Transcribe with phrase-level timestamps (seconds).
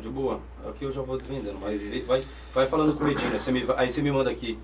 [0.00, 0.40] De boa.
[0.66, 2.24] Aqui eu já vou desvendando, mas vai,
[2.54, 3.38] vai falando com o Medina.
[3.38, 4.58] Você me, aí você me manda aqui.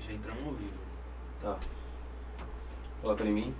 [0.00, 0.72] Já entramos ao vivo.
[1.40, 1.56] Tá.
[3.00, 3.54] Coloca em mim.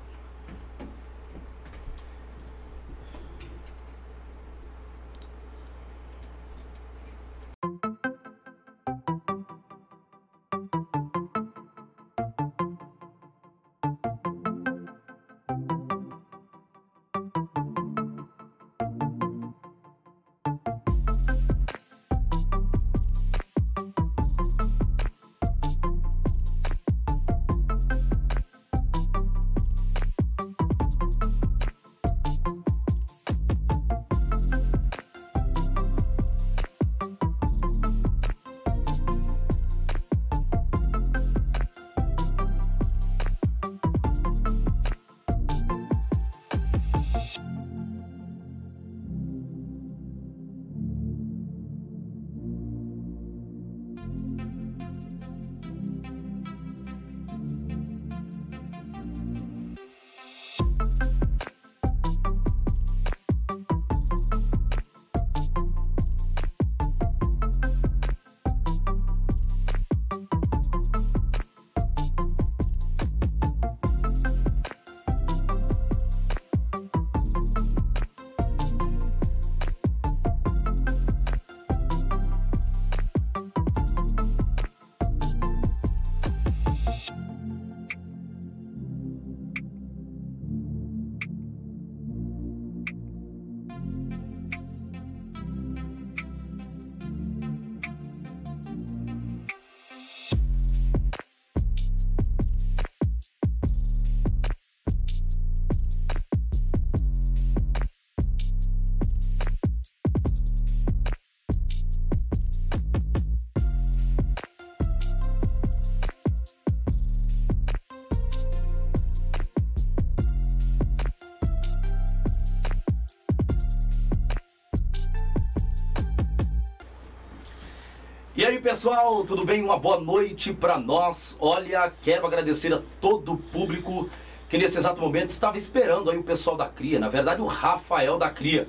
[128.62, 129.60] Pessoal, tudo bem?
[129.60, 131.36] Uma boa noite para nós.
[131.40, 134.08] Olha, quero agradecer a todo o público
[134.48, 138.16] que nesse exato momento estava esperando aí o pessoal da Cria, na verdade o Rafael
[138.18, 138.68] da Cria.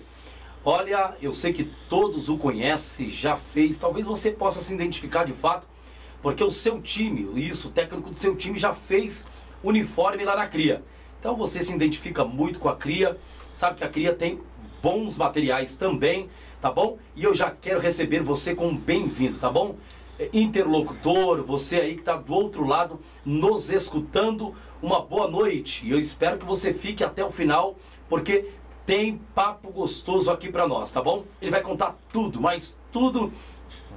[0.65, 5.33] Olha, eu sei que todos o conhecem, já fez, talvez você possa se identificar de
[5.33, 5.67] fato,
[6.23, 9.27] porque o seu time, isso, o técnico do seu time já fez
[9.61, 10.83] uniforme lá na Cria.
[11.19, 13.15] Então você se identifica muito com a Cria,
[13.53, 14.41] sabe que a Cria tem
[14.83, 16.29] bons materiais também,
[16.59, 16.97] tá bom?
[17.15, 19.77] E eu já quero receber você como bem-vindo, tá bom?
[20.19, 25.85] É, interlocutor, você aí que está do outro lado nos escutando, uma boa noite.
[25.85, 27.77] E eu espero que você fique até o final,
[28.09, 28.49] porque
[28.85, 31.23] tem papo gostoso aqui para nós, tá bom?
[31.41, 33.31] Ele vai contar tudo, mas tudo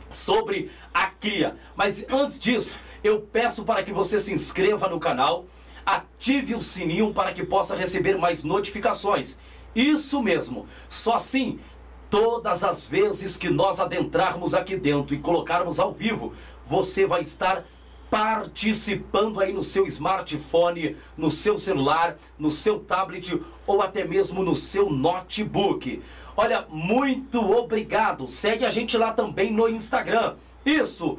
[0.08, 1.56] sobre a cria.
[1.74, 5.46] Mas antes disso, eu peço para que você se inscreva no canal,
[5.84, 9.36] ative o sininho para que possa receber mais notificações
[9.76, 10.66] isso mesmo.
[10.88, 11.58] Só assim,
[12.10, 16.32] todas as vezes que nós adentrarmos aqui dentro e colocarmos ao vivo,
[16.64, 17.64] você vai estar
[18.10, 24.54] participando aí no seu smartphone, no seu celular, no seu tablet ou até mesmo no
[24.54, 26.02] seu notebook.
[26.36, 28.28] Olha, muito obrigado.
[28.28, 30.36] Segue a gente lá também no Instagram.
[30.64, 31.18] Isso.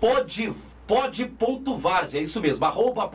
[0.00, 0.54] Pode
[0.86, 3.10] pod.várzea, é isso mesmo, arroba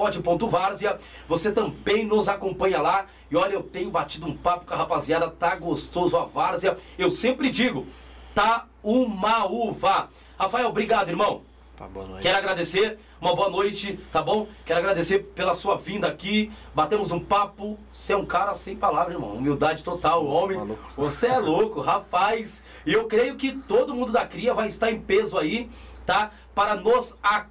[1.27, 5.29] você também nos acompanha lá, e olha, eu tenho batido um papo com a rapaziada,
[5.29, 7.87] tá gostoso a várzea, eu sempre digo,
[8.35, 10.09] tá uma uva.
[10.37, 11.43] Rafael, obrigado, irmão.
[11.77, 12.21] Tá, boa noite.
[12.21, 14.47] Quero agradecer, uma boa noite, tá bom?
[14.65, 16.51] Quero agradecer pela sua vinda aqui.
[16.75, 17.77] Batemos um papo.
[17.91, 19.33] Você é um cara sem palavra, irmão.
[19.33, 20.57] Humildade total, homem.
[20.57, 20.79] Maluco.
[20.95, 22.61] Você é louco, rapaz.
[22.85, 25.69] E eu creio que todo mundo da cria vai estar em peso aí
[26.05, 26.31] tá?
[26.53, 27.50] Para nos acompanhar.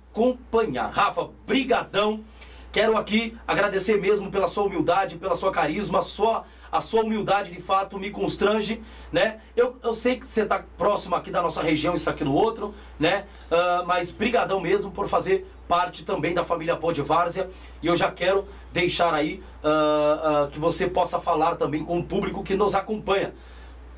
[0.93, 2.25] Rafa, brigadão.
[2.73, 7.61] Quero aqui agradecer mesmo pela sua humildade, pela sua carisma, sua, a sua humildade de
[7.61, 8.81] fato me constrange,
[9.11, 9.41] né?
[9.57, 12.73] Eu, eu sei que você está próximo aqui da nossa região, isso aqui no outro,
[12.97, 13.27] né?
[13.51, 17.51] Uh, mas brigadão mesmo por fazer parte também da família Pô de Várzea
[17.83, 22.05] e eu já quero deixar aí uh, uh, que você possa falar também com o
[22.05, 23.35] público que nos acompanha.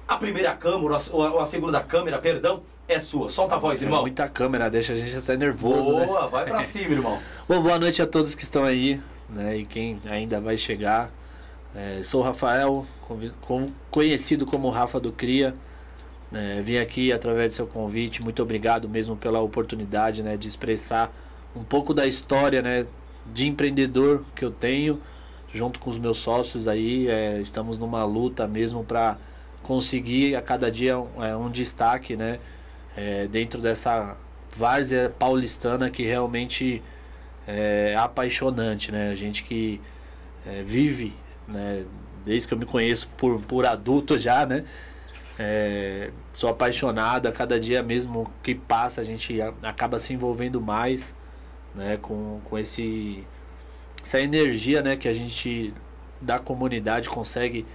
[0.06, 3.28] A primeira câmera, ou a segunda câmera, perdão, é sua.
[3.28, 4.00] Solta a voz, irmão.
[4.00, 5.96] É muita câmera, deixa a gente até nervoso.
[5.96, 6.06] Né?
[6.06, 6.28] Boa, né?
[6.28, 7.18] vai pra cima, irmão.
[7.48, 9.56] Bom, boa noite a todos que estão aí, né?
[9.58, 11.10] E quem ainda vai chegar.
[11.74, 12.86] É, sou o Rafael,
[13.90, 15.54] conhecido como Rafa do Cria.
[16.34, 18.22] É, vim aqui através do seu convite.
[18.22, 21.12] Muito obrigado mesmo pela oportunidade né, de expressar
[21.54, 22.86] um pouco da história né,
[23.26, 25.00] de empreendedor que eu tenho,
[25.52, 27.08] junto com os meus sócios aí.
[27.08, 29.16] É, estamos numa luta mesmo para
[29.62, 32.38] conseguir a cada dia um, é, um destaque, né?
[32.96, 34.16] É, dentro dessa
[34.54, 36.82] várzea paulistana que realmente
[37.46, 39.10] é apaixonante, né?
[39.10, 39.80] A gente que
[40.46, 41.14] é, vive,
[41.48, 41.84] né?
[42.24, 44.64] Desde que eu me conheço por, por adulto já, né?
[45.38, 51.14] É, sou apaixonado, a cada dia mesmo que passa a gente acaba se envolvendo mais
[51.74, 53.26] né, com, com esse,
[54.02, 55.72] essa energia né, que a gente
[56.20, 57.66] da comunidade consegue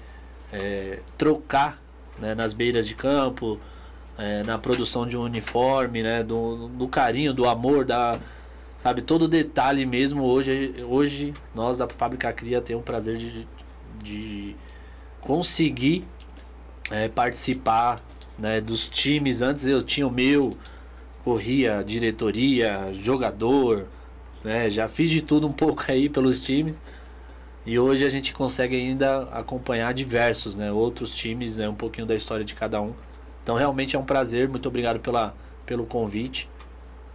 [0.51, 1.81] é, trocar
[2.19, 3.59] né, nas beiras de campo,
[4.17, 8.19] é, na produção de um uniforme, né, do, do carinho, do amor, da,
[8.77, 10.23] sabe, todo detalhe mesmo.
[10.23, 13.47] Hoje, hoje nós da Fábrica Cria temos o prazer de,
[14.03, 14.55] de
[15.21, 16.05] conseguir
[16.89, 18.01] é, participar
[18.37, 19.41] né, dos times.
[19.41, 20.51] Antes eu tinha o meu,
[21.23, 23.87] corria diretoria, jogador,
[24.43, 26.81] né, já fiz de tudo um pouco aí pelos times.
[27.67, 32.15] E hoje a gente consegue ainda acompanhar diversos, né, outros times, né, um pouquinho da
[32.15, 32.93] história de cada um.
[33.43, 35.35] Então realmente é um prazer, muito obrigado pela,
[35.65, 36.49] pelo convite.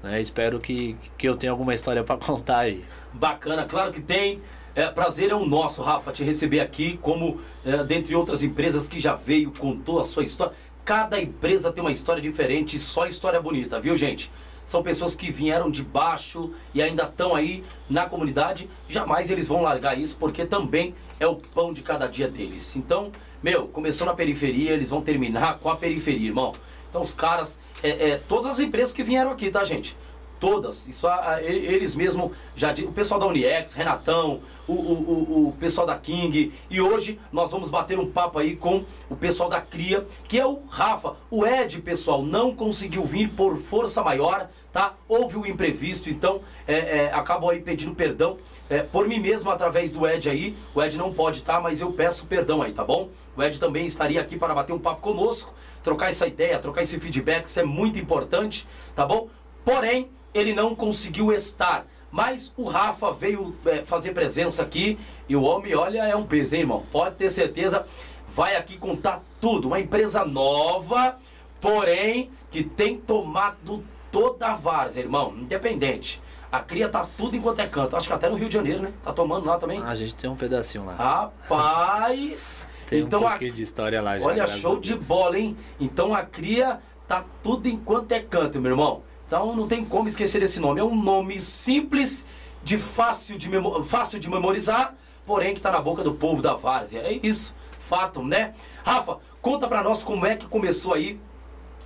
[0.02, 2.84] Né, espero que, que eu tenha alguma história para contar aí.
[3.14, 4.43] Bacana, claro que tem.
[4.75, 9.00] É, prazer é o nosso, Rafa, te receber aqui, como é, dentre outras empresas que
[9.00, 10.52] já veio, contou a sua história.
[10.84, 14.31] Cada empresa tem uma história diferente, só história bonita, viu, gente?
[14.64, 18.68] São pessoas que vieram de baixo e ainda estão aí na comunidade.
[18.88, 22.76] Jamais eles vão largar isso, porque também é o pão de cada dia deles.
[22.76, 23.10] Então,
[23.42, 26.52] meu, começou na periferia, eles vão terminar com a periferia, irmão.
[26.88, 29.96] Então, os caras, é, é todas as empresas que vieram aqui, tá, gente?
[30.42, 30.88] Todas.
[30.88, 35.52] Isso a, a, eles mesmo já o pessoal da Uniex, Renatão, o, o, o, o,
[35.52, 39.60] pessoal da King e hoje nós vamos bater um papo aí com o pessoal da
[39.60, 41.14] Cria, que é o Rafa.
[41.30, 44.96] O Ed, pessoal, não conseguiu vir por força maior, tá?
[45.06, 48.36] Houve um imprevisto, então é, é, acabo aí pedindo perdão
[48.68, 50.56] é, por mim mesmo através do Ed aí.
[50.74, 53.10] O Ed não pode estar, tá, mas eu peço perdão aí, tá bom?
[53.36, 55.54] O Ed também estaria aqui para bater um papo conosco,
[55.84, 59.28] trocar essa ideia, trocar esse feedback, isso é muito importante, tá bom?
[59.64, 61.87] Porém, ele não conseguiu estar.
[62.11, 64.99] Mas o Rafa veio é, fazer presença aqui
[65.29, 66.84] e o homem, olha, é um peso, hein, irmão?
[66.93, 67.87] Pode ter certeza,
[68.29, 69.69] vai aqui contar tudo.
[69.69, 71.17] Uma empresa nova,
[71.58, 76.20] porém, que tem tomado toda a várzea, irmão, independente.
[76.52, 77.96] A cria tá tudo enquanto é canto.
[77.96, 78.93] Acho que até no Rio de Janeiro, né?
[79.02, 79.81] Tá tomando lá também.
[79.82, 80.94] Ah, a gente tem um pedacinho lá.
[80.94, 82.69] Rapaz!
[82.87, 83.55] tem então um pouquinho a...
[83.55, 84.26] de história lá já.
[84.26, 85.56] Olha, show de bola, hein?
[85.81, 89.02] Então a cria tá tudo enquanto é canto, meu irmão.
[89.32, 90.79] Então não tem como esquecer desse nome.
[90.79, 92.26] É um nome simples,
[92.62, 94.94] de fácil de, memo fácil de memorizar,
[95.25, 97.00] porém que está na boca do povo da várzea.
[97.00, 98.52] É isso, fato, né?
[98.84, 101.19] Rafa, conta para nós como é que começou aí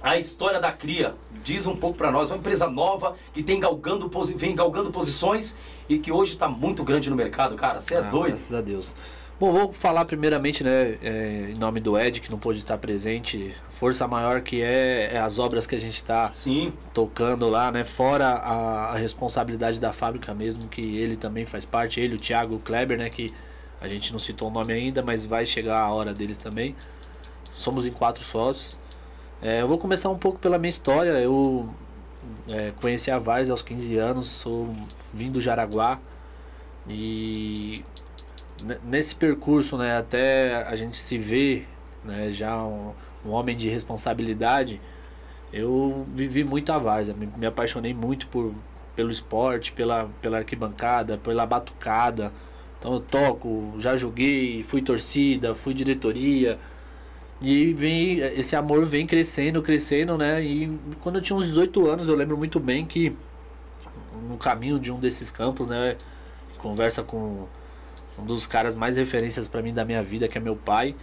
[0.03, 1.15] a história da Cria.
[1.45, 5.57] Diz um pouco para nós, uma empresa nova que tem galgando, vem galgando posições
[5.89, 7.81] e que hoje está muito grande no mercado, cara.
[7.81, 8.31] Você é ah, doido.
[8.31, 8.97] Graças a Deus.
[9.39, 13.55] Bom, vou falar primeiramente, né, é, em nome do Ed, que não pôde estar presente.
[13.69, 16.33] Força maior que é, é as obras que a gente está
[16.95, 17.85] tocando lá, né?
[17.85, 22.55] Fora a, a, responsabilidade da fábrica mesmo, que ele também faz parte, ele, o Thiago
[22.55, 23.11] o Kleber, né?
[23.11, 23.31] Que
[23.79, 26.75] a gente não citou o nome ainda, mas vai chegar a hora deles também.
[27.53, 28.79] Somos em quatro sócios.
[29.43, 31.11] É, eu vou começar um pouco pela minha história.
[31.11, 31.69] Eu
[32.49, 34.75] é, conheci a Vars aos 15 anos, sou
[35.13, 36.01] vim do Jaraguá
[36.89, 37.85] e
[38.85, 41.69] nesse percurso, né, até a gente se ver,
[42.05, 42.93] né, já um,
[43.25, 44.81] um homem de responsabilidade,
[45.53, 48.55] eu vivi muito a várzea, me, me, apaixonei muito por,
[48.95, 52.33] pelo esporte, pela, pela arquibancada, pela batucada.
[52.79, 56.59] Então eu toco, já joguei, fui torcida, fui diretoria.
[57.43, 60.43] E vem, esse amor vem crescendo, crescendo, né?
[60.43, 63.17] E quando eu tinha uns 18 anos, eu lembro muito bem que
[64.29, 65.97] no caminho de um desses campos, né?
[66.59, 67.47] Conversa com
[68.19, 70.95] um dos caras mais referências para mim da minha vida, que é meu pai.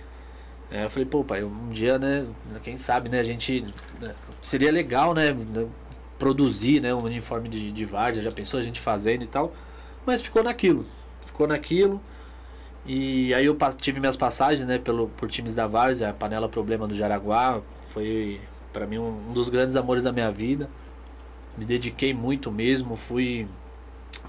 [0.71, 2.27] É, eu falei, pô, pai, um dia, né,
[2.63, 3.65] quem sabe, né, a gente.
[4.01, 5.67] Né, seria legal, né, né,
[6.17, 9.53] produzir, né, um uniforme de, de já pensou a gente fazendo e tal.
[10.05, 10.85] Mas ficou naquilo,
[11.25, 12.01] ficou naquilo.
[12.85, 16.87] E aí eu tive minhas passagens, né, pelo, por times da várzea, a Panela Problema
[16.87, 18.41] do Jaraguá, foi
[18.73, 20.69] para mim um, um dos grandes amores da minha vida.
[21.57, 23.47] Me dediquei muito mesmo, fui.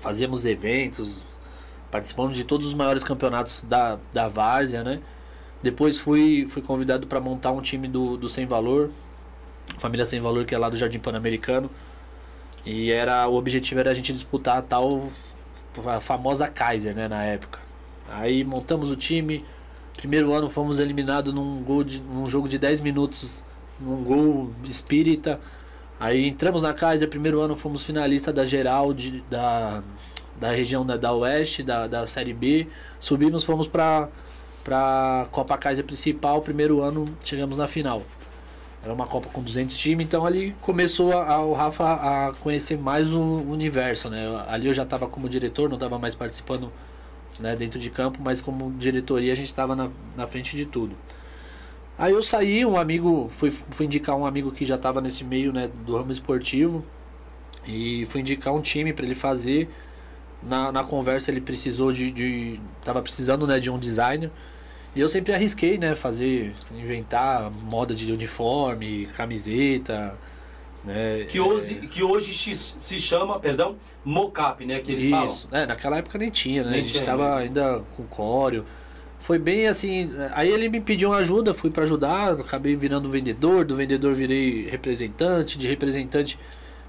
[0.00, 1.24] Fazíamos eventos,
[1.94, 4.98] participando de todos os maiores campeonatos da, da Várzea, né?
[5.62, 8.90] Depois fui, fui convidado para montar um time do, do Sem Valor,
[9.78, 11.70] família Sem Valor, que é lá do Jardim Pan-Americano.
[12.66, 15.08] E era, o objetivo era a gente disputar a tal
[15.86, 17.60] a famosa Kaiser, né, na época.
[18.10, 19.44] Aí montamos o time.
[19.96, 23.44] Primeiro ano fomos eliminados num, gol de, num jogo de 10 minutos,
[23.78, 25.38] num gol espírita.
[26.00, 29.80] Aí entramos na Kaiser, primeiro ano fomos finalista da geral de, da
[30.38, 32.66] da região da, da Oeste, da, da Série B.
[32.98, 34.08] Subimos, fomos para
[34.62, 36.40] para Copa Kaiser principal.
[36.40, 38.02] Primeiro ano chegamos na final.
[38.82, 42.76] Era uma Copa com 200 times, então ali começou a, a, o Rafa a conhecer
[42.76, 44.26] mais o universo, né?
[44.48, 46.70] Ali eu já estava como diretor, não estava mais participando
[47.40, 50.94] né, dentro de campo, mas como diretoria a gente estava na, na frente de tudo.
[51.96, 55.52] Aí eu saí, um amigo, fui, fui indicar um amigo que já estava nesse meio
[55.52, 56.84] né, do ramo esportivo
[57.66, 59.68] e fui indicar um time para ele fazer.
[60.46, 62.60] Na, na conversa ele precisou de, de.
[62.84, 64.30] Tava precisando né, de um designer.
[64.94, 65.94] E eu sempre arrisquei, né?
[65.94, 70.16] Fazer, inventar moda de uniforme, camiseta.
[70.84, 71.86] Né, que hoje, é...
[71.86, 74.80] que hoje se chama, perdão, mocap, né?
[74.80, 75.48] Que eles Isso.
[75.48, 75.62] falam.
[75.62, 76.70] É, naquela época nem tinha, né?
[76.70, 78.64] Nem a gente estava ainda com córeo.
[79.18, 80.10] Foi bem assim.
[80.32, 84.68] Aí ele me pediu uma ajuda, fui para ajudar, acabei virando vendedor, do vendedor virei
[84.68, 86.38] representante, de representante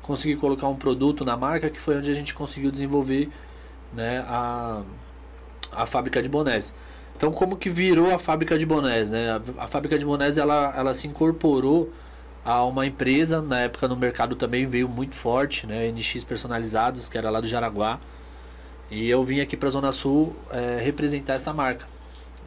[0.05, 3.29] consegui colocar um produto na marca, que foi onde a gente conseguiu desenvolver
[3.95, 4.81] né, a,
[5.71, 6.73] a fábrica de bonés.
[7.15, 9.09] Então, como que virou a fábrica de bonés?
[9.09, 9.31] Né?
[9.31, 11.91] A, a, fábrica de bonés ela, ela se incorporou
[12.43, 15.89] a uma empresa, na época no mercado também veio muito forte, né?
[15.91, 17.99] NX Personalizados, que era lá do Jaraguá.
[18.91, 21.87] E eu vim aqui para a Zona Sul é, representar essa marca.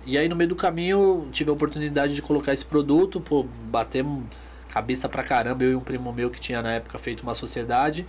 [0.06, 4.22] E aí no meio do caminho tive a oportunidade de colocar esse produto, pô, batemos
[4.68, 8.06] cabeça pra caramba, eu e um primo meu que tinha na época feito uma sociedade.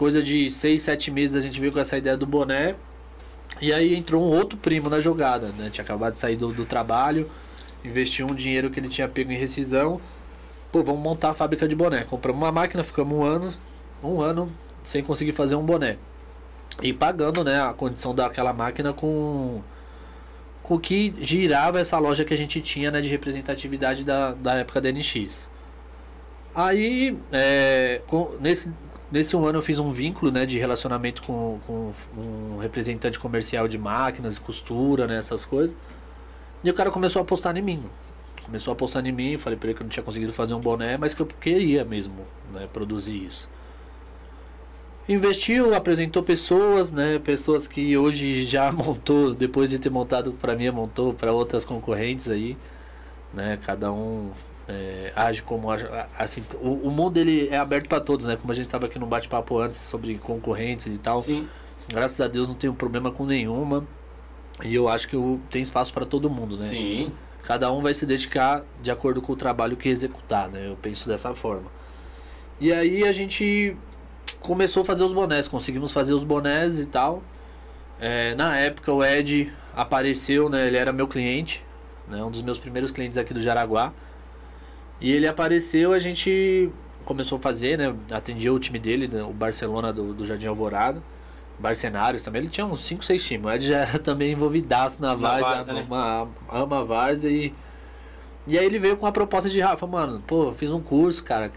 [0.00, 2.74] Coisa de 6, 7 meses a gente veio com essa ideia do boné,
[3.60, 5.68] e aí entrou um outro primo na jogada, né?
[5.70, 7.30] Tinha acabado de sair do, do trabalho,
[7.84, 10.00] investiu um dinheiro que ele tinha pego em rescisão.
[10.72, 12.02] Pô, vamos montar a fábrica de boné.
[12.02, 13.52] Compramos uma máquina, ficamos um ano,
[14.02, 14.50] um ano
[14.82, 15.98] sem conseguir fazer um boné.
[16.80, 19.60] E pagando, né, a condição daquela máquina com
[20.62, 24.54] com o que girava essa loja que a gente tinha, né, de representatividade da, da
[24.54, 25.46] época da NX.
[26.54, 28.72] Aí, é, com, nesse,
[29.10, 33.66] Nesse um ano eu fiz um vínculo né, de relacionamento com, com um representante comercial
[33.66, 35.74] de máquinas, costura, né, essas coisas.
[36.62, 37.82] E o cara começou a apostar em mim.
[38.44, 40.60] Começou a apostar em mim, falei para ele que eu não tinha conseguido fazer um
[40.60, 43.48] boné, mas que eu queria mesmo né, produzir isso.
[45.08, 50.70] Investiu, apresentou pessoas, né, pessoas que hoje já montou, depois de ter montado para mim,
[50.70, 52.56] montou para outras concorrentes aí,
[53.34, 54.30] né, cada um
[54.70, 55.68] é, age como
[56.16, 58.36] assim o, o, mundo ele é aberto para todos né?
[58.36, 61.20] Como a gente estava aqui no bate-papo antes sobre concorrentes e tal.
[61.20, 61.48] Sim.
[61.88, 63.86] graças a Deus não tenho problema com nenhuma.
[64.62, 66.64] E eu acho que eu, tem espaço para todo mundo né?
[66.64, 67.12] Sim.
[67.42, 70.68] cada um vai se dedicar de acordo com o trabalho que executar né?
[70.68, 71.70] Eu penso dessa forma.
[72.60, 73.76] E aí a gente
[74.40, 77.22] começou a fazer os bonés conseguimos fazer os bonés e tal.
[77.98, 80.68] É, na época o Ed apareceu né?
[80.68, 81.64] Ele era meu cliente
[82.06, 82.22] né?
[82.22, 83.92] Um dos meus primeiros clientes aqui do Jaraguá
[85.00, 86.70] e ele apareceu, a gente
[87.04, 87.94] começou a fazer, né?
[88.12, 89.22] Atendia o time dele, né?
[89.22, 91.02] o Barcelona do, do Jardim Alvorada.
[91.58, 93.54] Barcenários também, ele tinha uns 5, 6 times.
[93.54, 95.84] Ed já era também envolvidaço na Várzea, né?
[95.86, 97.54] uma, ama a Várzea e...
[98.46, 101.52] E aí ele veio com a proposta de Rafa, mano, pô, fiz um curso, cara,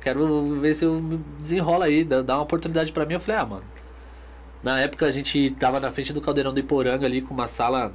[0.00, 1.00] quero ver se eu
[1.38, 3.14] desenrola aí, dá uma oportunidade para mim.
[3.14, 3.64] Eu falei, ah, mano.
[4.62, 7.94] Na época a gente tava na frente do Caldeirão do Iporanga ali com uma sala,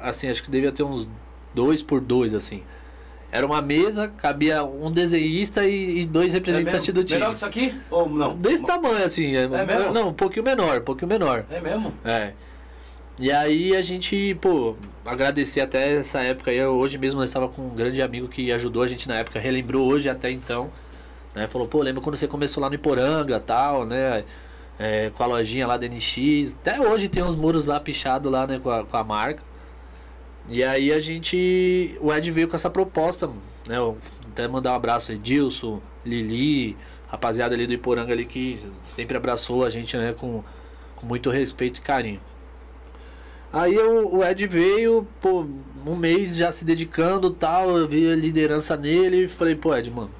[0.00, 1.08] assim, acho que devia ter uns
[1.52, 2.62] dois por dois, assim.
[3.34, 7.18] Era uma mesa, cabia um desenhista e, e dois representantes é do time.
[7.18, 7.74] Menor que isso aqui?
[7.90, 8.36] Ou não?
[8.36, 9.34] Desse tamanho, assim.
[9.34, 9.92] É, é mesmo?
[9.92, 11.44] Não, um pouquinho menor, um pouquinho menor.
[11.50, 11.92] É mesmo?
[12.04, 12.32] É.
[13.18, 16.64] E aí a gente, pô, agradecer até essa época aí.
[16.64, 19.84] Hoje mesmo nós estava com um grande amigo que ajudou a gente na época, relembrou
[19.84, 20.70] hoje até então.
[21.34, 21.48] Né?
[21.48, 24.22] Falou, pô, lembra quando você começou lá no Iporanga tal, né?
[24.78, 26.56] É, com a lojinha lá da NX.
[26.60, 29.42] Até hoje tem uns muros lá pichados lá, né, com a, com a marca.
[30.48, 31.96] E aí a gente.
[32.00, 33.28] O Ed veio com essa proposta,
[33.66, 33.76] né?
[33.76, 33.96] Eu
[34.30, 36.76] até mandar um abraço a Edilson, Lili,
[37.08, 40.12] rapaziada ali do Iporanga ali que sempre abraçou a gente, né?
[40.12, 40.42] Com,
[40.96, 42.20] com muito respeito e carinho.
[43.52, 45.46] Aí o, o Ed veio, pô,
[45.86, 49.90] um mês já se dedicando tal, eu vi a liderança nele e falei, pô, Ed,
[49.92, 50.10] mano,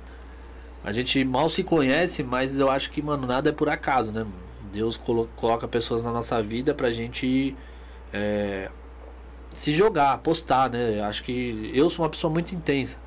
[0.85, 4.25] a gente mal se conhece, mas eu acho que, mano, nada é por acaso, né?
[4.73, 7.57] Deus coloca pessoas na nossa vida pra gente
[8.13, 8.71] é,
[9.55, 11.01] se jogar, apostar, né?
[11.03, 12.99] Acho que eu sou uma pessoa muito intensa.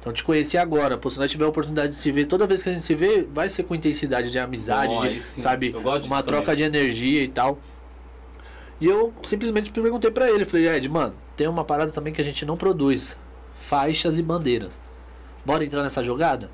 [0.00, 2.62] Então te conheci agora, pô, se nós tiver a oportunidade de se ver, toda vez
[2.62, 5.72] que a gente se vê, vai ser com intensidade de amizade, de, sabe?
[6.06, 6.56] Uma troca também.
[6.56, 7.58] de energia e tal.
[8.80, 12.24] E eu simplesmente perguntei para ele, falei, Ed, mano, tem uma parada também que a
[12.24, 13.16] gente não produz.
[13.54, 14.80] Faixas e bandeiras.
[15.46, 16.50] Bora entrar nessa jogada?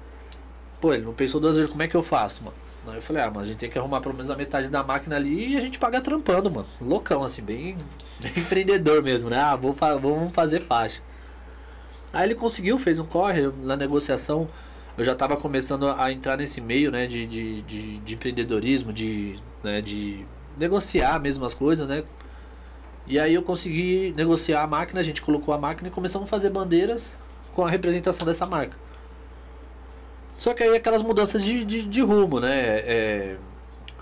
[0.78, 2.56] Pô, ele não pensou duas vezes, como é que eu faço, mano?
[2.90, 4.82] Aí eu falei, ah, mas a gente tem que arrumar pelo menos a metade da
[4.82, 6.66] máquina ali e a gente paga trampando, mano.
[6.80, 7.76] Loucão, assim, bem,
[8.20, 9.38] bem empreendedor mesmo, né?
[9.38, 11.02] Ah, vou, vamos fazer faixa.
[12.12, 14.46] Aí ele conseguiu, fez um corre na negociação.
[14.96, 19.38] Eu já estava começando a entrar nesse meio, né, de, de, de, de empreendedorismo, de,
[19.62, 20.26] né, de
[20.56, 22.02] negociar mesmo as coisas, né?
[23.06, 26.30] E aí eu consegui negociar a máquina, a gente colocou a máquina e começamos a
[26.30, 27.14] fazer bandeiras
[27.54, 28.76] com a representação dessa marca.
[30.38, 32.54] Só que aí aquelas mudanças de, de, de rumo, né?
[32.54, 33.36] É,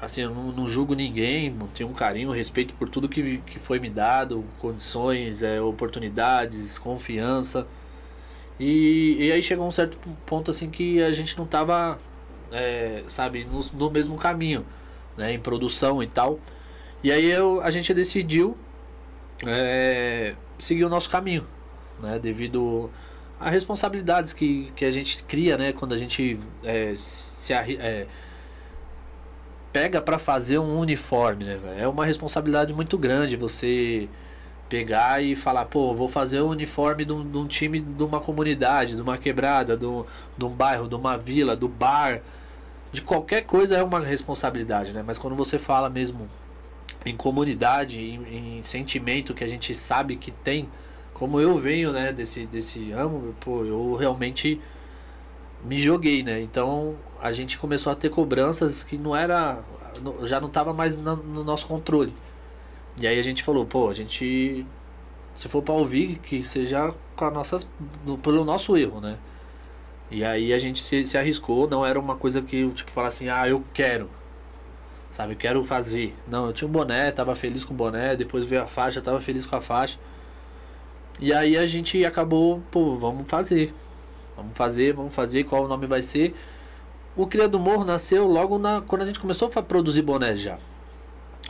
[0.01, 3.59] assim, eu não, não, julgo ninguém, tenho um carinho, um respeito por tudo que, que
[3.59, 7.67] foi me dado, condições, é, oportunidades, confiança.
[8.61, 11.99] E, e aí chegou um certo ponto assim que a gente não tava,
[12.53, 14.67] é, sabe, no, no mesmo caminho,
[15.17, 15.33] né?
[15.33, 16.39] Em produção e tal.
[17.03, 18.59] E aí eu, a gente decidiu
[19.47, 21.47] é, seguir o nosso caminho,
[21.99, 22.19] né?
[22.19, 22.91] Devido
[23.39, 25.73] a responsabilidades que, que a gente cria, né?
[25.73, 28.07] Quando a gente é, se é,
[29.73, 31.61] pega para fazer um uniforme, né?
[31.79, 34.09] É uma responsabilidade muito grande você
[34.69, 38.03] pegar e falar, pô, vou fazer o um uniforme de um, de um, time de
[38.03, 40.05] uma comunidade, de uma quebrada, de um,
[40.37, 42.21] de um bairro, de uma vila, do bar,
[42.91, 45.05] de qualquer coisa é uma responsabilidade, né?
[45.07, 46.29] Mas quando você fala mesmo
[47.05, 50.69] em comunidade, em, em sentimento que a gente sabe que tem,
[51.17, 54.61] como eu venho, né, desse, desse amo, pô, eu realmente
[55.65, 56.43] me joguei, né?
[56.43, 59.59] Então a gente começou a ter cobranças que não era.
[60.25, 62.13] já não estava mais no, no nosso controle.
[63.01, 64.67] E aí a gente falou, pô, a gente.
[65.35, 67.67] Se for para ouvir, que seja com a nossas,
[68.23, 69.17] pelo nosso erro, né?
[70.11, 73.31] E aí a gente se, se arriscou, não era uma coisa que tipo falar assim,
[73.31, 74.11] ah, eu quero.
[75.11, 76.15] Sabe, eu quero fazer.
[76.29, 79.19] Não, eu tinha um boné, tava feliz com o boné, depois veio a faixa, tava
[79.19, 79.99] feliz com a faixa.
[81.19, 83.73] E aí a gente acabou, pô, vamos fazer.
[84.37, 86.35] Vamos fazer, vamos fazer, qual o nome vai ser.
[87.17, 90.59] O Cria do Morro nasceu logo na, quando a gente começou a produzir bonés já.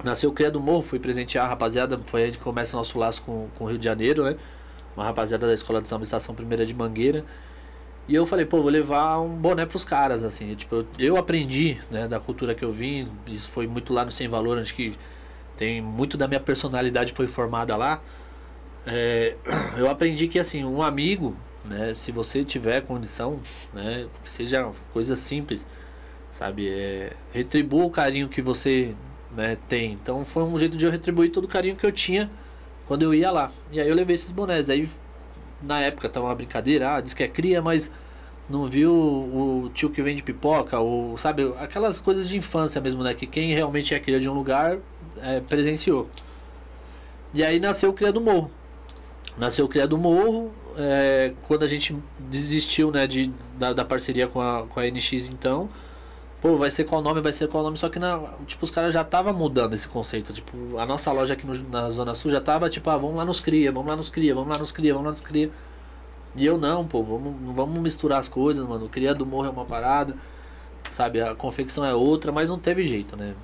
[0.05, 2.97] Nasceu o Cria do Morro, fui presentear a rapaziada, foi aí que começa o nosso
[2.97, 4.37] laço com, com o Rio de Janeiro, né?
[4.97, 7.25] Uma rapaziada da Escola de Samba Estação Primeira de Mangueira.
[8.09, 10.55] E eu falei, pô, vou levar um boné pros caras, assim.
[10.55, 13.09] Tipo, eu, eu aprendi, né, da cultura que eu vim.
[13.27, 14.97] Isso foi muito lá no Sem Valor, onde que
[15.57, 18.01] tem muito da minha personalidade foi formada lá.
[18.87, 19.35] É,
[19.77, 23.41] eu aprendi que assim, um amigo, né, se você tiver condição,
[23.75, 25.67] né, que seja coisa simples,
[26.31, 28.95] sabe, é, retribua o carinho que você
[29.35, 29.93] né, tem.
[29.93, 32.31] Então foi um jeito de eu retribuir todo o carinho que eu tinha
[32.87, 33.51] quando eu ia lá.
[33.73, 34.71] E aí eu levei esses bonés.
[34.71, 34.89] Aí
[35.63, 37.91] na época tava uma brincadeira, ah, diz que é cria, mas
[38.49, 43.13] não viu o tio que vende pipoca, ou sabe, aquelas coisas de infância mesmo, né?
[43.13, 44.79] Que quem realmente é cria de um lugar
[45.21, 46.09] é, presenciou.
[47.35, 48.51] E aí nasceu o Cria do Morro.
[49.39, 54.27] Nasceu o Cria do Morro, é, quando a gente desistiu né, de, da, da, parceria
[54.27, 55.69] com a, com a NX então.
[56.41, 58.93] Pô, vai ser qual nome, vai ser qual nome, só que na, tipo, os caras
[58.93, 60.33] já tava mudando esse conceito.
[60.33, 63.25] Tipo, a nossa loja aqui no, na Zona Sul já tava tipo, ah, vamos lá
[63.25, 65.51] nos cria, vamos lá nos cria, vamos lá nos cria, vamos lá nos cria.
[66.37, 68.87] E eu não, pô, vamos, vamos misturar as coisas, mano.
[68.87, 70.15] O cria do morro é uma parada,
[70.91, 71.21] sabe?
[71.21, 73.35] A confecção é outra, mas não teve jeito, né?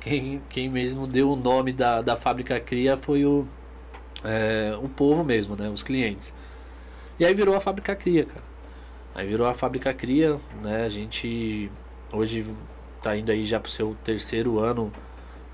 [0.00, 3.46] Quem, quem mesmo deu o nome da, da fábrica cria foi o,
[4.24, 5.68] é, o povo mesmo, né?
[5.68, 6.34] Os clientes.
[7.18, 8.44] E aí virou a fábrica cria, cara.
[9.14, 10.84] Aí virou a fábrica cria, né?
[10.84, 11.70] A gente
[12.12, 12.44] hoje
[13.02, 14.92] tá indo aí já pro seu terceiro ano,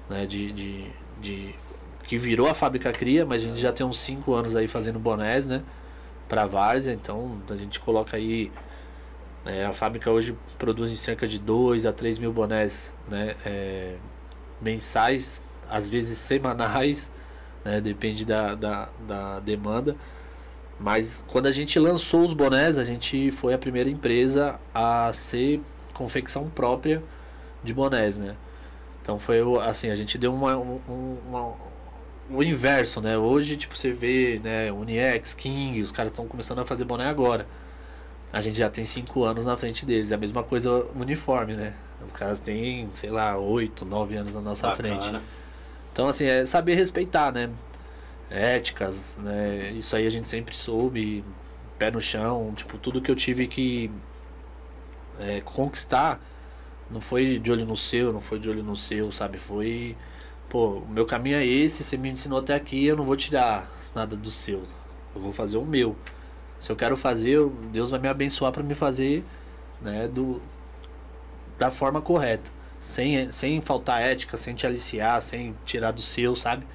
[0.08, 0.26] né?
[0.26, 0.86] De, de,
[1.20, 1.54] de
[2.04, 4.98] que virou a fábrica cria, mas a gente já tem uns 5 anos aí fazendo
[4.98, 5.62] bonés, né?
[6.28, 8.52] Pra várzea, então a gente coloca aí.
[9.46, 13.96] É, a fábrica hoje produz cerca de 2 a 3 mil bonés né, é,
[14.58, 17.10] mensais, às vezes semanais,
[17.64, 17.80] né?
[17.80, 19.96] Depende da, da, da demanda.
[20.78, 25.60] Mas quando a gente lançou os bonés, a gente foi a primeira empresa a ser
[25.92, 27.02] confecção própria
[27.62, 28.36] de bonés, né?
[29.00, 30.80] Então foi assim, a gente deu uma, um,
[31.28, 31.54] uma,
[32.30, 33.16] o inverso, né?
[33.16, 37.46] Hoje, tipo, você vê, né, Uniex, King, os caras estão começando a fazer boné agora.
[38.32, 40.10] A gente já tem cinco anos na frente deles.
[40.10, 41.74] É a mesma coisa uniforme, né?
[42.04, 45.00] Os caras têm, sei lá, oito, nove anos na nossa Bacana.
[45.00, 45.22] frente.
[45.94, 47.48] Então, assim, é saber respeitar, né?
[48.28, 49.70] Éticas, né?
[49.76, 51.24] Isso aí a gente sempre soube,
[51.78, 53.92] pé no chão, tipo, tudo que eu tive que
[55.20, 56.20] é, conquistar
[56.90, 59.38] não foi de olho no seu, não foi de olho no seu, sabe?
[59.38, 59.96] Foi,
[60.48, 63.70] pô, o meu caminho é esse, você me ensinou até aqui, eu não vou tirar
[63.94, 64.64] nada do seu.
[65.14, 65.94] Eu vou fazer o meu.
[66.58, 67.38] Se eu quero fazer,
[67.70, 69.24] Deus vai me abençoar para me fazer,
[69.80, 70.42] né, do
[71.56, 72.53] da forma correta
[72.84, 76.66] sem, sem faltar ética, sem te aliciar, sem tirar do seu, sabe?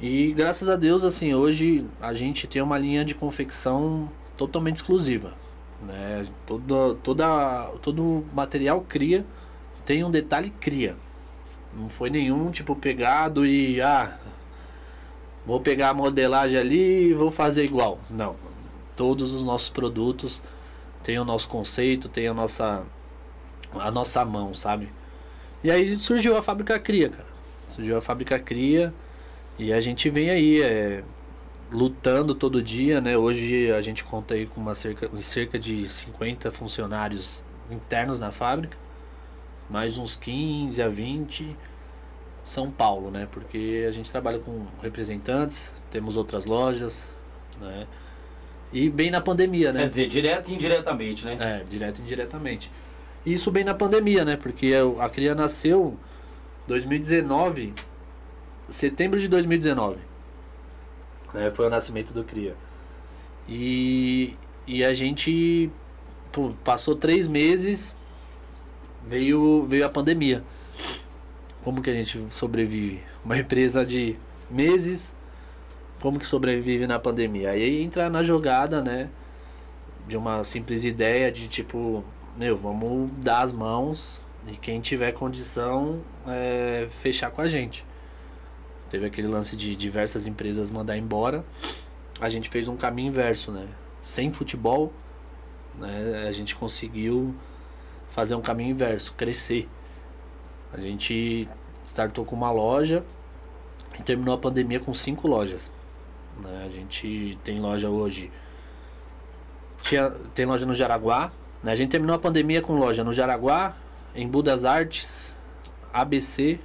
[0.00, 5.34] E graças a Deus, assim, hoje a gente tem uma linha de confecção totalmente exclusiva.
[5.82, 6.26] Né?
[6.46, 9.26] Todo, toda, todo material cria
[9.84, 10.96] tem um detalhe cria.
[11.76, 14.18] Não foi nenhum tipo pegado e ah,
[15.44, 17.98] vou pegar a modelagem ali e vou fazer igual.
[18.08, 18.36] Não.
[18.96, 20.42] Todos os nossos produtos
[21.02, 22.86] têm o nosso conceito, tem a nossa
[23.74, 24.88] a nossa mão, sabe?
[25.62, 27.28] E aí surgiu a fábrica Cria, cara.
[27.66, 28.94] Surgiu a fábrica Cria
[29.58, 31.02] E a gente vem aí é,
[31.70, 33.16] lutando todo dia, né?
[33.16, 38.76] Hoje a gente conta aí com uma cerca, cerca de 50 funcionários internos na fábrica,
[39.68, 41.56] mais uns 15 a 20
[42.44, 43.28] São Paulo, né?
[43.30, 47.08] Porque a gente trabalha com representantes, temos outras lojas,
[47.60, 47.86] né?
[48.72, 49.80] E bem na pandemia, né?
[49.80, 51.36] Quer dizer, direto e indiretamente, né?
[51.40, 52.70] É, direto e indiretamente.
[53.24, 54.36] Isso bem na pandemia, né?
[54.36, 55.96] Porque a cria nasceu
[56.66, 57.74] 2019,
[58.70, 60.00] setembro de 2019.
[61.32, 61.50] Né?
[61.50, 62.56] Foi o nascimento do Cria.
[63.48, 64.34] E,
[64.66, 65.70] e a gente
[66.30, 67.94] pô, passou três meses,
[69.06, 70.44] veio, veio a pandemia.
[71.62, 73.02] Como que a gente sobrevive?
[73.24, 74.16] Uma empresa de
[74.50, 75.14] meses,
[76.00, 77.50] como que sobrevive na pandemia?
[77.50, 79.08] Aí entra na jogada, né?
[80.06, 82.04] De uma simples ideia de tipo,
[82.38, 87.84] meu, vamos dar as mãos e quem tiver condição é, fechar com a gente.
[88.88, 91.44] Teve aquele lance de diversas empresas mandar embora.
[92.20, 93.66] A gente fez um caminho inverso, né?
[94.00, 94.92] Sem futebol,
[95.74, 96.26] né?
[96.28, 97.34] A gente conseguiu
[98.08, 99.68] fazer um caminho inverso, crescer.
[100.72, 101.48] A gente
[101.84, 103.04] startou com uma loja
[103.98, 105.68] e terminou a pandemia com cinco lojas.
[106.40, 106.64] Né?
[106.64, 108.30] A gente tem loja hoje.
[109.82, 111.32] Tinha, tem loja no Jaraguá.
[111.64, 113.76] A gente terminou a pandemia com loja no Jaraguá,
[114.14, 115.36] em Budas Artes,
[115.92, 116.60] ABC,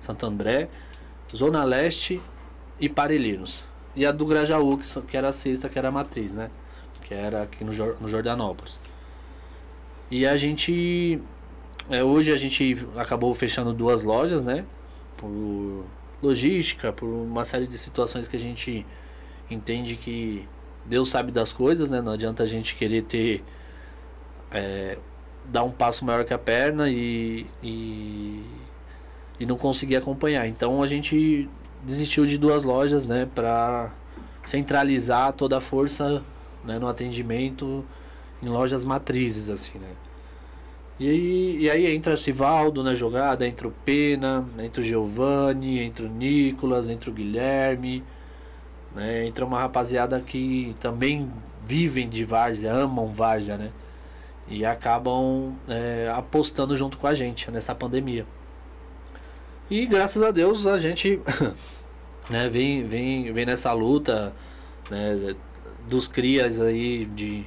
[0.00, 0.68] Santo André,
[1.34, 2.20] Zona Leste
[2.78, 3.64] e Parelheiros.
[3.94, 6.50] E a do Grajaú, que, que era a sexta, que era a matriz, né?
[7.02, 8.80] Que era aqui no, no Jordanópolis.
[10.10, 11.20] E a gente.
[11.88, 14.64] É, hoje a gente acabou fechando duas lojas, né?
[15.16, 15.84] Por
[16.22, 18.86] logística, por uma série de situações que a gente
[19.50, 20.48] entende que
[20.84, 22.00] Deus sabe das coisas, né?
[22.00, 23.44] Não adianta a gente querer ter.
[24.52, 24.98] É,
[25.44, 28.44] dar um passo maior que a perna e, e,
[29.38, 30.46] e não conseguir acompanhar.
[30.46, 31.48] Então a gente
[31.82, 33.28] desistiu de duas lojas, né?
[33.34, 33.92] Para
[34.44, 36.22] centralizar toda a força
[36.64, 37.84] né, no atendimento
[38.42, 39.90] em lojas matrizes, assim, né?
[40.98, 46.04] E aí, e aí entra Sivaldo na jogada, entra o Pena, entra o Giovanni, entra
[46.04, 48.04] o Nicolas, entra o Guilherme,
[48.94, 49.26] né?
[49.26, 51.30] Entra uma rapaziada que também
[51.66, 53.70] vivem de várzea, amam várzea, né?
[54.50, 58.26] E acabam é, apostando junto com a gente nessa pandemia.
[59.70, 61.20] E graças a Deus a gente
[62.28, 64.34] né, vem, vem, vem nessa luta
[64.90, 65.36] né,
[65.88, 67.46] dos crias aí de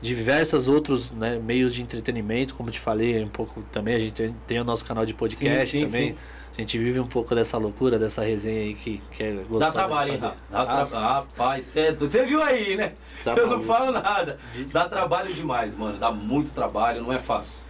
[0.00, 4.36] diversos outros né, meios de entretenimento, como te falei, um pouco também a gente tem,
[4.48, 6.10] tem o nosso canal de podcast sim, sim, também.
[6.10, 6.18] Sim.
[6.56, 9.60] A gente vive um pouco dessa loucura, dessa resenha aí que, que é gostosa.
[9.60, 10.34] Dá trabalho, hein, tra...
[10.50, 12.06] Rapaz, certo.
[12.06, 12.92] Você viu aí, né?
[13.24, 14.38] Tá Eu não falo nada.
[14.70, 15.98] Dá trabalho demais, mano.
[15.98, 17.66] Dá muito trabalho, não é fácil.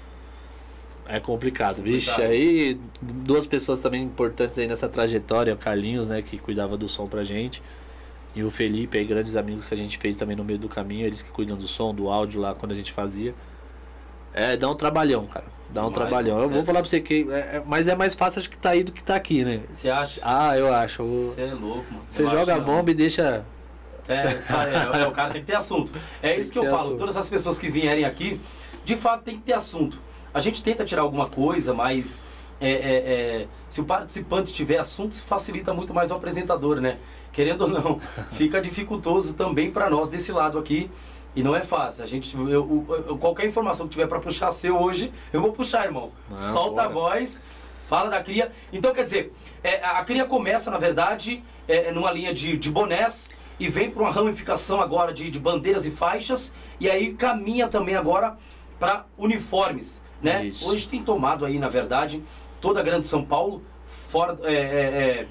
[1.07, 1.77] É complicado.
[1.77, 2.23] Complicado.
[2.23, 7.07] Aí, duas pessoas também importantes aí nessa trajetória, o Carlinhos, né, que cuidava do som
[7.07, 7.63] pra gente.
[8.35, 11.07] E o Felipe, aí, grandes amigos que a gente fez também no meio do caminho,
[11.07, 13.33] eles que cuidam do som, do áudio lá quando a gente fazia.
[14.33, 15.47] É, dá um trabalhão, cara.
[15.73, 16.41] Dá um mais trabalhão.
[16.41, 17.27] Eu vou falar pra você que.
[17.31, 19.61] É, é, mas é mais fácil acho que tá aí do que tá aqui, né?
[19.73, 20.21] Você acha?
[20.23, 21.05] Ah, eu acho.
[21.05, 22.05] Você é louco, mano.
[22.07, 23.45] Você joga a bomba e deixa.
[24.09, 25.93] É, é, é, o cara tem que ter assunto.
[26.23, 26.83] É isso que, que eu falo.
[26.83, 26.99] Assunto.
[26.99, 28.41] Todas as pessoas que vierem aqui,
[28.85, 29.99] de fato tem que ter assunto.
[30.35, 32.23] A gente tenta tirar alguma coisa, mas
[32.61, 36.99] é, é, é, se o participante tiver assunto, facilita muito mais o apresentador, né?
[37.33, 38.01] Querendo ou não,
[38.33, 40.91] fica dificultoso também para nós desse lado aqui.
[41.35, 42.05] E não é fácil.
[42.05, 45.85] A gente, eu, eu, qualquer informação que tiver para puxar seu hoje, eu vou puxar,
[45.85, 46.13] irmão.
[46.29, 46.87] Não, Solta bora.
[46.87, 47.41] a voz,
[47.87, 48.51] fala da cria.
[48.73, 53.31] Então, quer dizer, é, a cria começa, na verdade, é, numa linha de, de bonés
[53.59, 56.53] e vem para uma ramificação agora de, de bandeiras e faixas.
[56.79, 58.37] E aí caminha também agora
[58.79, 60.03] para uniformes.
[60.21, 60.47] Né?
[60.47, 60.69] Isso.
[60.69, 62.23] Hoje tem tomado aí, na verdade,
[62.61, 65.27] toda a grande São Paulo, fora, é, é, é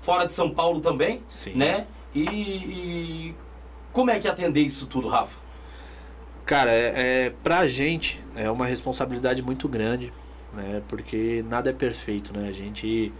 [0.00, 1.54] fora de São Paulo também, Sim.
[1.54, 1.86] né?
[2.14, 3.34] E, e,
[3.98, 5.36] como é que é atender isso tudo, Rafa?
[6.46, 6.92] Cara, é,
[7.26, 10.12] é, pra gente é uma responsabilidade muito grande,
[10.54, 10.80] né?
[10.86, 12.48] Porque nada é perfeito, né?
[12.48, 13.12] A gente.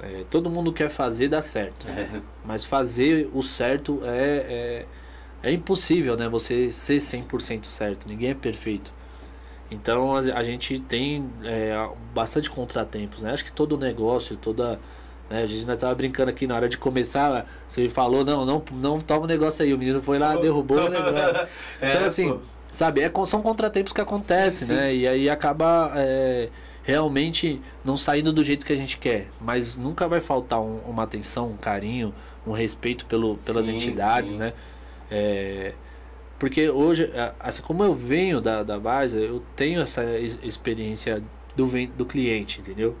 [0.00, 1.86] É, todo mundo quer fazer dar certo.
[1.86, 2.22] Né?
[2.46, 4.86] Mas fazer o certo é,
[5.42, 6.30] é, é impossível, né?
[6.30, 8.08] Você ser 100% certo.
[8.08, 8.94] Ninguém é perfeito.
[9.70, 11.74] Então a, a gente tem é,
[12.14, 13.34] bastante contratempos, né?
[13.34, 14.80] Acho que todo negócio, toda.
[15.28, 19.00] Né, a gente estava brincando aqui na hora de começar, você falou, não, não, não
[19.00, 19.74] toma o negócio aí.
[19.74, 21.48] O menino foi lá, derrubou o negócio.
[21.80, 22.38] É, então, assim, pô.
[22.72, 24.74] sabe, é, são contratempos que acontecem, sim, sim.
[24.74, 24.94] né?
[24.94, 26.48] E aí acaba é,
[26.82, 29.28] realmente não saindo do jeito que a gente quer.
[29.40, 32.14] Mas nunca vai faltar um, uma atenção, um carinho,
[32.46, 34.52] um respeito pelo, pelas sim, entidades, né?
[35.10, 35.74] É,
[36.38, 37.10] porque hoje,
[37.40, 40.04] assim como eu venho da, da base, eu tenho essa
[40.42, 41.22] experiência
[41.56, 42.94] do, do cliente, entendeu?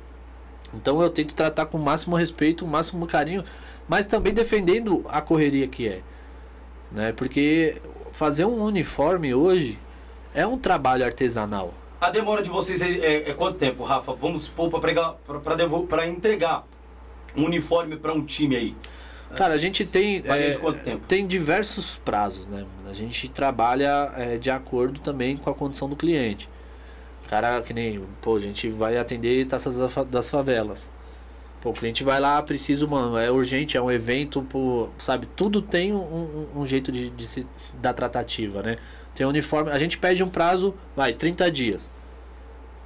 [0.76, 3.44] Então eu tento tratar com o máximo respeito, o máximo carinho,
[3.88, 6.00] mas também defendendo a correria que é.
[6.90, 7.12] Né?
[7.12, 7.80] Porque
[8.12, 9.78] fazer um uniforme hoje
[10.34, 11.72] é um trabalho artesanal.
[12.00, 14.12] A demora de vocês é, é, é quanto tempo, Rafa?
[14.14, 16.64] Vamos supor para entregar
[17.34, 18.76] um uniforme para um time aí.
[19.34, 21.04] Cara, a gente tem é, quanto tempo?
[21.06, 22.64] tem diversos prazos, né?
[22.88, 26.48] A gente trabalha é, de acordo também com a condição do cliente.
[27.28, 29.76] Cara, que nem, pô, a gente vai atender taças
[30.08, 30.88] das favelas.
[31.60, 35.26] Pô, o cliente vai lá, preciso, mano, é urgente, é um evento, pô, sabe?
[35.26, 38.76] Tudo tem um, um, jeito de, de se dar tratativa, né?
[39.14, 41.90] Tem uniforme, a gente pede um prazo, vai, 30 dias.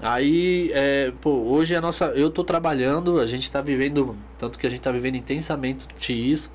[0.03, 2.07] Aí, é, pô, hoje a nossa.
[2.07, 4.17] Eu tô trabalhando, a gente tá vivendo.
[4.39, 6.51] Tanto que a gente tá vivendo intensamente isso.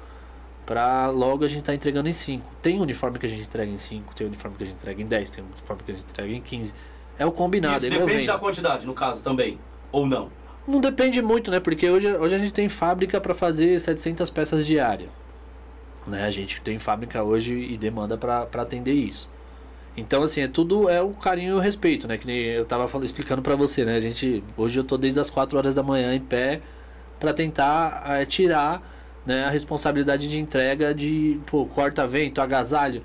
[0.65, 2.43] Pra logo a gente tá entregando em 5.
[2.59, 5.05] Tem uniforme que a gente entrega em 5, tem uniforme que a gente entrega em
[5.05, 6.73] 10, tem uniforme que a gente entrega em 15.
[7.17, 7.75] É o combinado.
[7.75, 9.59] Isso depende da quantidade, no caso, também.
[9.91, 10.29] Ou não?
[10.67, 11.59] Não depende muito, né?
[11.59, 15.09] Porque hoje, hoje a gente tem fábrica para fazer 700 peças diária.
[16.07, 16.23] Né?
[16.23, 19.29] A gente tem fábrica hoje e demanda para atender isso.
[19.97, 22.17] Então, assim, é tudo é o carinho e o respeito, né?
[22.17, 23.95] Que nem eu tava falando, explicando para você, né?
[23.95, 26.61] A gente, hoje eu tô desde as 4 horas da manhã em pé
[27.19, 28.81] para tentar é, tirar
[29.25, 33.01] né, a responsabilidade de entrega de, pô, corta-vento, agasalho,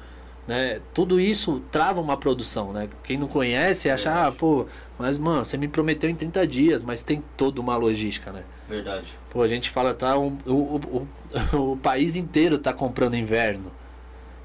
[0.50, 0.80] né?
[0.92, 2.88] Tudo isso trava uma produção, né?
[3.04, 4.66] Quem não conhece acha, ah, pô,
[4.98, 8.42] mas mano, você me prometeu em 30 dias, mas tem toda uma logística, né?
[8.68, 9.16] Verdade.
[9.30, 11.06] Pô, a gente fala, tá, o, o,
[11.54, 13.70] o, o país inteiro tá comprando inverno.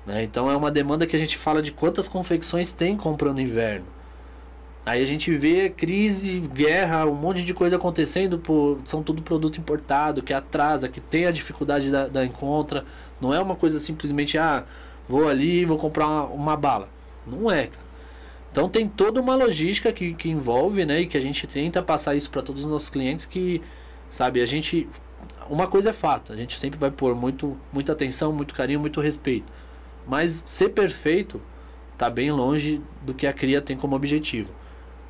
[0.05, 0.21] Né?
[0.21, 3.87] Então é uma demanda que a gente fala de quantas confecções tem comprando inverno.
[4.85, 9.57] Aí a gente vê crise, guerra, um monte de coisa acontecendo, pô, são tudo produto
[9.57, 12.85] importado, que atrasa, que tem a dificuldade da, da encontra.
[13.19, 14.63] Não é uma coisa simplesmente, ah,
[15.07, 16.89] vou ali vou comprar uma, uma, bala.
[17.25, 17.69] Não é,
[18.51, 21.01] Então tem toda uma logística que, que envolve, né?
[21.01, 23.61] E que a gente tenta passar isso para todos os nossos clientes que,
[24.09, 24.87] sabe, a gente.
[25.49, 28.99] Uma coisa é fato, a gente sempre vai pôr muito, muita atenção, muito carinho, muito
[29.01, 29.51] respeito.
[30.07, 31.41] Mas ser perfeito
[31.93, 34.53] está bem longe do que a cria tem como objetivo.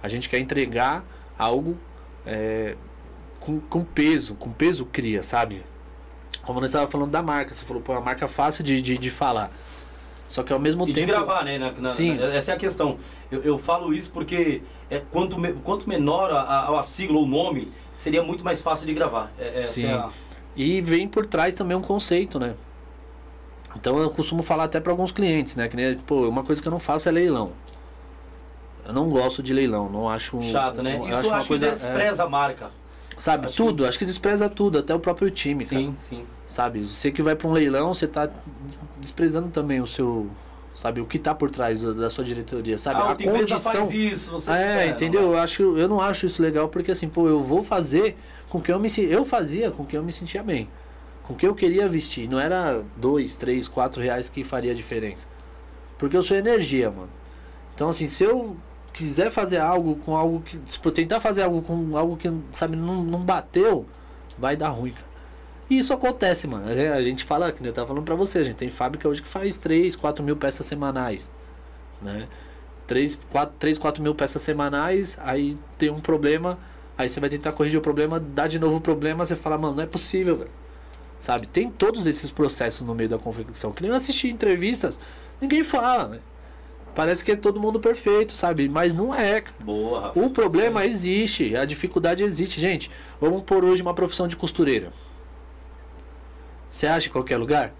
[0.01, 1.03] A gente quer entregar
[1.38, 1.77] algo
[2.25, 2.75] é,
[3.39, 5.63] com, com peso, com peso cria, sabe?
[6.43, 8.97] Como nós estávamos falando da marca, você falou, pô, é uma marca fácil de, de,
[8.97, 9.51] de falar.
[10.36, 11.08] Só que ao mesmo e tempo.
[11.08, 11.58] de gravar, né?
[11.58, 12.21] Na, na, Sim.
[12.21, 12.98] essa é a questão.
[13.32, 17.71] Eu, eu falo isso porque é, quanto, quanto menor a, a, sigla ou o nome,
[17.95, 19.32] seria muito mais fácil de gravar.
[19.39, 19.86] É, Sim.
[19.88, 20.10] É a...
[20.54, 22.54] E vem por trás também um conceito, né?
[23.78, 25.69] Então eu costumo falar até para alguns clientes, né?
[25.69, 27.54] Que nem, pô, uma coisa que eu não faço é leilão.
[28.86, 30.41] Eu não gosto de leilão, não acho.
[30.41, 30.98] Chato, né?
[30.98, 32.71] Isso acho, acho uma coisa, despreza é, a marca.
[33.17, 33.89] Sabe, acho tudo, que...
[33.89, 35.95] acho que despreza tudo, até o próprio time, sim, cara.
[35.95, 38.29] Sim, Sabe, você que vai para um leilão, você tá
[38.99, 40.29] desprezando também o seu.
[40.75, 42.99] Sabe, o que tá por trás da sua diretoria, sabe?
[42.99, 43.60] Ah, a condição.
[43.60, 45.21] faz isso, você É, entendeu?
[45.21, 48.17] Eu, acho, eu não acho isso legal porque assim, pô, eu vou fazer
[48.49, 50.69] com que eu me eu fazia com que eu me sentia bem
[51.27, 52.29] com o que eu queria vestir.
[52.29, 55.27] Não era dois, três, quatro reais que faria a diferença.
[55.97, 57.10] Porque eu sou energia, mano.
[57.73, 58.55] Então, assim, se eu
[58.93, 60.60] quiser fazer algo com algo que.
[60.67, 63.86] Se eu tentar fazer algo com algo que, sabe, não, não bateu,
[64.38, 65.05] vai dar ruim, cara.
[65.69, 66.67] E isso acontece, mano.
[66.67, 69.28] A gente fala, que eu tava falando pra você, a gente tem fábrica hoje que
[69.28, 71.30] faz 3, 4 mil peças semanais.
[72.01, 72.28] Né?
[72.88, 76.60] 3, 4, 3, 4 mil peças semanais, aí tem um problema,
[76.97, 79.75] aí você vai tentar corrigir o problema, dá de novo o problema, você fala, mano,
[79.75, 80.51] não é possível, velho.
[81.19, 81.47] Sabe?
[81.47, 83.71] Tem todos esses processos no meio da confecção.
[83.71, 84.99] Que nem eu assisti entrevistas,
[85.41, 86.19] ninguém fala, né?
[86.93, 88.69] Parece que é todo mundo perfeito, sabe?
[88.69, 89.43] Mas não é.
[89.60, 90.13] Boa.
[90.15, 90.88] O problema Sim.
[90.88, 92.62] existe, a dificuldade existe.
[92.62, 94.93] Gente, vamos por hoje uma profissão de costureira.
[96.75, 97.73] Você acha em qualquer lugar?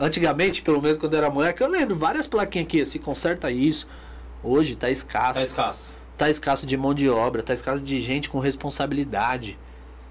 [0.00, 3.86] Antigamente, pelo menos quando eu era moleque, eu lembro várias plaquinhas aqui, se conserta isso.
[4.42, 5.34] Hoje tá escasso.
[5.34, 5.94] Tá escasso.
[6.16, 9.58] Tá escasso de mão de obra, tá escasso de gente com responsabilidade.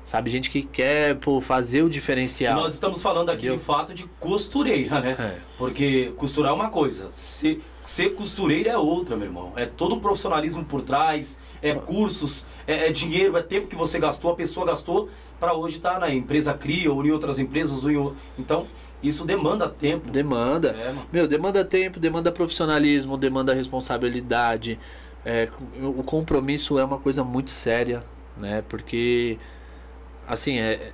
[0.05, 2.59] Sabe, gente que quer pô, fazer o diferencial.
[2.59, 3.57] E nós estamos falando aqui Entendeu?
[3.57, 5.15] de fato de costureira, né?
[5.17, 5.39] É.
[5.57, 9.53] Porque costurar é uma coisa, ser, ser costureira é outra, meu irmão.
[9.55, 13.97] É todo um profissionalismo por trás, é cursos, é, é dinheiro, é tempo que você
[13.97, 15.07] gastou, a pessoa gastou
[15.39, 17.85] para hoje estar tá na empresa Cria ou em outras empresas.
[17.85, 18.67] Ou em, então,
[19.01, 20.11] isso demanda tempo.
[20.11, 20.71] Demanda.
[20.71, 24.77] É, meu, demanda tempo, demanda profissionalismo, demanda responsabilidade.
[25.25, 25.47] É,
[25.81, 28.03] o compromisso é uma coisa muito séria,
[28.35, 28.65] né?
[28.67, 29.39] Porque
[30.27, 30.91] assim, é,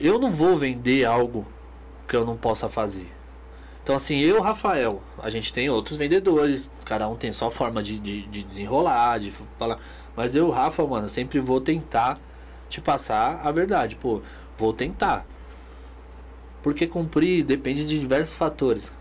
[0.00, 1.46] eu não vou vender algo
[2.08, 3.19] que eu não possa fazer.
[3.90, 7.98] Então, assim, eu, Rafael, a gente tem outros vendedores, cada um tem sua forma de,
[7.98, 9.80] de, de desenrolar, de falar.
[10.14, 12.16] Mas eu, Rafa, mano, sempre vou tentar
[12.68, 13.96] te passar a verdade.
[13.96, 14.22] Pô,
[14.56, 15.26] vou tentar.
[16.62, 18.92] Porque cumprir depende de diversos fatores.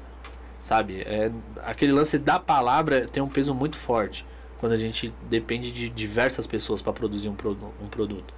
[0.63, 1.01] Sabe?
[1.01, 4.25] É, aquele lance da palavra tem um peso muito forte.
[4.57, 8.33] Quando a gente depende de diversas pessoas para produzir um, pro, um produto.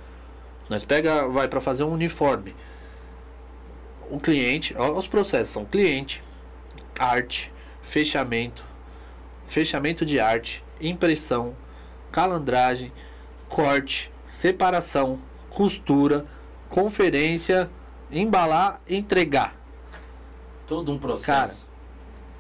[0.70, 2.54] Nós pega, vai para fazer um uniforme.
[4.10, 6.22] O cliente, ó, os processos são cliente,
[6.98, 7.52] arte,
[7.82, 8.66] fechamento,
[9.48, 11.56] fechamento de arte, impressão,
[12.12, 12.92] calandragem,
[13.50, 16.26] corte, separação, costura,
[16.70, 17.70] conferência,
[18.12, 19.56] embalar, entregar.
[20.66, 21.70] Todo um processo.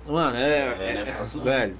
[0.05, 1.75] Cara, mano, é, É, não é fácil, velho.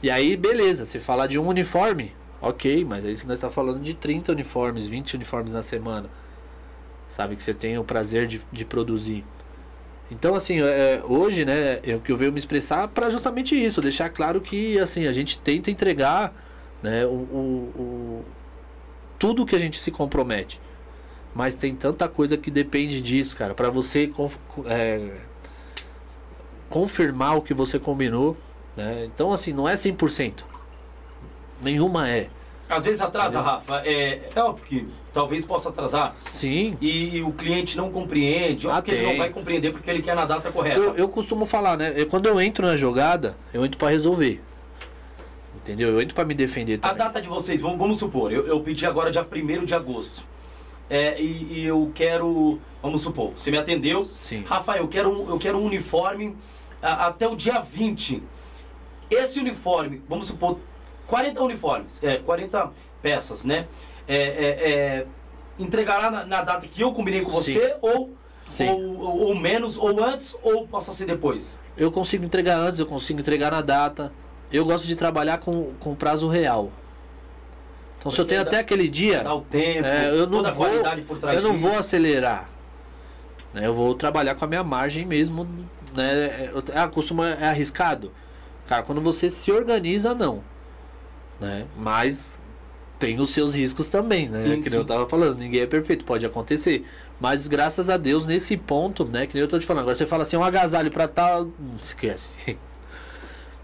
[0.00, 3.94] E aí, beleza, você falar de um uniforme, ok, mas aí nós tá falando de
[3.94, 6.08] 30 uniformes, 20 uniformes na semana.
[7.08, 9.24] Sabe que você tem o prazer de, de produzir.
[10.10, 13.80] Então, assim, é, hoje, né, é o que eu venho me expressar para justamente isso,
[13.80, 16.34] deixar claro que, assim, a gente tenta entregar,
[16.82, 18.24] né, o, o, o-
[19.18, 20.60] tudo que a gente se compromete.
[21.34, 25.10] Mas tem tanta coisa que depende disso, cara, para você conf- é,
[26.68, 28.36] confirmar o que você combinou,
[28.76, 29.04] né?
[29.04, 30.44] Então, assim, não é 100%.
[31.60, 32.28] Nenhuma é.
[32.68, 33.80] Às vezes atrasa, Rafa.
[33.84, 36.14] É, é óbvio que talvez possa atrasar.
[36.30, 36.76] Sim.
[36.80, 38.66] E, e o cliente não compreende.
[38.66, 40.78] Óbvio Ah, que ele não vai compreender porque ele quer na data correta.
[40.78, 41.92] Eu, eu costumo falar, né?
[41.96, 44.42] eu- quando eu entro na jogada, eu entro para resolver.
[45.56, 45.88] Entendeu?
[45.90, 46.96] Eu entro para me defender A também.
[46.98, 50.24] data de vocês, vamos, vamos supor, eu, eu pedi agora dia 1 de agosto.
[50.88, 54.06] É, e, e eu quero, vamos supor, você me atendeu.
[54.10, 54.44] Sim.
[54.46, 56.34] Rafael, eu quero um, eu quero um uniforme
[56.80, 58.22] a- até o dia 20.
[59.10, 60.58] Esse uniforme, vamos supor,
[61.08, 62.70] 40 uniformes, é, 40
[63.02, 63.66] peças, né?
[64.06, 65.06] É, é, é,
[65.58, 68.12] entregará na, na data que eu combinei com você ou,
[68.46, 68.68] Sim.
[68.68, 71.58] ou, ou, ou menos, ou antes, ou possa ser depois?
[71.76, 74.12] Eu consigo entregar antes, eu consigo entregar na data.
[74.52, 76.70] Eu gosto de trabalhar com, com prazo real.
[77.98, 80.38] Então, se eu Porque tenho dá- até aquele dia, Dá o tempo, é, eu não
[80.38, 82.48] toda a vou, qualidade por trás eu não vou acelerar.
[83.52, 83.66] Né?
[83.66, 85.46] Eu vou trabalhar com a minha margem mesmo.
[85.94, 86.50] Né?
[86.52, 88.12] Eu- Ah, costuma é arriscado.
[88.66, 90.42] Cara, quando você se organiza, não.
[91.40, 91.66] Né?
[91.76, 92.40] Mas
[92.98, 94.38] tem os seus riscos também, né?
[94.38, 94.76] Sim, que nem sim.
[94.76, 96.84] eu tava falando, ninguém é perfeito, pode acontecer.
[97.20, 99.26] Mas graças a Deus, nesse ponto, né?
[99.26, 101.44] Que nem eu tô te falando, agora você fala assim, um agasalho pra tal.
[101.44, 102.34] hum, Esquece.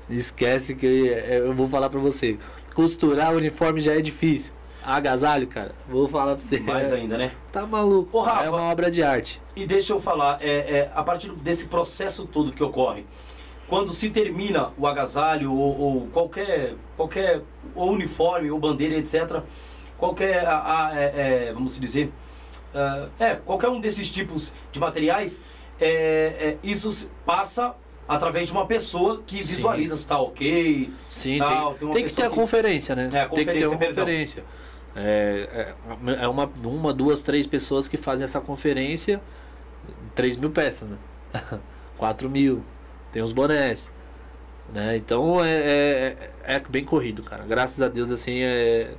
[0.09, 2.39] Esquece que é, eu vou falar pra você.
[2.75, 4.53] Costurar o uniforme já é difícil.
[4.85, 6.61] Agasalho, cara, vou falar pra você.
[6.61, 7.33] Mais ainda, né?
[7.51, 8.19] Tá maluco.
[8.19, 8.45] Ô, Rafa.
[8.45, 9.41] é uma obra de arte.
[9.57, 13.07] E deixa eu falar, é, é, a partir desse processo todo que ocorre,
[13.67, 17.41] quando se termina o agasalho ou, ou qualquer, qualquer
[17.75, 19.41] ou uniforme ou bandeira, etc.,
[19.97, 22.13] qualquer, a- a- é, é, vamos dizer,
[22.75, 25.41] ah, é, qualquer um desses tipos de materiais,
[25.81, 27.75] é, é, isso passa
[28.07, 30.91] através de uma pessoa que visualiza se está ok.
[31.09, 33.09] Sim, Tal, tem, tem tem que ter a que- conferência, né?
[33.13, 34.05] É, a tem que ter conferência, uma perdão.
[34.05, 34.45] conferência.
[34.97, 35.75] É,
[36.09, 39.21] é, é uma, uma, duas, três pessoas que fazem essa conferência.
[40.15, 40.97] 3 mil peças, né?
[41.99, 42.63] 4 mil.
[43.11, 43.91] Tem os bonés.
[44.75, 44.97] Né?
[44.97, 47.45] Então é, é, é bem corrido, cara.
[47.45, 48.91] Graças a Deus, assim, é,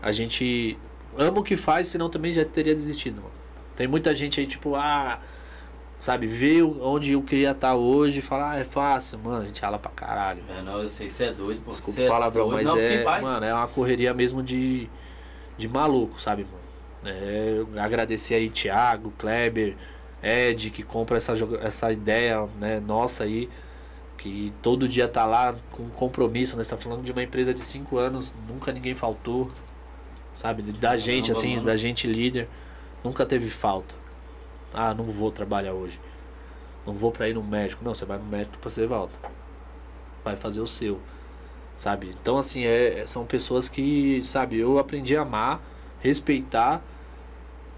[0.00, 0.78] a gente
[1.16, 3.34] ama o que faz, senão também já teria desistido, mano.
[3.76, 5.20] Tem muita gente aí, tipo, ah,
[5.98, 9.60] sabe, vê onde eu queria estar hoje e fala, ah, é fácil, mano, a gente
[9.60, 10.42] rala pra caralho.
[10.48, 11.60] É, não, eu sei, você é doido.
[11.60, 12.64] pô, Desculpa é o palavrão, doido.
[12.64, 14.88] mas não, é, mano, é uma correria mesmo de,
[15.58, 16.60] de maluco, sabe, mano?
[17.04, 19.76] É, agradecer aí Thiago, Kleber,
[20.22, 23.50] Ed, que compra essa, essa ideia, né, nossa aí,
[24.20, 27.96] que todo dia tá lá com compromisso, nós tá falando de uma empresa de 5
[27.96, 29.48] anos, nunca ninguém faltou,
[30.34, 30.62] sabe?
[30.72, 31.66] Da gente, assim, mano.
[31.66, 32.46] da gente líder,
[33.02, 33.94] nunca teve falta.
[34.74, 35.98] Ah, não vou trabalhar hoje.
[36.86, 37.82] Não vou pra ir no médico.
[37.82, 39.18] Não, você vai no médico pra você volta.
[40.22, 41.00] Vai fazer o seu.
[41.78, 42.14] Sabe?
[42.20, 45.62] Então, assim, é, são pessoas que, sabe, eu aprendi a amar,
[45.98, 46.82] respeitar.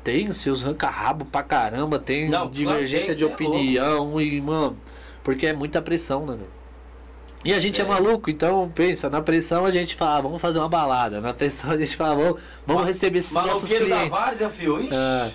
[0.02, 4.76] Tem os seus ranca-rabo pra caramba, tem Não, divergência de é opinião e, mano,
[5.22, 6.50] porque é muita pressão, né, velho?
[7.44, 7.84] E a gente é.
[7.84, 7.88] É.
[7.88, 11.20] maluco, então pensa, na pressão a gente fala, ah, vamos fazer uma balada.
[11.20, 14.10] Na pressão a gente fala, vamos, vamos Ma- receber esses nossos Maloqueiro da clientes.
[14.18, 14.80] Várzea, fio.
[14.80, 14.94] Ixi.
[14.94, 15.30] É.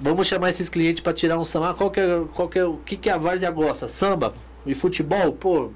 [0.00, 1.70] Vamos chamar esses clientes pra tirar um samba.
[1.70, 3.88] Ah, qual que é, qual que é, o que, que a Várzea gosta?
[3.88, 4.32] Samba
[4.64, 5.32] e futebol?
[5.32, 5.70] Pô,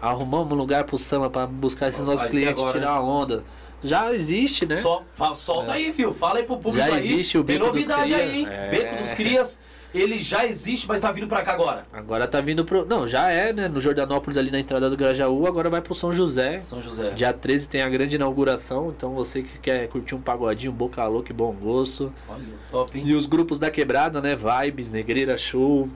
[0.00, 3.44] arrumamos um lugar pro samba pra buscar esses nossos clientes, agora, tirar uma onda.
[3.84, 4.76] Já existe, né?
[4.76, 5.02] Só,
[5.34, 6.12] solta aí, filho.
[6.12, 6.98] Fala aí pro público Já aí.
[7.00, 8.16] existe o Tem dos novidade Cria.
[8.24, 8.46] aí, hein?
[8.48, 8.68] É.
[8.70, 9.60] Beco dos Crias,
[9.94, 11.84] ele já existe, mas tá vindo pra cá agora.
[11.92, 12.84] Agora tá vindo pro.
[12.86, 13.68] Não, já é, né?
[13.68, 16.60] No Jordanópolis, ali na entrada do Grajaú, agora vai pro São José.
[16.60, 17.10] São José.
[17.10, 21.30] Dia 13 tem a grande inauguração, então você que quer curtir um pagodinho, boca louca
[21.30, 22.12] e bom gosto.
[22.28, 23.04] Olha, top, hein?
[23.06, 24.36] E os grupos da quebrada, né?
[24.36, 25.88] Vibes, Negreira Show.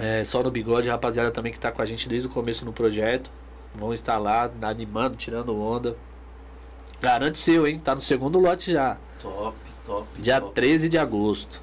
[0.00, 2.72] É, só no bigode, rapaziada também que tá com a gente desde o começo no
[2.72, 3.30] projeto.
[3.74, 5.96] Vão estar lá, animando, tirando onda.
[7.00, 7.80] Garante seu, hein?
[7.82, 8.96] Tá no segundo lote já.
[9.20, 10.06] Top, top.
[10.18, 10.54] Dia top.
[10.54, 11.62] 13 de agosto.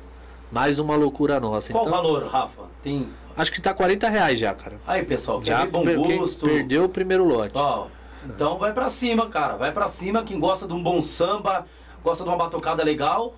[0.51, 1.71] Mais uma loucura nossa.
[1.71, 2.63] Qual o então, valor, Rafa?
[2.81, 3.09] Tem.
[3.37, 4.79] Acho que tá 40 reais já, cara.
[4.85, 6.45] Aí, pessoal, Já bom per- gosto?
[6.45, 7.53] perdeu o primeiro lote.
[7.55, 7.87] Ó,
[8.25, 9.55] então vai pra cima, cara.
[9.55, 10.23] Vai pra cima.
[10.23, 11.65] Quem gosta de um bom samba,
[12.03, 13.33] gosta de uma batucada legal,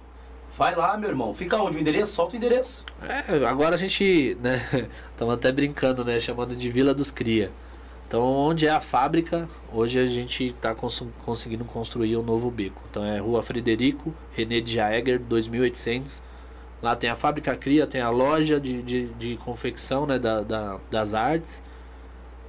[0.58, 1.34] Vai lá, meu irmão.
[1.34, 2.12] Fica onde o endereço?
[2.12, 2.84] Solta o endereço.
[3.02, 4.62] É, agora a gente, né,
[5.12, 7.52] estamos até brincando, né, chamando de Vila dos Cria.
[8.06, 12.82] Então, onde é a fábrica, hoje a gente está cons conseguindo construir um novo bico.
[12.90, 16.22] Então, é Rua Frederico, René de Jaeger, 2800.
[16.82, 20.80] Lá tem a fábrica Cria, tem a loja de, de, de confecção né, da, da,
[20.90, 21.62] das artes.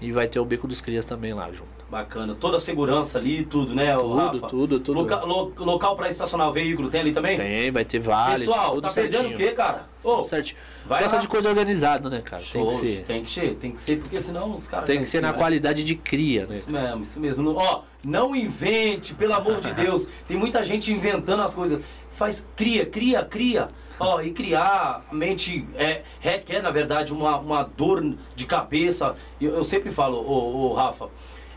[0.01, 1.83] E vai ter o Bico dos Crias também lá junto.
[1.89, 2.35] Bacana.
[2.35, 4.49] Toda a segurança ali, tudo, né, tudo, Rafa?
[4.49, 7.37] Tudo, tudo, Loca lo local para estacionar o veículo tem ali também?
[7.37, 8.39] Tem, vai ter vale.
[8.39, 9.87] Pessoal, tá perdendo o quê, cara?
[10.03, 10.55] Ô, certo.
[10.87, 11.23] Vai Gosta lá.
[11.23, 12.43] de coisa organizada, né, cara?
[12.43, 13.05] Tem que ser.
[13.05, 14.87] Tem que ser, tem que ser, porque senão os caras.
[14.87, 16.55] Tem que ser na qualidade de cria, né?
[16.55, 17.55] Isso mesmo, isso mesmo.
[17.55, 20.09] Ó, não invente, pelo amor de Deus.
[20.27, 21.85] Tem muita gente inventando as coisas.
[22.11, 23.69] Faz, cria, cria, cria.
[24.03, 29.15] Ó, e criar a mente é, requer, na verdade, uma, uma dor de cabeça.
[29.41, 31.09] Eu, eu sempre falo, ô, ô Rafa,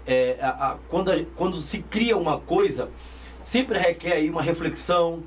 [0.06, 2.89] é, a, a, quando, a, quando se cria uma coisa,
[3.41, 5.24] sempre requer aí uma reflexão,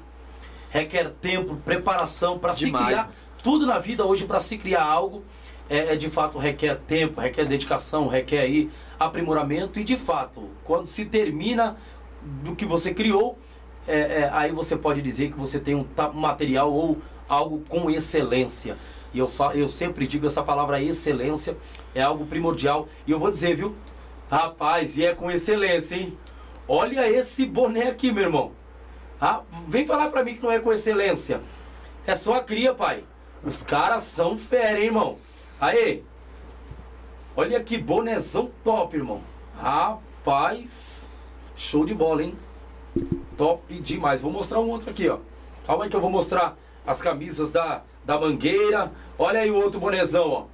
[0.71, 3.11] requer tempo, preparação para se criar.
[3.43, 5.25] Tudo na vida hoje, para se criar algo,
[5.69, 10.87] é, é, de fato requer tempo, requer dedicação, requer aí aprimoramento e de fato, quando
[10.87, 11.77] se termina
[12.23, 13.39] do que você criou,
[13.89, 18.77] é, é, aí você pode dizer que você tem um material ou algo com excelência.
[19.13, 21.57] E eu, eu sempre digo essa palavra excelência
[21.95, 22.87] é algo primordial.
[23.07, 23.75] E eu vou dizer, viu?
[24.31, 26.17] Rapaz, e é com excelência, hein?
[26.69, 28.53] Olha esse boné aqui, meu irmão.
[29.19, 31.41] Ah, vem falar pra mim que não é com excelência.
[32.07, 33.05] É só a cria, pai.
[33.43, 35.19] Os caras são fera, hein, irmão?
[35.59, 36.05] Aí.
[37.35, 39.23] Olha que bonézão top, irmão.
[39.59, 41.09] Rapaz.
[41.57, 42.37] Show de bola, hein?
[43.37, 44.21] Top demais.
[44.21, 45.19] Vou mostrar um outro aqui, ó.
[45.67, 48.91] Calma aí que eu vou mostrar as camisas da, da Mangueira.
[49.19, 50.45] Olha aí o outro bonezão, ó.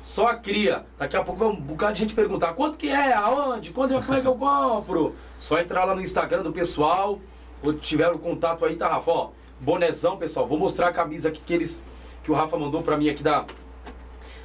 [0.00, 0.84] Só cria.
[0.98, 4.14] Daqui a pouco vai um bocado de gente perguntar quanto que é, aonde, quando, como
[4.14, 5.14] é que eu compro?
[5.38, 7.18] Só entrar lá no Instagram do pessoal,
[7.62, 9.10] ou tiver o contato aí, tá, Rafa?
[9.10, 9.30] Ó,
[9.60, 10.46] bonezão, pessoal.
[10.46, 11.82] Vou mostrar a camisa aqui que eles
[12.22, 13.46] que o Rafa mandou pra mim aqui da,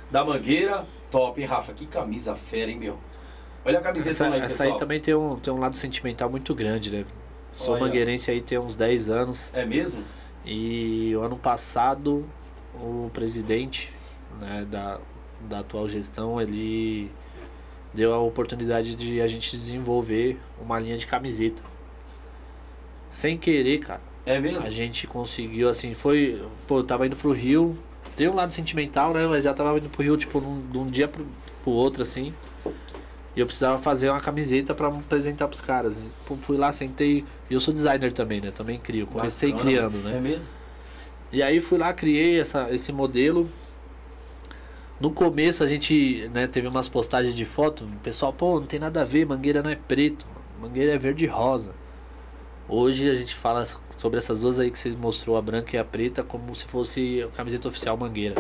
[0.10, 0.86] da Mangueira.
[1.10, 1.74] Top, hein, Rafa?
[1.74, 2.98] Que camisa fera, hein, meu?
[3.66, 4.46] Olha a camiseta essa, aí, pessoal.
[4.46, 7.06] Essa aí também tem um, tem um lado sentimental muito grande, né?
[7.52, 7.86] Sou Olha.
[7.86, 9.52] mangueirense aí tem uns 10 anos.
[9.54, 10.04] É mesmo?
[10.46, 12.28] E o ano passado
[12.76, 13.94] o presidente
[14.40, 15.00] né, da,
[15.42, 17.12] da atual gestão, ele
[17.94, 21.62] deu a oportunidade de a gente desenvolver uma linha de camiseta.
[23.10, 24.02] Sem querer, cara.
[24.26, 24.66] É mesmo?
[24.66, 26.42] A gente conseguiu, assim, foi.
[26.68, 27.78] Pô, eu tava indo pro Rio.
[28.16, 29.26] Tem um lado sentimental, né?
[29.26, 31.26] Mas já tava indo pro Rio, tipo, num, de um dia pro,
[31.64, 32.34] pro outro, assim.
[33.36, 36.04] E eu precisava fazer uma camiseta para apresentar pros caras.
[36.26, 37.24] Pô, fui lá, sentei.
[37.50, 38.52] E eu sou designer também, né?
[38.52, 39.08] Também crio.
[39.08, 40.18] Comecei Bacana, criando, né?
[40.18, 40.46] É mesmo?
[41.32, 43.50] E aí fui lá, criei essa, esse modelo.
[45.00, 47.86] No começo a gente né, teve umas postagens de foto.
[47.86, 50.26] O pessoal, pô, não tem nada a ver, mangueira não é preto.
[50.62, 51.74] Mangueira é verde e rosa.
[52.68, 53.66] Hoje a gente fala
[53.98, 57.24] sobre essas duas aí que você mostrou, a branca e a preta, como se fosse
[57.24, 58.36] a camiseta oficial mangueira.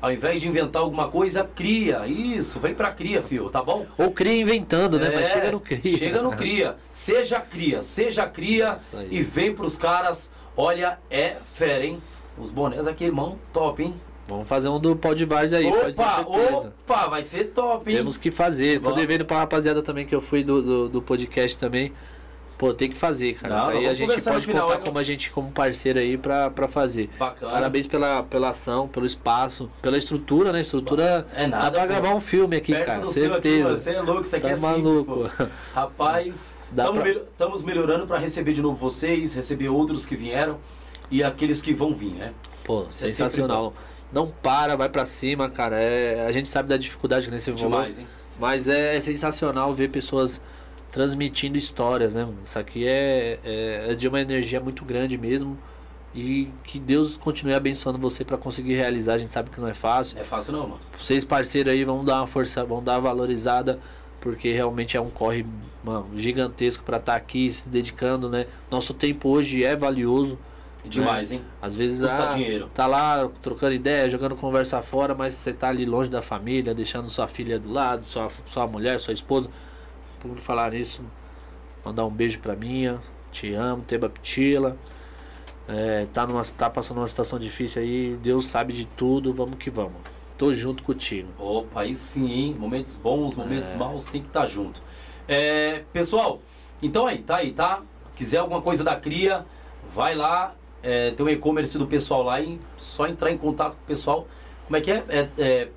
[0.00, 2.06] Ao invés de inventar alguma coisa, cria.
[2.06, 3.86] Isso, vem pra cria, fio, tá bom?
[3.98, 5.08] Ou cria inventando, né?
[5.08, 5.98] É, Mas chega no cria.
[5.98, 6.76] Chega no cria.
[6.90, 8.76] Seja cria, seja cria
[9.10, 10.32] e vem pros caras.
[10.56, 12.00] Olha, é fera, hein?
[12.38, 13.94] Os bonés aqui, irmão, top, hein?
[14.26, 16.72] Vamos fazer um do Podbars aí, opa, pode ter certeza.
[16.86, 17.96] Opa, vai ser top, hein?
[17.96, 18.80] Temos que fazer.
[18.80, 21.92] Tô devendo pra rapaziada também que eu fui do, do, do podcast também.
[22.60, 23.54] Pô, tem que fazer, cara.
[23.54, 24.84] Não, Isso aí a gente pode final, contar hein?
[24.84, 27.08] como a gente, como parceiro aí pra, pra fazer.
[27.18, 27.52] Bacana.
[27.52, 30.60] Parabéns pela, pela ação, pelo espaço, pela estrutura, né?
[30.60, 31.26] Estrutura.
[31.34, 31.88] É nada, Dá pra pô.
[31.88, 32.98] gravar um filme aqui, Perto cara.
[32.98, 33.64] aqui, certeza.
[33.64, 33.76] mano.
[33.78, 35.28] Você é louco, isso aqui Tá é maluco.
[35.30, 35.48] simples.
[35.74, 40.58] Rapaz, estamos pra- melhorando para receber de novo vocês, receber outros que vieram
[41.10, 42.34] e aqueles que vão vir, né?
[42.62, 43.72] Pô, Isso é sensacional.
[44.12, 45.80] Não para, vai pra cima, cara.
[45.80, 47.50] É, a gente sabe da dificuldade que nesse.
[47.52, 48.06] Demais, hein?
[48.38, 50.40] Mas é sensacional ver pessoas
[50.90, 52.24] transmitindo histórias, né?
[52.24, 52.38] mano?
[52.44, 55.58] Isso aqui é, é, é de uma energia muito grande mesmo.
[56.12, 59.14] E que Deus continue abençoando você pra conseguir realizar.
[59.14, 60.18] A gente sabe que não é fácil.
[60.18, 60.80] É fácil não, mano.
[60.98, 63.78] Vocês parceiros aí vão dar uma força, vão dar uma valorizada,
[64.20, 65.46] porque realmente é um corre
[65.84, 68.46] mano, gigantesco pra estar aqui se dedicando, né?
[68.68, 70.36] Nosso tempo hoje é valioso.
[70.84, 71.42] Demais, hein?
[71.60, 72.70] Às vezes Custa ah, dinheiro.
[72.72, 77.10] tá lá trocando ideia, jogando conversa fora, mas você tá ali longe da família, deixando
[77.10, 79.50] sua filha do lado, sua, sua mulher, sua esposa.
[80.20, 81.02] Por falar nisso,
[81.84, 83.00] mandar um beijo pra minha,
[83.32, 84.76] te amo, Teba Pitila.
[85.68, 89.70] É, tá, numa, tá passando uma situação difícil aí, Deus sabe de tudo, vamos que
[89.70, 89.94] vamos.
[90.36, 91.28] Tô junto contigo.
[91.38, 92.56] Opa, aí sim, hein?
[92.58, 93.76] Momentos bons, momentos É.
[93.76, 94.82] maus, tem que estar junto.
[95.28, 96.40] É, pessoal,
[96.82, 97.82] então aí, tá aí, tá?
[98.16, 99.46] Quiser alguma coisa da Cria,
[99.94, 100.54] vai lá.
[100.82, 104.26] É, tem um e-commerce do pessoal lá e só entrar em contato com o pessoal.
[104.64, 105.04] Como é que é?
[105.08, 105.68] É, é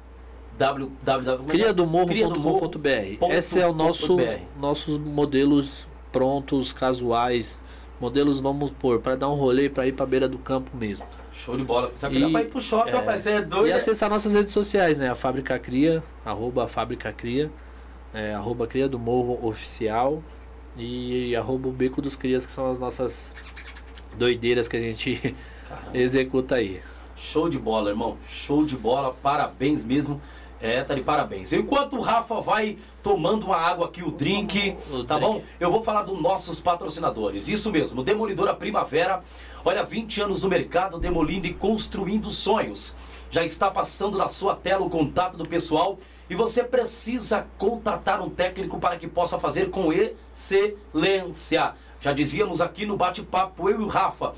[0.57, 0.91] www.
[1.05, 1.51] é é?
[1.51, 3.25] Criadomorro.com.br.
[3.31, 4.17] Esse é o nosso
[4.59, 7.63] nossos modelos prontos, casuais.
[7.99, 11.05] Modelos, vamos pôr, para dar um rolê, para ir pra beira do campo mesmo.
[11.31, 11.91] Show de bola.
[11.95, 13.21] Sabe que E- dá pra ir pro shopping, é, rapaz?
[13.21, 13.67] Você é doido?
[13.67, 13.75] E né?
[13.77, 15.09] acessar nossas redes sociais, né?
[15.09, 17.49] A Fábrica Cria, arroba Fábrica Cria,
[18.13, 20.21] é, arroba Cria do Morro Oficial
[20.77, 23.33] e arroba o Beco dos Crias, que são as nossas
[24.17, 25.33] doideiras que a gente
[25.93, 26.81] executa aí.
[27.15, 28.17] Show de bola, irmão.
[28.27, 29.15] Show de bola.
[29.23, 30.21] Parabéns mesmo.
[30.63, 31.51] É, tá de parabéns.
[31.51, 35.29] Enquanto o Rafa vai tomando uma água aqui, o drink, O tá drink.
[35.33, 35.43] bom?
[35.59, 37.49] Eu vou falar dos nossos patrocinadores.
[37.49, 39.19] Isso mesmo, Demolidora Primavera.
[39.65, 42.95] Olha, 20 anos no mercado, demolindo e construindo sonhos.
[43.29, 45.97] Já está passando na sua tela o contato do pessoal
[46.29, 51.73] e você precisa contatar um técnico para que possa fazer com excelência.
[51.99, 54.31] Já dizíamos aqui no bate-papo, eu e o Rafa.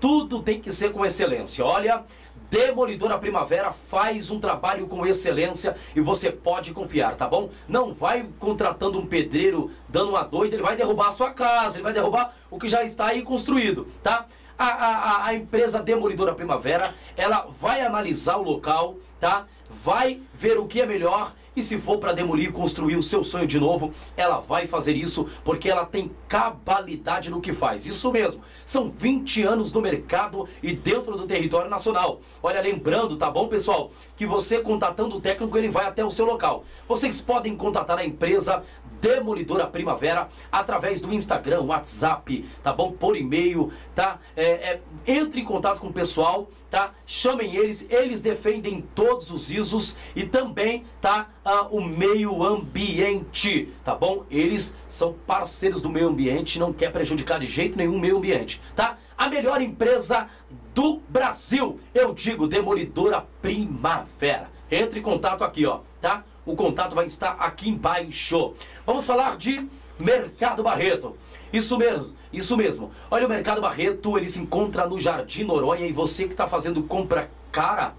[0.00, 1.64] Tudo tem que ser com excelência.
[1.64, 2.02] Olha,
[2.50, 7.50] Demolidora Primavera faz um trabalho com excelência e você pode confiar, tá bom?
[7.68, 11.84] Não vai contratando um pedreiro dando uma doida, ele vai derrubar a sua casa, ele
[11.84, 14.26] vai derrubar o que já está aí construído, tá?
[14.58, 19.46] A, a, a- empresa Demolidora Primavera, ela vai analisar o local, tá?
[19.68, 23.46] Vai ver o que é melhor e se for para demolir construir o seu sonho
[23.46, 27.86] de novo, ela vai fazer isso porque ela tem cabalidade no que faz.
[27.86, 28.42] Isso mesmo.
[28.64, 32.20] São 20 anos no mercado e dentro do território nacional.
[32.42, 36.26] Olha, lembrando, tá bom, pessoal, que você contatando o técnico, ele vai até o seu
[36.26, 36.62] local.
[36.86, 38.62] Vocês podem contatar a empresa
[39.00, 42.92] Demolidora Primavera através do Instagram, WhatsApp, tá bom?
[42.92, 44.18] Por e-mail, tá?
[44.36, 46.92] É, é, entre em contato com o pessoal, tá?
[47.04, 51.28] Chamem eles, eles defendem todos os ISOs e também, tá?
[51.46, 54.24] ah, o meio ambiente, tá bom?
[54.28, 58.60] Eles são parceiros do meio ambiente, não quer prejudicar de jeito nenhum o meio ambiente,
[58.74, 58.98] tá?
[59.16, 60.28] A melhor empresa
[60.74, 64.55] do Brasil, eu digo Demolidora Primavera.
[64.70, 66.24] Entre em contato aqui, ó, tá?
[66.44, 68.54] O contato vai estar aqui embaixo.
[68.84, 71.16] Vamos falar de Mercado Barreto.
[71.52, 72.90] Isso mesmo, isso mesmo.
[73.10, 76.82] Olha, o Mercado Barreto, ele se encontra no Jardim Noronha e você que está fazendo
[76.82, 77.94] compra cara,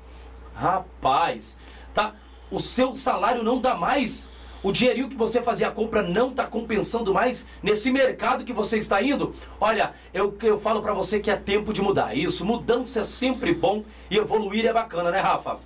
[0.54, 1.58] rapaz,
[1.94, 2.14] tá?
[2.52, 4.30] O seu salário não dá mais.
[4.64, 8.78] O dinheirinho que você fazia a compra não está compensando mais nesse mercado que você
[8.78, 9.34] está indo?
[9.60, 12.16] Olha, eu, eu falo para você que é tempo de mudar.
[12.16, 15.58] Isso, mudança é sempre bom e evoluir é bacana, né, Rafa?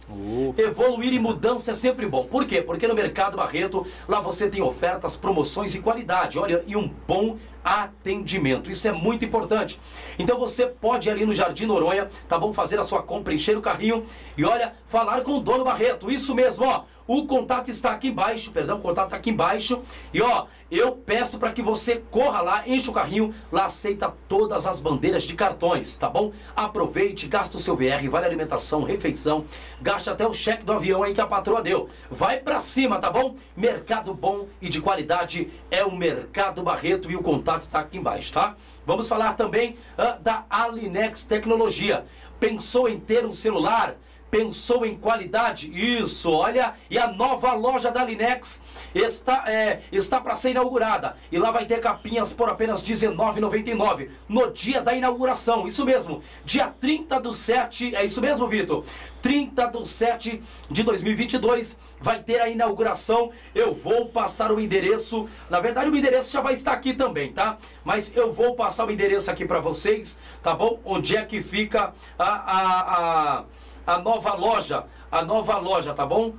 [0.58, 2.26] Evoluir e mudança é sempre bom.
[2.26, 2.62] Por quê?
[2.62, 6.38] Porque no Mercado Barreto, lá você tem ofertas, promoções e qualidade.
[6.38, 8.70] Olha, e um bom atendimento.
[8.70, 9.80] Isso é muito importante.
[10.18, 12.54] Então você pode ir ali no Jardim Noronha, tá bom?
[12.54, 14.06] Fazer a sua compra, encher o carrinho
[14.38, 16.12] e olha, falar com o dono Barreto.
[16.12, 16.84] Isso mesmo, ó.
[17.08, 19.82] O contato está aqui embaixo, perdão, o contato está aqui embaixo.
[20.14, 24.66] E ó, eu peço para que você corra lá, enche o carrinho, lá aceita todas
[24.66, 26.32] as bandeiras de cartões, tá bom?
[26.56, 29.44] Aproveite, gasta o seu VR, vale alimentação, refeição,
[29.82, 31.90] gaste até o cheque do avião aí que a patroa deu.
[32.10, 33.36] Vai pra cima, tá bom?
[33.56, 38.32] Mercado bom e de qualidade é o Mercado Barreto e o contato está aqui embaixo,
[38.32, 38.56] tá?
[38.86, 42.06] Vamos falar também ah, da Alinex Tecnologia.
[42.40, 43.98] Pensou em ter um celular?
[44.32, 45.70] Pensou em qualidade?
[45.70, 48.62] Isso, olha, e a nova loja da Linex
[48.96, 51.18] está, é, está para ser inaugurada.
[51.30, 55.68] E lá vai ter capinhas por apenas R$19,99 no dia da inauguração.
[55.68, 58.86] Isso mesmo, dia 30 do 7, é isso mesmo, Vitor?
[59.22, 63.32] 30 do 7 de 2022 vai ter a inauguração.
[63.54, 65.28] Eu vou passar o endereço.
[65.50, 67.58] Na verdade, o endereço já vai estar aqui também, tá?
[67.84, 70.80] Mas eu vou passar o endereço aqui para vocês, tá bom?
[70.86, 73.46] Onde é que fica a, a, a
[73.86, 76.34] a nova loja, a nova loja, tá bom?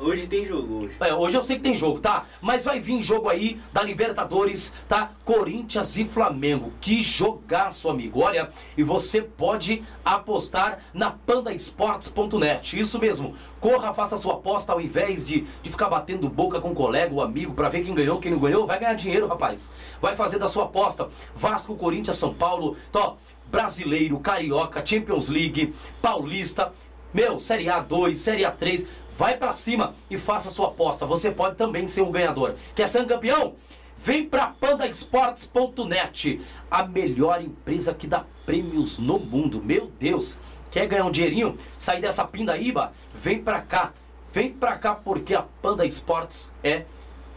[0.02, 0.96] Hoje tem jogo, hoje.
[0.98, 2.24] É, hoje eu sei que tem jogo, tá?
[2.40, 5.12] Mas vai vir jogo aí da Libertadores, tá?
[5.24, 6.72] Corinthians e Flamengo.
[6.80, 8.20] Que jogaço, amigo.
[8.20, 12.76] Olha, e você pode apostar na pandaesportes.net.
[12.76, 13.32] Isso mesmo.
[13.60, 17.22] Corra, faça sua aposta ao invés de, de ficar batendo boca com um colega ou
[17.22, 18.66] amigo pra ver quem ganhou, quem não ganhou.
[18.66, 19.70] Vai ganhar dinheiro, rapaz.
[20.00, 21.08] Vai fazer da sua aposta.
[21.32, 22.76] Vasco, Corinthians, São Paulo.
[22.90, 23.18] Tó,
[23.52, 26.72] brasileiro, carioca, Champions League, paulista.
[27.12, 31.04] Meu, Série A2, Série A3, vai pra cima e faça sua aposta.
[31.04, 32.54] Você pode também ser um ganhador.
[32.74, 33.54] Quer ser um campeão?
[33.96, 36.40] Vem pra pandaesportes.net,
[36.70, 39.62] a melhor empresa que dá prêmios no mundo.
[39.62, 40.38] Meu Deus,
[40.70, 41.56] quer ganhar um dinheirinho?
[41.78, 42.92] Sair dessa pindaíba?
[43.14, 43.92] Vem pra cá.
[44.32, 46.86] Vem pra cá porque a Panda Esportes é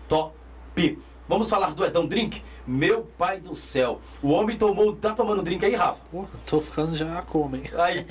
[0.08, 0.98] top.
[1.28, 2.44] Vamos falar do Edão Drink?
[2.68, 4.00] Meu pai do céu.
[4.22, 4.96] O homem tomou.
[4.96, 6.00] Tá tomando drink aí, Rafa?
[6.12, 7.64] Pô, tô ficando já como, hein?
[7.80, 8.06] Aí.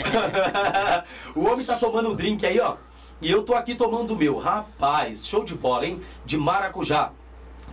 [1.37, 2.77] o homem tá tomando um drink aí, ó.
[3.23, 4.37] E eu tô aqui tomando o meu.
[4.37, 6.01] Rapaz, show de bola, hein?
[6.25, 7.13] De maracujá.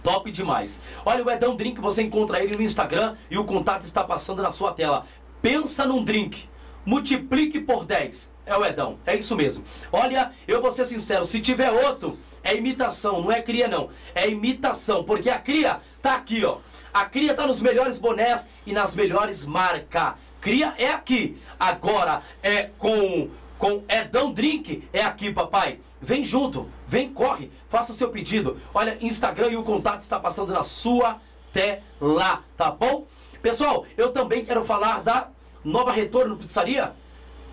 [0.03, 0.79] Top demais.
[1.03, 4.51] Olha, o Edão Drink, você encontra ele no Instagram e o contato está passando na
[4.51, 5.05] sua tela.
[5.41, 6.49] Pensa num drink.
[6.85, 8.31] Multiplique por 10.
[8.45, 9.63] É o Edão, é isso mesmo.
[9.91, 13.89] Olha, eu vou ser sincero, se tiver outro, é imitação, não é cria não.
[14.13, 16.57] É imitação, porque a cria tá aqui, ó.
[16.93, 20.13] A cria tá nos melhores bonés e nas melhores marcas.
[20.39, 21.37] Cria é aqui.
[21.59, 25.79] Agora é com com Edão Drink é aqui, papai.
[26.01, 28.59] Vem junto, vem, corre, faça o seu pedido.
[28.73, 31.21] Olha, Instagram e o contato está passando na sua
[31.53, 33.05] tela, tá bom?
[33.39, 35.29] Pessoal, eu também quero falar da
[35.63, 36.95] Nova Retorno Pizzaria.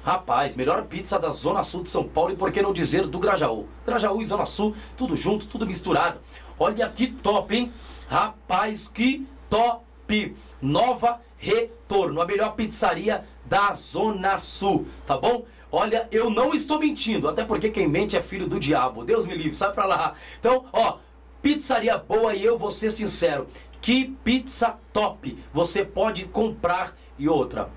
[0.09, 3.19] Rapaz, melhor pizza da Zona Sul de São Paulo e por que não dizer do
[3.19, 3.69] Grajaú?
[3.85, 6.19] Grajaú e Zona Sul, tudo junto, tudo misturado.
[6.59, 7.71] Olha que top, hein?
[8.07, 10.35] Rapaz, que top!
[10.63, 15.45] Nova Retorno, a melhor pizzaria da Zona Sul, tá bom?
[15.71, 19.05] Olha, eu não estou mentindo, até porque quem mente é filho do diabo.
[19.05, 20.15] Deus me livre, sai pra lá.
[20.41, 21.01] Então, ó,
[21.43, 23.47] pizzaria boa e eu vou ser sincero.
[23.79, 27.69] Que pizza top você pode comprar e outra.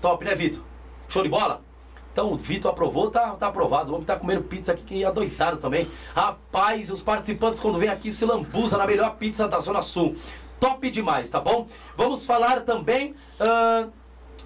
[0.00, 0.62] Top, né, Vitor?
[1.08, 1.71] Show de bola?
[2.12, 3.90] Então o Vitor aprovou, tá, tá aprovado.
[3.90, 5.88] O homem tá comendo pizza aqui que é adoitado também.
[6.14, 10.14] Rapaz, os participantes quando vêm aqui se lambuzam na melhor pizza da Zona Sul.
[10.60, 11.66] Top demais, tá bom?
[11.96, 13.90] Vamos falar também uh,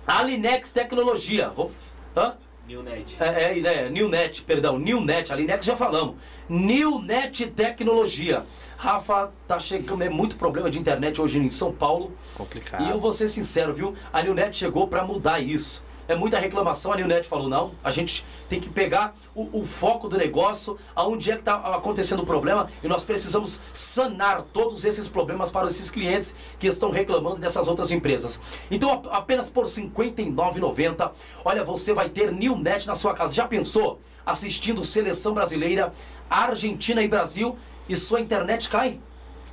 [0.07, 1.51] Alinex Tecnologia.
[1.55, 1.73] Vamos,
[2.17, 2.35] hã?
[2.67, 3.17] Newnet.
[3.21, 6.17] É, é, é, Newnet, perdão, Newnet, a Linex já falamos.
[6.49, 8.45] Newnet Tecnologia.
[8.77, 12.13] Rafa, tá chegando, é muito problema de internet hoje em São Paulo.
[12.35, 12.85] Complicado.
[12.85, 13.95] E eu vou ser sincero, viu?
[14.13, 15.86] A Newnet chegou para mudar isso.
[16.09, 20.09] É muita reclamação, a Newnet falou, não, a gente tem que pegar o, o foco
[20.09, 25.09] do negócio, aonde é que está acontecendo o problema, e nós precisamos sanar todos esses
[25.09, 28.41] problemas para esses clientes que estão reclamando dessas outras empresas.
[28.71, 31.11] Então, apenas por R$ 59,90,
[31.45, 33.35] olha, você vai ter Newnet na sua casa.
[33.35, 34.01] Já pensou?
[34.25, 35.93] Assistindo Seleção Brasileira,
[36.29, 37.57] Argentina e Brasil,
[37.89, 39.01] e sua internet cai?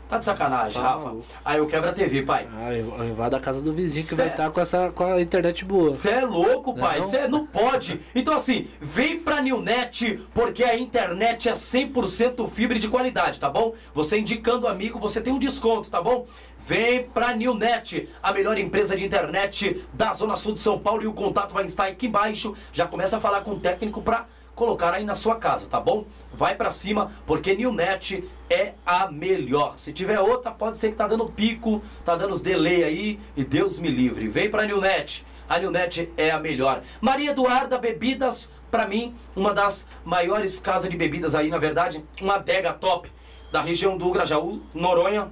[0.07, 1.05] Tá de sacanagem, Tá Rafa.
[1.05, 1.25] maluco.
[1.43, 2.47] Aí eu quebro a TV, pai.
[2.55, 5.19] Ah, eu invado a casa do vizinho que Cê- vai estar com, essa, com a
[5.21, 5.91] internet boa.
[5.91, 6.99] Você é louco, pai.
[6.99, 7.05] Não.
[7.05, 7.99] Você não pode.
[8.13, 13.73] Então, assim, vem pra Newnet, porque a internet é 100% fibra de qualidade, tá bom?
[13.93, 16.27] Você indicando amigo, você tem um desconto, tá bom?
[16.59, 21.01] Vem pra Newnet, a melhor empresa de internet da Zona Sul de São Paulo.
[21.03, 22.53] E o contato vai estar aqui embaixo.
[22.71, 26.05] Já começa a falar com o técnico pra colocar aí na sua casa, tá bom?
[26.31, 29.77] Vai pra cima, porque Newnet é a melhor.
[29.77, 33.43] Se tiver outra, pode ser que tá dando pico, tá dando os delay aí, e
[33.43, 34.27] Deus me livre.
[34.27, 35.25] Vem pra Newnet.
[35.49, 36.81] A Newnet é a melhor.
[37.01, 42.35] Maria Eduarda Bebidas, pra mim, uma das maiores casas de bebidas aí, na verdade, uma
[42.35, 43.11] adega top
[43.51, 45.31] da região do Grajaú, Noronha.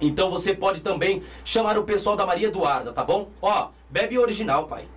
[0.00, 3.30] Então você pode também chamar o pessoal da Maria Eduarda, tá bom?
[3.40, 4.88] Ó, bebe original, pai.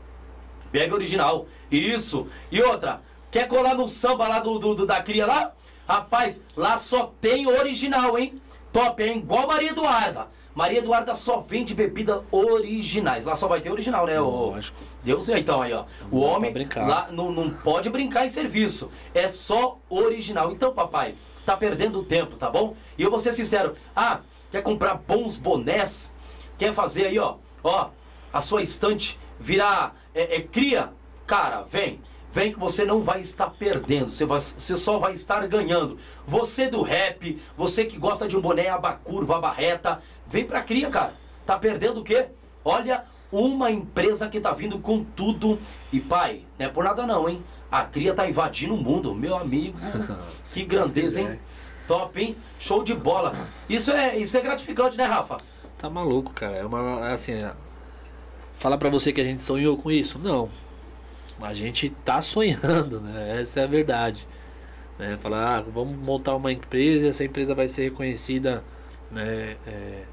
[0.72, 1.46] Bebe original.
[1.70, 2.28] Isso.
[2.52, 3.02] E outra,
[3.36, 5.52] quer colar no samba lá do, do- do- da cria lá?
[5.86, 8.34] Rapaz, lá só tem original, hein?
[8.72, 9.18] Top, hein?
[9.18, 10.28] Igual Maria Eduarda.
[10.54, 13.26] Maria Eduarda só vende bebidas originais.
[13.26, 14.18] Lá só vai ter original, né?
[14.22, 14.78] Lógico.
[15.04, 15.84] Deus, então aí, ó.
[16.10, 18.90] O Não homem lá não, não pode brincar em serviço.
[19.14, 20.50] É só original.
[20.54, 21.16] Então, papai,
[21.46, 22.74] tá perdendo tempo, tá bom?
[22.98, 23.76] E eu vou ser sincero.
[23.94, 26.14] Ah, quer comprar bons bonés?
[26.58, 27.90] Quer fazer aí, ó, ó,
[28.32, 30.94] a sua estante virar é, é, cria?
[31.28, 32.02] Cara, vem.
[32.36, 35.98] Vem que você não vai estar perdendo, você, vai, você só vai estar ganhando.
[36.26, 40.62] Você do rap, você que gosta de um boné aba curva, aba reta, vem pra
[40.62, 41.14] cria, cara.
[41.46, 42.26] Tá perdendo o quê?
[42.66, 45.58] Olha, uma empresa que tá vindo com tudo.
[45.94, 47.42] E pai, não é por nada não, hein?
[47.72, 49.78] A cria tá invadindo o mundo, meu amigo.
[50.44, 51.40] que grandeza, hein?
[51.88, 52.36] Top, hein?
[52.60, 53.32] Show de bola.
[53.70, 55.38] Isso é, isso é gratificante, né, Rafa?
[55.78, 56.58] Tá maluco, cara.
[56.58, 57.08] É uma.
[57.08, 57.54] é Assim, é-
[58.58, 60.20] falar pra você que a gente sonhou com isso?
[60.20, 60.50] Não.
[61.42, 63.42] A gente tá sonhando, né?
[63.42, 64.28] Essa é a verdade.
[64.98, 65.18] Né?
[65.20, 68.64] Falar, ah, vamos montar uma empresa essa empresa vai ser reconhecida.
[69.12, 69.58] Né?
[69.68, 70.04] É,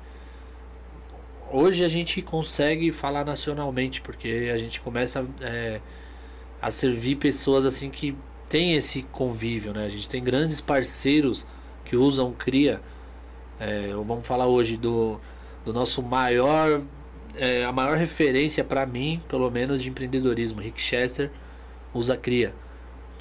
[1.54, 5.82] Hoje a gente consegue falar nacionalmente, porque a gente começa é,
[6.62, 8.16] a servir pessoas assim que
[8.48, 9.84] tem esse convívio, né?
[9.84, 11.46] A gente tem grandes parceiros
[11.84, 12.80] que usam cria.
[13.60, 15.20] É, vamos falar hoje do,
[15.62, 16.80] do nosso maior,
[17.36, 21.30] é, a maior referência para mim, pelo menos de empreendedorismo, Rick Chester
[21.94, 22.54] usa cria,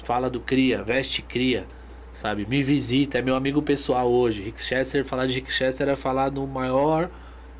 [0.04, 1.66] fala do cria, veste cria,
[2.12, 2.46] sabe?
[2.48, 4.42] Me visita, é meu amigo pessoal hoje.
[4.42, 7.08] Rick Chester, falar de Rick Chester é falar do maior,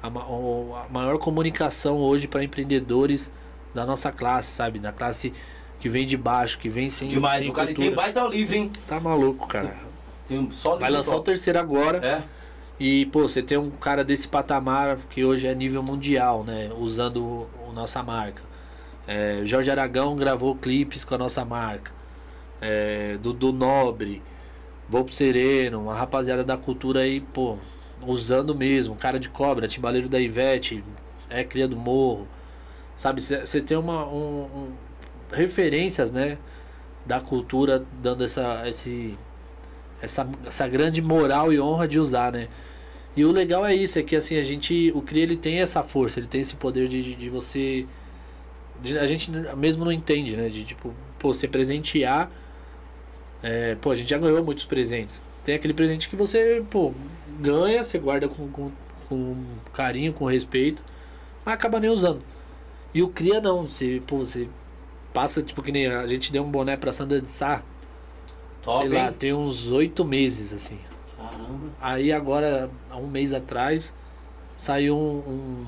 [0.02, 3.30] a, o- a maior comunicação hoje para empreendedores
[3.74, 4.78] da nossa classe, sabe?
[4.78, 5.32] Da classe
[5.80, 8.70] que vem de baixo, que vem sem Demais, sem o cara tem baita livre, hein?
[8.86, 9.74] Tá maluco, cara.
[10.28, 11.26] Tem um só Vai lançar o top.
[11.26, 11.98] terceiro agora.
[11.98, 12.22] É.
[12.80, 16.70] E, pô, você tem um cara desse patamar que hoje é nível mundial, né?
[16.78, 18.42] Usando o nossa marca.
[19.06, 21.92] É, Jorge Aragão gravou clipes com a nossa marca.
[22.60, 24.22] É, Dudu Nobre,
[24.88, 27.58] Volpo Sereno, uma rapaziada da cultura aí, pô,
[28.06, 28.96] usando mesmo.
[28.96, 30.84] Cara de cobra, Timbaleiro da Ivete,
[31.30, 32.28] é cria do morro.
[32.96, 34.06] Sabe, você tem uma.
[34.06, 34.72] Um, um-
[35.32, 36.38] referências, né?
[37.06, 39.18] Da cultura dando essa, esse,
[40.02, 42.48] essa, essa grande moral e honra de usar, né?
[43.16, 44.92] E o legal é isso, é que assim, a gente.
[44.94, 47.86] O CRI ele tem essa força, ele tem esse poder de, de, de você.
[48.82, 50.48] de- a gente mesmo não entende, né?
[50.48, 52.30] De tipo, pô, você presentear.
[53.42, 55.20] é, pô, a gente já ganhou muitos presentes.
[55.44, 56.92] Tem aquele presente que você, pô,
[57.40, 58.70] ganha, você guarda com, com,
[59.08, 59.36] com
[59.72, 60.82] carinho, com respeito,
[61.44, 62.22] mas acaba nem usando.
[62.94, 64.48] E o Cria não, você, pô, você
[65.14, 67.62] passa, tipo, que nem a gente deu um boné pra Sandra de Sá,
[68.62, 69.14] Top, sei lá, hein?
[69.18, 70.78] tem uns oito meses, assim.
[71.16, 71.68] Caramba.
[71.80, 73.92] Aí agora, há um mês atrás,
[74.56, 75.66] saiu um,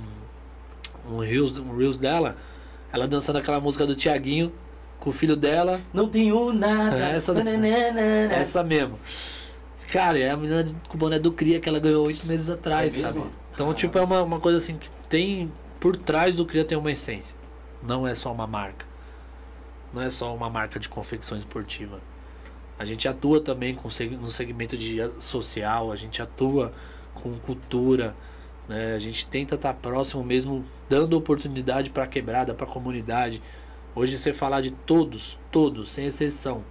[1.09, 2.37] um, um, reels, um reels dela,
[2.93, 4.53] ela dançando aquela música do Tiaguinho
[5.01, 6.97] com o filho dela, Não tenho nada.
[7.09, 8.01] Essa- Nananana.
[8.33, 8.99] essa mesmo.
[9.93, 12.97] Cara, é a menina com o boné do Cria que ela ganhou oito meses atrás,
[12.97, 13.23] É sabe?
[13.53, 15.53] Então, tipo, é uma, uma coisa assim que tem.
[15.79, 17.37] Por trás do Cria tem uma essência.
[17.83, 18.87] Não é só uma marca.
[19.93, 22.01] Não é só uma marca de confecção esportiva.
[22.79, 23.89] A gente atua também com,
[24.21, 26.73] no segmento de social, a gente atua
[27.15, 28.17] com cultura,
[28.69, 28.95] né?
[28.95, 33.43] A gente tenta estar próximo mesmo, dando oportunidade para a quebrada, para a comunidade.
[33.95, 36.65] Hoje você falar de todos, todos, sem exceção,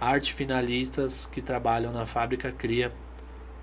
[0.00, 2.92] arte finalistas que trabalham na fábrica Cria,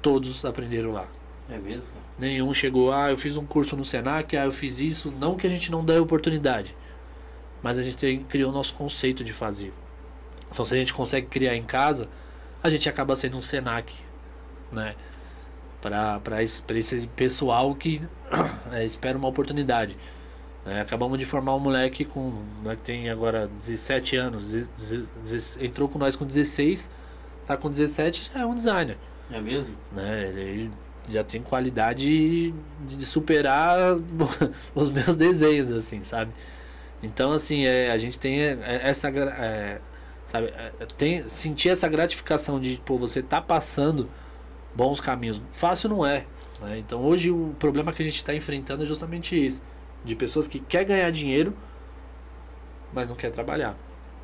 [0.01, 1.07] todos aprenderam lá.
[1.49, 1.93] É mesmo?
[2.17, 5.11] Nenhum chegou, ah, eu fiz um curso no Senac, ah, eu fiz isso.
[5.11, 6.75] Não que a gente não dê oportunidade,
[7.61, 9.73] mas a gente criou o nosso conceito de fazer.
[10.51, 12.09] Então, se a gente consegue criar em casa,
[12.61, 13.93] a gente acaba sendo um Senac,
[14.71, 14.95] né?
[15.81, 16.61] Para esse,
[17.15, 18.01] pessoal que
[18.71, 19.97] é, espera uma oportunidade.
[20.63, 20.81] né?
[20.81, 24.53] acabamos de formar um moleque com, né, que tem agora 17 anos,
[25.59, 26.87] entrou com nós com 16,
[27.47, 28.95] tá com 17 já é um designer
[29.31, 29.75] É mesmo?
[29.91, 30.27] né?
[30.27, 30.71] Ele-
[31.09, 32.53] já tem qualidade
[32.87, 33.95] de superar
[34.75, 36.31] os meus desenhos, assim, sabe?
[37.01, 39.09] Então, assim, é, a gente tem é, essa.
[39.09, 39.81] É,
[40.31, 44.09] sabe, é, tem, sentir essa gratificação de, pô, você tá passando
[44.73, 45.41] bons caminhos.
[45.51, 46.25] Fácil não é.
[46.61, 46.79] Né?
[46.79, 49.61] Então, hoje, o problema que a gente está enfrentando é justamente isso:
[50.05, 51.53] de pessoas que quer ganhar dinheiro,
[52.93, 53.77] mas não quer trabalhar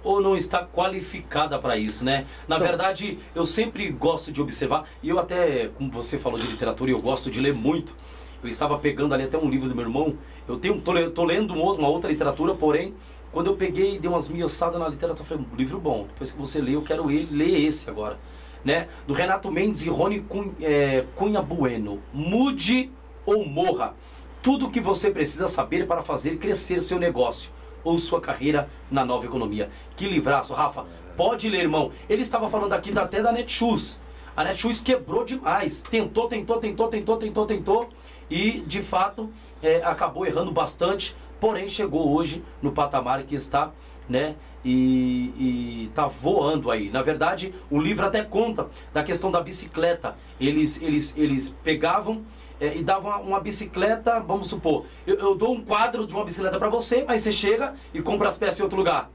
[0.04, 2.26] ou não está qualificada para isso, né?
[2.48, 6.48] Na então, verdade, eu sempre gosto de observar, e eu até, como você falou de
[6.48, 7.94] literatura, eu gosto de ler muito.
[8.42, 10.18] Eu estava pegando ali até um livro do meu irmão.
[10.48, 12.94] Eu tenho, tô, tô lendo uma outra literatura, porém,
[13.38, 16.08] quando eu peguei e dei umas miossadas na literatura, eu falei, livro bom.
[16.08, 18.18] Depois que você lê, eu quero ele, ler esse agora.
[18.66, 18.88] Né?
[19.06, 22.02] Do Renato Mendes e Rony Cunha, é, Cunha Bueno.
[22.12, 22.92] Mude
[23.28, 23.94] ou morra.
[24.42, 27.52] Tudo o que você precisa saber para fazer crescer seu negócio
[27.84, 29.70] ou sua carreira na nova economia.
[29.96, 30.88] Que livraço, Rafa.
[31.16, 31.92] Pode ler, irmão.
[32.10, 34.02] Ele estava falando aqui até da Netshoes.
[34.36, 35.84] A Netshoes quebrou demais.
[35.84, 37.90] Tentou, tentou, tentou, tentou, tentou, tentou.
[38.32, 39.30] E, de fato,
[39.62, 41.16] é, acabou errando bastante.
[41.40, 43.72] Porém, chegou hoje no patamar que está,
[44.10, 44.36] né?
[44.66, 46.90] E, está voando aí.
[46.90, 50.16] Na verdade, o livro até conta da questão da bicicleta.
[50.40, 52.24] Eles, eles, eles pegavam
[52.60, 56.26] é, e dava uma, uma, bicicleta, vamos supor, eu, eu, dou um quadro de uma
[56.26, 59.10] bicicleta para você, mas você chega e compra as peças em outro lugar.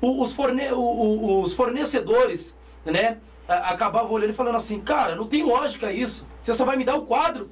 [0.00, 5.44] O, os, forne, o, os fornecedores, né, acabavam olhando e falando assim, cara, não tem
[5.44, 7.48] lógica isso, você só vai me dar o quadro,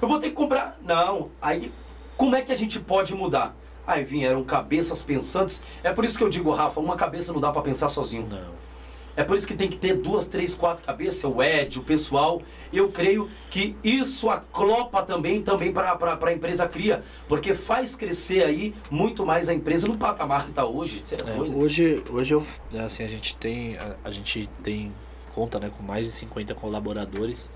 [0.00, 0.76] eu vou ter que comprar.
[0.82, 1.72] Não, aí
[2.16, 3.56] como é que a gente pode mudar?
[3.86, 7.50] Aí vieram cabeças pensantes, é por isso que eu digo, Rafa, uma cabeça não dá
[7.50, 8.26] para pensar sozinho.
[8.28, 8.72] Não.
[9.16, 12.40] É por isso que tem que ter duas, três, quatro cabeças, o Ed, o pessoal.
[12.72, 18.74] Eu creio que isso aclopa também, também para a empresa cria, porque faz crescer aí
[18.90, 21.02] muito mais a empresa no patamar que está hoje.
[21.26, 22.46] É, é hoje, hoje eu,
[22.82, 24.92] assim, a gente tem, a, a, gente tem
[25.34, 27.50] conta né, com mais de 50 colaboradores,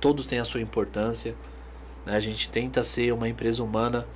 [0.00, 1.34] todos têm a sua importância.
[2.08, 4.06] Né, a gente tenta ser uma empresa humana,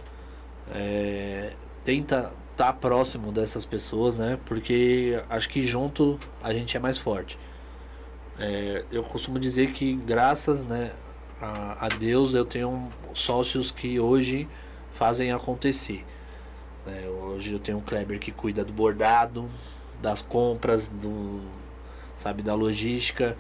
[0.75, 1.53] é,
[1.85, 4.39] tenta estar tá próximo dessas pessoas, né?
[4.47, 7.39] Porque acho que junto a gente é mais forte.
[8.39, 10.93] É, eu costumo dizer que graças né,
[11.39, 14.49] a, a, Deus eu tenho sócios que hoje
[14.91, 16.03] fazem acontecer.
[16.87, 19.51] É, hoje eu tenho o Kleber que cuida do bordado,
[20.01, 21.43] das compras, do,
[22.17, 23.37] sabe, da logística.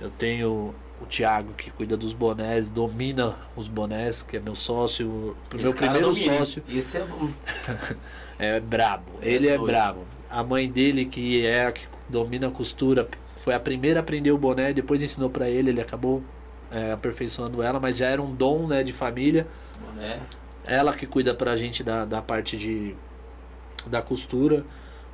[0.00, 5.36] Eu tenho o Thiago que cuida dos bonés, domina os bonés, que é meu sócio,
[5.54, 6.38] Esse meu primeiro domina.
[6.38, 6.62] sócio.
[6.68, 7.04] Isso é
[8.38, 9.04] é brabo.
[9.22, 9.66] É ele é doido.
[9.66, 10.00] brabo.
[10.28, 13.08] A mãe dele, que é a que domina a costura,
[13.42, 16.22] foi a primeira a aprender o boné, depois ensinou para ele, ele acabou
[16.70, 19.46] é, aperfeiçoando ela, mas já era um dom né, de família.
[19.60, 20.20] Esse boné.
[20.64, 22.94] Ela que cuida pra gente da, da parte de
[23.86, 24.64] da costura.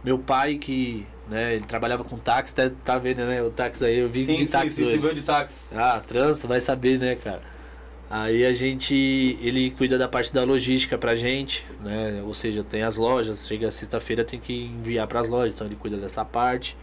[0.03, 3.99] Meu pai que, né, ele trabalhava com táxi, tá, tá vendo, né, o táxi aí,
[3.99, 5.01] eu vim sim, de táxi sim, hoje.
[5.01, 5.67] Sim, de táxi.
[5.75, 7.43] Ah, trânsito, vai saber, né, cara.
[8.09, 8.95] Aí a gente,
[9.41, 12.23] ele cuida da parte da logística pra gente, né?
[12.25, 15.75] Ou seja, tem as lojas, chega sexta-feira tem que enviar para as lojas, então ele
[15.75, 16.77] cuida dessa parte.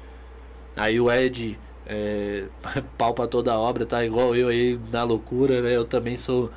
[0.76, 2.44] Aí o Ed é,
[2.98, 5.76] palpa toda a obra, tá igual eu aí na loucura, né?
[5.76, 6.52] Eu também sou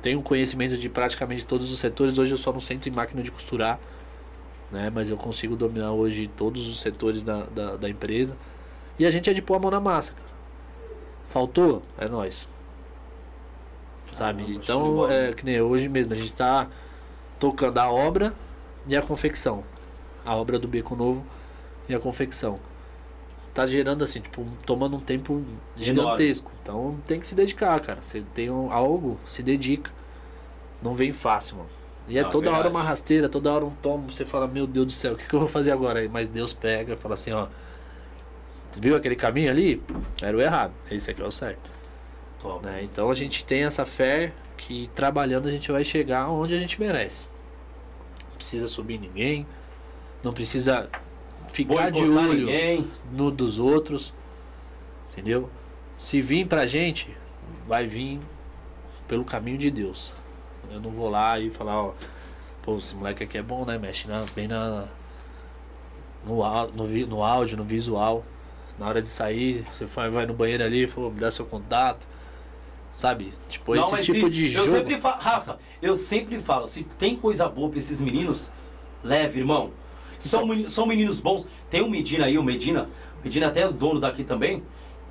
[0.00, 2.18] tenho conhecimento de praticamente todos os setores.
[2.18, 3.78] Hoje eu só não sento em máquina de costurar,
[4.72, 4.90] né?
[4.90, 8.36] Mas eu consigo dominar hoje todos os setores da, da, da empresa.
[8.98, 10.32] E a gente é de pôr a mão na massa, cara.
[11.28, 11.82] Faltou?
[11.96, 12.48] É nós
[14.12, 14.44] sabe?
[14.52, 16.68] então, é que nem hoje mesmo, a gente está
[17.38, 18.34] tocando a obra
[18.86, 19.64] e a confecção.
[20.24, 21.24] A obra do Beco Novo
[21.88, 22.60] e a confecção.
[23.52, 25.44] Tá gerando assim, tipo, tomando um tempo
[25.76, 26.50] gigantesco.
[26.62, 28.00] Então tem que se dedicar, cara.
[28.02, 29.90] Você tem um, algo, se dedica.
[30.80, 31.68] Não vem fácil, mano.
[32.08, 32.58] E é toda verdade.
[32.58, 34.10] hora uma rasteira, toda hora um tomo.
[34.10, 36.06] Você fala, meu Deus do céu, o que, que eu vou fazer agora?
[36.08, 37.46] Mas Deus pega e fala assim, ó.
[38.80, 39.82] Viu aquele caminho ali?
[40.20, 40.72] Era o errado.
[40.90, 41.70] Esse aqui é o certo.
[42.40, 42.64] Top.
[42.64, 42.82] Né?
[42.82, 46.80] Então a gente tem essa fé que trabalhando a gente vai chegar onde a gente
[46.80, 47.26] merece.
[48.30, 49.46] Não precisa subir ninguém,
[50.22, 50.88] não precisa
[51.48, 52.90] ficar de olho ninguém.
[53.12, 54.12] no dos outros,
[55.12, 55.50] entendeu?
[55.98, 57.14] Se vir pra gente,
[57.66, 58.20] vai vir
[59.06, 60.12] pelo caminho de Deus.
[60.72, 61.94] Eu não vou lá e falar, ó,
[62.62, 63.76] pô, esse moleque aqui é bom, né?
[63.76, 64.86] Mexe na, bem na,
[66.24, 66.36] no,
[66.72, 68.24] no, no áudio, no visual.
[68.78, 72.06] Na hora de sair, você vai, vai no banheiro ali, pô, me dá seu contato.
[72.92, 73.32] Sabe?
[73.48, 74.66] Tipo, não, esse tipo se, de jogo.
[74.66, 78.50] Eu sempre falo, Rafa, eu sempre falo, se tem coisa boa pra esses meninos,
[79.04, 79.70] leve, irmão.
[80.18, 81.46] São, são meninos bons.
[81.68, 82.88] Tem o Medina aí, o Medina.
[83.22, 84.62] Medina até é o dono daqui também.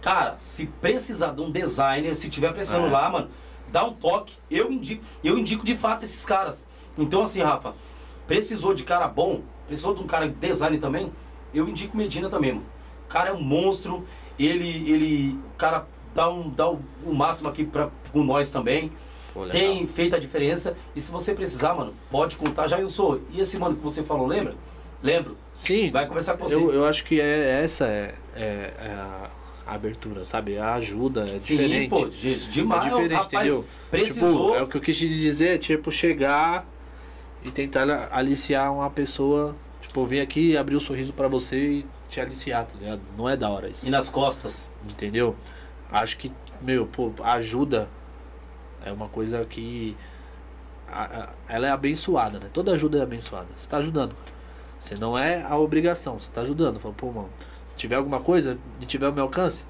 [0.02, 2.92] Cara, se precisar de um designer, se tiver precisando é.
[2.92, 3.30] lá, mano,
[3.72, 4.34] dá um toque.
[4.50, 6.66] Eu indico, eu indico de fato esses caras.
[6.98, 7.74] Então, assim, Rafa,
[8.28, 11.12] precisou de cara bom, precisou de um cara de design também,
[11.54, 12.66] eu indico Medina também, mano.
[13.06, 14.06] O cara é um monstro,
[14.40, 18.92] ele, ele, o cara dá, um, dá o, o máximo aqui pra, com nós também.
[19.34, 19.48] Pô.
[19.48, 20.76] Tem feito a diferença.
[20.96, 22.68] E se você precisar, mano, pode contar.
[22.68, 23.22] Já eu sou.
[23.32, 24.56] E esse mano que você falou, lembra?
[25.02, 25.38] Lembro.
[25.56, 26.56] Sim, Vai conversar com você.
[26.56, 29.30] eu, eu acho que é, essa é, é- é a,
[29.66, 30.58] a abertura, sabe?
[30.58, 31.90] A ajuda é Sim, diferente.
[31.90, 32.86] pô, de- demais.
[32.86, 33.66] é diferente, rapaz, entendeu?
[33.90, 34.46] Precisou.
[34.52, 36.66] Tipo, é o que eu quis te dizer, tipo, chegar
[37.44, 42.20] e tentar aliciar uma pessoa, tipo, vir aqui abrir o sorriso pra você e te
[42.20, 43.02] aliciar, tá ligado?
[43.18, 43.88] Não é da hora isso.
[43.88, 44.72] E nas costas.
[44.90, 45.36] Entendeu?
[45.92, 46.32] Acho que,
[46.62, 47.88] meu, pô, ajuda
[48.86, 49.96] é uma coisa que.
[50.88, 52.50] a- a- ela é abençoada, né?
[52.52, 53.48] Toda ajuda é abençoada.
[53.58, 54.14] Você tá ajudando.
[54.80, 56.80] Você não é a obrigação, você tá ajudando.
[56.80, 57.30] Fala, pô, mano,
[57.76, 59.64] tiver alguma coisa e tiver o meu alcance,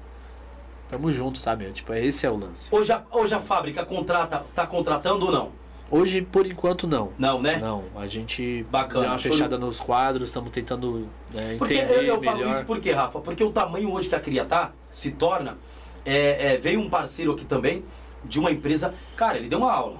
[0.88, 1.70] tamo junto, sabe?
[1.72, 2.68] Tipo, esse é o lance.
[2.70, 5.62] Hoje a, hoje a fábrica contrata, tá contratando ou não?
[5.90, 7.12] Hoje, por enquanto, não.
[7.18, 7.56] Não, né?
[7.58, 11.74] Não, a gente Bacana, deu uma show de- fechada nos quadros, estamos tentando né, Porque
[11.74, 12.50] entender eu, eu falo melhor.
[12.50, 13.20] isso por quê, Rafa?
[13.20, 15.58] Porque o tamanho hoje que a Cria tá, se torna.
[16.06, 17.84] é, é, veio um parceiro aqui também,
[18.24, 18.94] de uma empresa.
[19.16, 19.98] Cara, ele deu uma aula.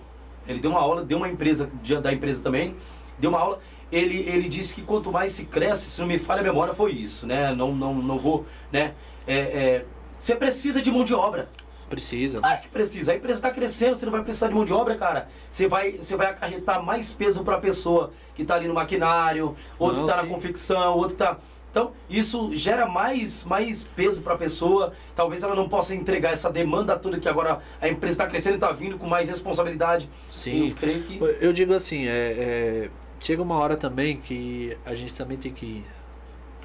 [0.48, 2.74] Ele deu uma aula, deu uma empresa, de- da empresa também,
[3.18, 3.58] deu uma aula.
[3.92, 6.92] Ele, ele disse que quanto mais se cresce, se não me falha a memória, foi
[6.92, 7.54] isso, né?
[7.54, 8.94] Não, não, não vou, né?
[9.26, 9.86] É, é,
[10.18, 11.48] você precisa de mão de obra.
[11.90, 12.38] Precisa?
[12.38, 13.12] Claro que precisa.
[13.12, 15.28] A empresa está crescendo, você não vai precisar de mão de obra, cara.
[15.50, 19.54] Você vai, você vai acarretar mais peso para a pessoa que está ali no maquinário,
[19.78, 21.38] outro Não, que está na confecção, outro que está.
[21.70, 24.92] Então, isso gera mais, mais peso para a pessoa.
[25.14, 28.56] Talvez ela não possa entregar essa demanda toda que agora a empresa está crescendo e
[28.56, 30.08] está vindo com mais responsabilidade.
[30.30, 30.68] Sim.
[30.68, 31.18] Eu creio que.
[31.40, 32.90] Eu digo assim, é, é,
[33.24, 35.84] chega uma hora também que a gente também tem que,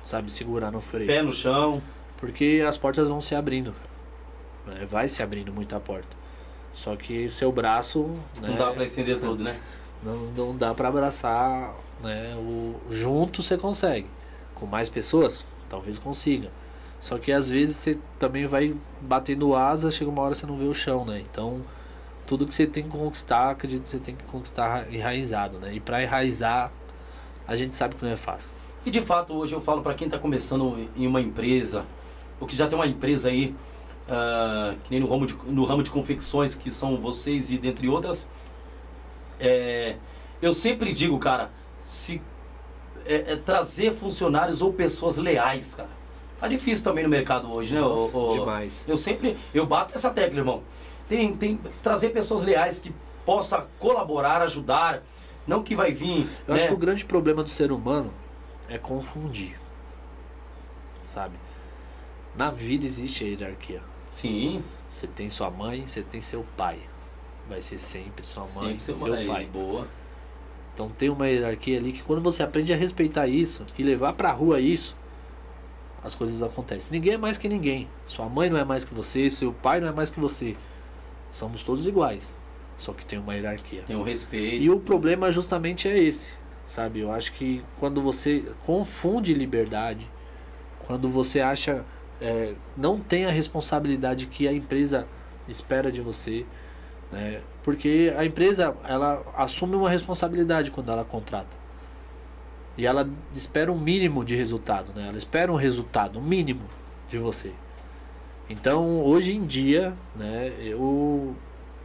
[0.03, 1.07] sabe, segurar no freio.
[1.07, 1.81] Pé no chão.
[2.17, 4.79] Porque as portas vão se abrindo, cara.
[4.79, 4.85] Né?
[4.85, 6.17] Vai se abrindo muita porta.
[6.73, 8.09] Só que seu braço.
[8.41, 9.59] Não né, dá para estender tudo, né?
[10.03, 12.35] não, não dá pra abraçar, né?
[12.35, 14.07] O, junto você consegue.
[14.55, 16.49] Com mais pessoas, talvez consiga.
[16.99, 20.65] Só que às vezes você também vai batendo asa, chega uma hora você não vê
[20.65, 21.19] o chão, né?
[21.19, 21.61] Então,
[22.27, 25.73] tudo que você tem que conquistar, acredito que você tem que conquistar enraizado, né?
[25.73, 26.71] E pra enraizar,
[27.47, 28.51] a gente sabe que não é fácil.
[28.85, 31.85] E de fato, hoje eu falo para quem está começando em uma empresa,
[32.39, 33.55] ou que já tem uma empresa aí,
[34.09, 37.87] ah, que nem no ramo, de, no ramo de confecções, que são vocês e dentre
[37.87, 38.27] outras,
[39.39, 39.95] é,
[40.41, 42.21] eu sempre digo, cara, se
[43.05, 45.89] é, é trazer funcionários ou pessoas leais, cara.
[46.39, 47.81] Tá difícil também no mercado hoje, né?
[47.81, 48.83] Nossa, ô- demais.
[48.87, 50.61] Eu sempre, eu bato essa tecla, irmão.
[51.07, 52.93] Tem, tem trazer pessoas leais que
[53.25, 55.01] possa colaborar, ajudar,
[55.45, 56.59] não que vai vir, Eu né?
[56.59, 58.13] acho que o grande problema do ser humano
[58.69, 59.57] é confundir.
[61.05, 61.35] Sabe?
[62.35, 63.81] Na vida existe a hierarquia.
[64.09, 66.79] Sim, Você tem sua mãe, você tem seu pai.
[67.49, 69.45] Vai ser sempre sua mãe sempre seu uma pai.
[69.45, 69.87] boa.
[70.73, 74.31] Então tem uma hierarquia ali que quando você aprende a respeitar isso e levar pra
[74.31, 74.95] rua isso,
[76.03, 76.91] as coisas acontecem.
[76.91, 77.87] Ninguém é mais que ninguém.
[78.05, 80.55] Sua mãe não é mais que você, seu pai não é mais que você.
[81.31, 82.33] Somos todos iguais.
[82.77, 83.83] Só que tem uma hierarquia.
[83.83, 84.47] Tem um respeito.
[84.47, 86.33] E o problema justamente é esse,
[86.65, 86.99] sabe?
[86.99, 90.09] Eu acho que quando você confunde liberdade,
[90.85, 91.83] quando você acha
[92.21, 95.07] é, não tem a responsabilidade que a empresa
[95.47, 96.45] espera de você,
[97.11, 97.41] né?
[97.63, 101.57] Porque a empresa ela assume uma responsabilidade quando ela contrata
[102.77, 105.07] e ela espera um mínimo de resultado, né?
[105.07, 106.63] Ela espera um resultado, mínimo
[107.09, 107.51] de você.
[108.49, 110.53] Então hoje em dia, né?
[110.59, 111.35] Eu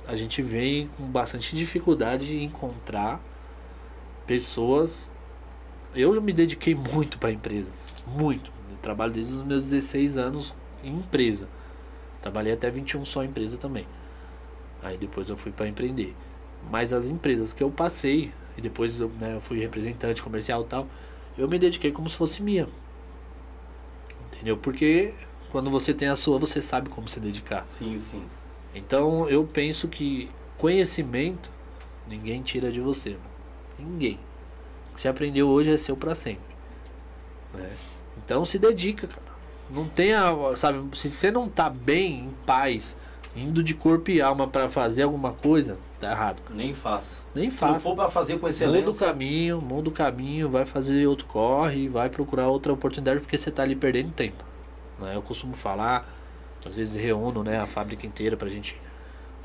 [0.06, 3.20] a gente vem com bastante dificuldade em encontrar
[4.26, 5.10] pessoas.
[5.94, 7.74] Eu me dediquei muito para empresas,
[8.06, 8.52] muito.
[8.70, 11.48] Eu trabalho desde os meus 16 anos em empresa.
[12.20, 13.86] Trabalhei até 21 só em empresa também.
[14.82, 16.14] Aí depois eu fui para empreender.
[16.70, 20.66] Mas as empresas que eu passei, e depois eu, né, eu fui representante comercial e
[20.66, 20.88] tal,
[21.36, 22.68] eu me dediquei como se fosse minha.
[24.26, 24.56] Entendeu?
[24.56, 25.12] Porque
[25.52, 27.64] quando você tem a sua, você sabe como se dedicar.
[27.64, 28.24] Sim, sim.
[28.74, 30.28] Então eu penso que
[30.58, 31.50] conhecimento
[32.08, 33.26] ninguém tira de você, irmão.
[33.78, 34.18] Ninguém.
[34.90, 36.42] O que você aprendeu hoje é seu pra sempre.
[37.54, 37.70] né?
[38.24, 39.22] Então se dedica, cara.
[39.70, 40.22] Não tenha,
[40.56, 42.94] sabe, se você não tá bem, em paz,
[43.34, 46.42] indo de corpo e alma pra fazer alguma coisa, tá errado.
[46.42, 46.54] cara.
[46.54, 47.22] Nem faça.
[47.34, 47.80] Nem Se não faça.
[47.88, 49.06] for pra fazer com Muda o excelência.
[49.06, 53.62] caminho, muda o caminho, vai fazer outro corre, vai procurar outra oportunidade porque você tá
[53.62, 54.44] ali perdendo tempo.
[55.02, 55.16] Né?
[55.16, 56.08] Eu costumo falar,
[56.64, 58.80] às vezes reúno né, a fábrica inteira pra gente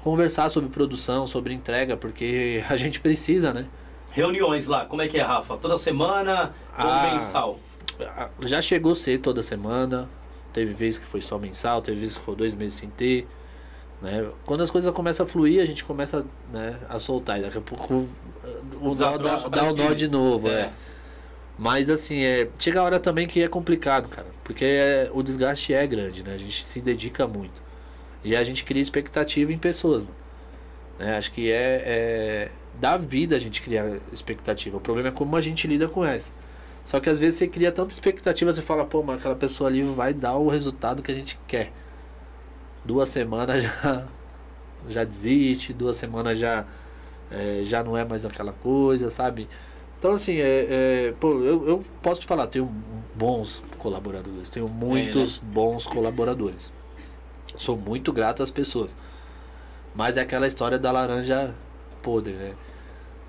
[0.04, 3.68] conversar sobre produção, sobre entrega, porque a gente precisa, né?
[4.12, 5.58] Reuniões lá, como é que é, Rafa?
[5.58, 7.10] Toda semana ou Ah.
[7.14, 7.60] mensal?
[8.00, 10.10] Ah, Já chegou a ser toda semana,
[10.54, 13.28] teve vezes que foi só mensal, teve vezes que foi dois meses sem ter.
[14.02, 14.30] Né?
[14.46, 17.40] Quando as coisas começam a fluir, a gente começa né, a soltar.
[17.40, 18.08] E daqui a pouco uh,
[18.82, 20.48] o dá, dá parece o nó de novo.
[20.48, 20.52] É.
[20.62, 20.72] é.
[21.58, 24.28] Mas assim, é, chega a hora também que é complicado, cara.
[24.44, 26.34] Porque é- o desgaste é grande, né?
[26.36, 27.62] A gente se dedica muito.
[28.24, 30.16] E a gente cria expectativa em pessoas, mano.
[31.00, 31.18] Né?
[31.18, 34.78] Acho que é, é da vida a gente criar expectativa.
[34.78, 36.34] O problema é como a gente lida com essa.
[36.86, 39.84] Só que às vezes você cria tanta expectativa, você fala, pô, mas aquela pessoa ali
[39.84, 41.72] vai dar o resultado que a gente quer.
[42.86, 44.08] Duas semanas já,
[44.88, 46.66] já desiste, duas semanas já,
[47.32, 49.50] é, já não é mais aquela coisa, sabe?
[49.98, 50.68] Então, assim, é,
[51.08, 52.72] é, pô, eu, eu posso te falar, tenho
[53.16, 55.52] bons colaboradores, tenho muitos é, né?
[55.52, 56.72] bons colaboradores.
[57.58, 58.96] Sou muito grato às pessoas.
[59.96, 61.56] Mas é aquela história da laranja
[62.04, 62.56] podre, né?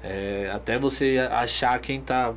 [0.03, 2.35] É, até você achar quem tá.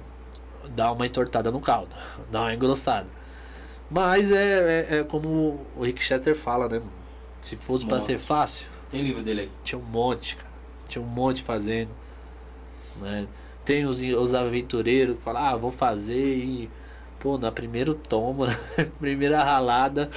[0.69, 1.93] dar uma entortada no caldo,
[2.31, 3.07] dar uma engrossada.
[3.89, 6.81] Mas é, é, é como o Rick Chester fala, né?
[7.41, 8.67] Se fosse para ser fácil.
[8.89, 9.51] Tem livro dele aí?
[9.63, 10.49] Tinha um monte, cara.
[10.87, 11.89] Tinha um monte fazendo.
[13.01, 13.27] Né?
[13.63, 16.69] Tem os, os aventureiros que falam, ah, vou fazer e.
[17.19, 18.55] Pô, na primeiro tomo, na
[18.99, 20.09] primeira ralada.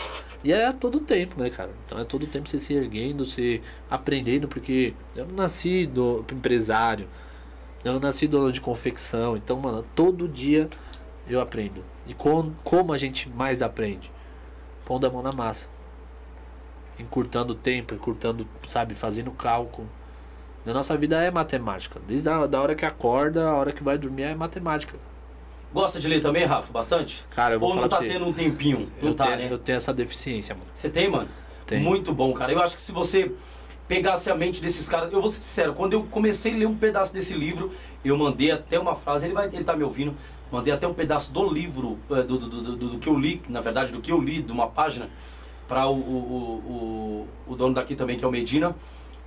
[0.42, 1.70] E é todo tempo, né, cara?
[1.84, 7.08] Então é todo tempo você se erguendo, se aprendendo, porque eu não nasci do empresário.
[7.84, 9.36] Eu não nasci dono de confecção.
[9.36, 10.68] Então, mano, todo dia
[11.28, 11.84] eu aprendo.
[12.06, 14.10] E com, como a gente mais aprende?
[14.84, 15.68] Pondo a mão na massa.
[16.98, 19.88] Encurtando o tempo, encurtando, sabe, fazendo cálculo.
[20.64, 22.00] Na nossa vida é matemática.
[22.06, 24.96] Desde a da hora que acorda, a hora que vai dormir é matemática.
[25.72, 26.72] Gosta de ler também, Rafa?
[26.72, 27.26] Bastante?
[27.30, 28.08] Cara, eu vou Ou falar não tá você.
[28.08, 28.88] tendo um tempinho?
[29.02, 29.48] Não Eu, tá, tenho, né?
[29.50, 30.66] eu tenho essa deficiência, mano.
[30.72, 31.28] Você tem, mano?
[31.66, 31.82] Tenho.
[31.82, 32.52] Muito bom, cara.
[32.52, 33.32] Eu acho que se você
[33.88, 36.76] pegasse a mente desses caras, eu vou ser sincero, quando eu comecei a ler um
[36.76, 37.70] pedaço desse livro,
[38.04, 40.14] eu mandei até uma frase, ele vai, ele tá me ouvindo,
[40.50, 43.42] mandei até um pedaço do livro, eh, do, do, do, do- do que eu li,
[43.48, 45.10] na verdade, do que eu li, de uma página,
[45.68, 48.74] para o, o, o, o dono daqui também, que é o Medina,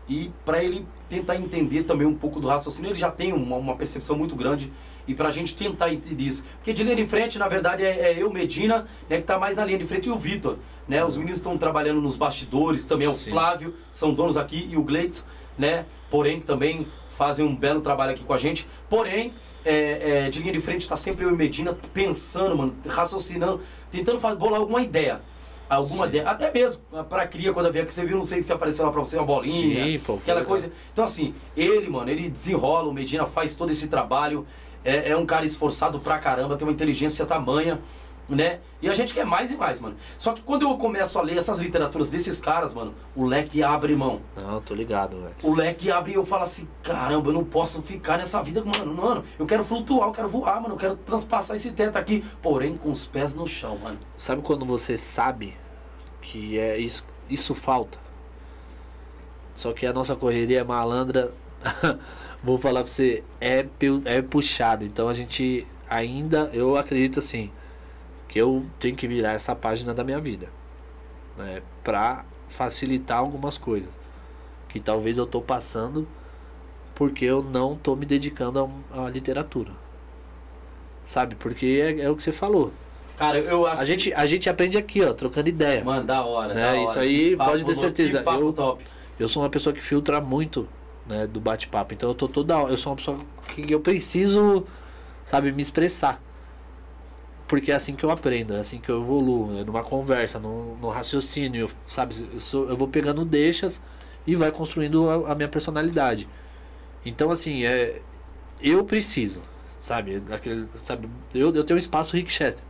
[0.07, 3.75] e para ele tentar entender também um pouco do raciocínio, ele já tem uma, uma
[3.75, 4.71] percepção muito grande,
[5.07, 6.43] e pra gente tentar entender isso.
[6.57, 9.55] Porque de linha de frente, na verdade, é, é eu, Medina, né, que tá mais
[9.55, 13.07] na linha de frente, e o Vitor, né, os meninos estão trabalhando nos bastidores, também
[13.07, 13.31] é o Sim.
[13.31, 15.25] Flávio, são donos aqui, e o Gleitz,
[15.57, 19.33] né, porém, que também fazem um belo trabalho aqui com a gente, porém,
[19.65, 23.59] é, é, de linha de frente está sempre eu e Medina pensando, mano, raciocinando,
[23.91, 25.21] tentando fazer, bolar alguma ideia.
[25.69, 28.91] Alguma até mesmo pra cria quando vier que você viu, não sei se apareceu lá
[28.91, 30.49] pra você uma bolinha, Sim, pô, foi aquela legal.
[30.49, 30.71] coisa.
[30.93, 34.45] Então assim, ele, mano, ele desenrola, o Medina faz todo esse trabalho,
[34.83, 37.79] é, é um cara esforçado pra caramba, tem uma inteligência tamanha,
[38.29, 38.59] né?
[38.81, 39.95] E a gente quer mais e mais, mano.
[40.17, 43.95] Só que quando eu começo a ler essas literaturas desses caras, mano, o leque abre,
[43.95, 44.21] mão.
[44.35, 45.35] Não, tô ligado, velho.
[45.41, 48.93] O leque abre e eu falo assim, caramba, eu não posso ficar nessa vida, mano,
[48.93, 49.23] mano.
[49.39, 52.91] Eu quero flutuar, eu quero voar, mano, eu quero transpassar esse teto aqui, porém com
[52.91, 53.97] os pés no chão, mano.
[54.17, 55.55] Sabe quando você sabe
[56.21, 57.97] que é isso, isso falta?
[59.55, 61.33] Só que a nossa correria é malandra.
[62.43, 63.65] Vou falar pra você, é,
[64.05, 64.85] é puxado.
[64.85, 67.51] Então a gente ainda, eu acredito assim,
[68.37, 70.49] eu tenho que virar essa página da minha vida.
[71.37, 73.91] Né, pra facilitar algumas coisas.
[74.69, 76.07] Que talvez eu tô passando
[76.95, 79.71] porque eu não tô me dedicando à literatura.
[81.05, 81.35] Sabe?
[81.35, 82.71] Porque é, é o que você falou.
[83.17, 85.79] Cara, eu acho A gente, a gente aprende aqui, ó, trocando ideia.
[85.79, 86.83] que, mano, da hora, Né, da hora.
[86.83, 88.23] isso aí Que papo pode ter certeza.
[88.23, 88.83] Que Eu- top.
[89.19, 90.67] Eu sou uma pessoa que filtra muito,
[91.07, 91.93] né, do bate-papo.
[91.93, 94.65] Então eu tô toda hora, eu sou uma pessoa que eu preciso,
[95.25, 96.21] sabe, me expressar.
[97.47, 100.75] Porque é assim que eu aprendo, é assim que eu evoluo, né, numa conversa, no,
[100.77, 102.27] no raciocínio, sabe?
[102.33, 103.81] Eu, sou, eu vou pegando deixas
[104.25, 106.27] e vai construindo a, a minha personalidade.
[107.05, 108.01] Então, assim, é,
[108.61, 109.41] eu preciso,
[109.79, 110.21] sabe?
[110.29, 112.65] Aquele, sabe eu, eu tenho um espaço Rick Chester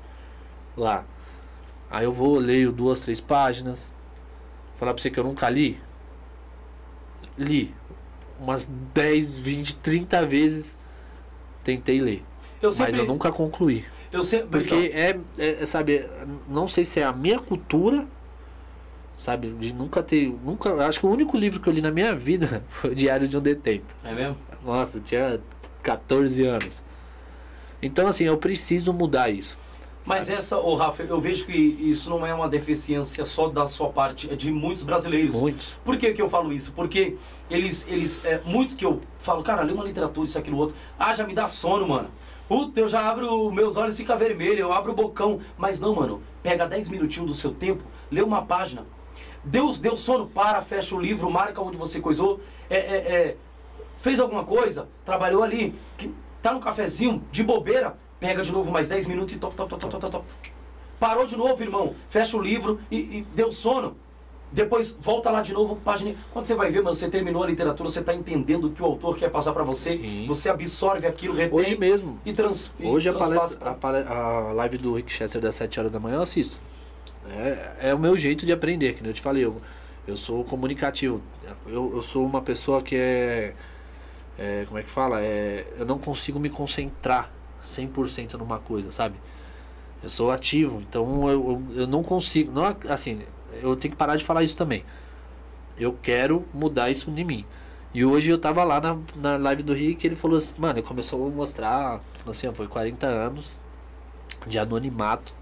[0.78, 1.06] lá.
[1.90, 3.92] Aí eu vou, leio duas, três páginas.
[4.76, 5.80] Falar pra você que eu nunca li.
[7.38, 7.74] Li.
[8.40, 10.78] Umas 10, 20, 30 vezes
[11.64, 12.24] tentei ler.
[12.62, 13.84] Eu Mas sempre, eu nunca concluí.
[14.18, 16.06] Eu sempre, Porque é, é, é, sabe,
[16.48, 18.08] não sei se é a minha cultura,
[19.18, 20.30] sabe, de nunca ter.
[20.44, 20.74] Nunca.
[20.86, 23.38] Acho que o único livro que eu li na minha vida foi o Diário de
[23.38, 23.96] um Detento.
[24.04, 24.38] é mesmo?
[24.64, 25.40] Nossa, tinha
[25.82, 26.84] 14 anos.
[27.82, 29.58] Então, assim, eu preciso mudar isso.
[30.08, 30.38] Mas sabe?
[30.38, 34.32] essa, ô Rafa, eu vejo que isso não é uma deficiência só da sua parte,
[34.32, 35.40] é de muitos brasileiros.
[35.40, 35.74] Muitos.
[35.84, 36.72] Por que, que eu falo isso?
[36.72, 37.18] Porque
[37.50, 40.76] eles, eles é, muitos que eu falo, cara, lê uma literatura, isso, aquilo, outro.
[40.98, 42.10] Ah, já me dá sono, mano.
[42.48, 45.40] Puta, eu já abro, meus olhos ficam vermelhos, eu abro o bocão.
[45.58, 48.86] Mas não, mano, pega 10 minutinhos do seu tempo, lê uma página.
[49.44, 52.40] Deus deu sono, para, fecha o livro, marca onde você coisou.
[52.70, 53.38] É, é, é,
[53.98, 58.88] fez alguma coisa, trabalhou ali, que tá no cafezinho, de bobeira, pega de novo mais
[58.88, 60.26] 10 minutos e top, top, top, top, top, top.
[61.00, 63.98] Parou de novo, irmão, fecha o livro e, e deu sono.
[64.52, 66.16] Depois volta lá de novo, página.
[66.32, 68.86] Quando você vai ver, mano, você terminou a literatura, você tá entendendo o que o
[68.86, 70.26] autor quer passar pra você, Sim.
[70.28, 72.20] você absorve aquilo, retém Hoje mesmo.
[72.26, 75.56] e, trans, e Hoje a, transpassa palestra, a, pale- a live do Rick Chester das
[75.56, 76.60] 7 horas da manhã eu assisto.
[77.30, 79.44] É, é o meu jeito de aprender, que nem eu te falei.
[79.44, 79.58] Eu,
[80.08, 81.22] Eu sou comunicativo.
[81.66, 83.54] Eu, eu sou uma pessoa que é,
[84.40, 84.64] é.
[84.66, 85.22] Como é que fala?
[85.22, 87.30] É, eu não consigo me concentrar
[87.62, 89.16] 100% numa coisa, sabe?
[90.02, 92.50] Eu sou ativo, então eu, eu, eu não consigo.
[92.54, 93.20] Não, assim,
[93.62, 94.84] eu tenho que parar de falar isso também.
[95.78, 97.46] Eu quero mudar isso de mim.
[97.94, 100.88] E hoje eu tava lá na, na live do Rick ele falou assim, mano, ele
[100.88, 103.60] começou a mostrar, assim, ó, foi 40 anos
[104.46, 105.36] de anonimato.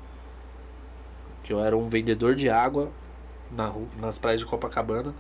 [1.44, 2.92] Que eu era um vendedor de água
[3.52, 5.14] na rua, nas praias de Copacabana.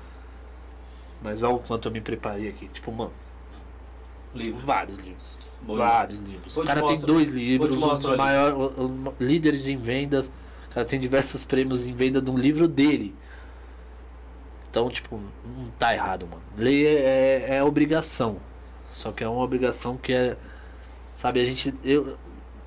[1.21, 2.67] Mas olha o quanto eu me preparei aqui.
[2.67, 3.13] Tipo, mano.
[4.33, 4.65] Livro.
[4.65, 5.37] Vários livros.
[5.61, 6.55] Bom vários livros.
[6.57, 8.55] O cara tem dois livros, um dos maiores
[9.19, 10.31] líderes em vendas.
[10.75, 13.15] O cara tem diversos prêmios em venda de um livro dele.
[14.69, 16.43] Então, tipo, não tá errado, mano.
[16.57, 18.41] Ler é, é obrigação.
[18.91, 20.35] Só que é uma obrigação que é.
[21.15, 21.73] Sabe, a gente.
[21.81, 22.17] Eu,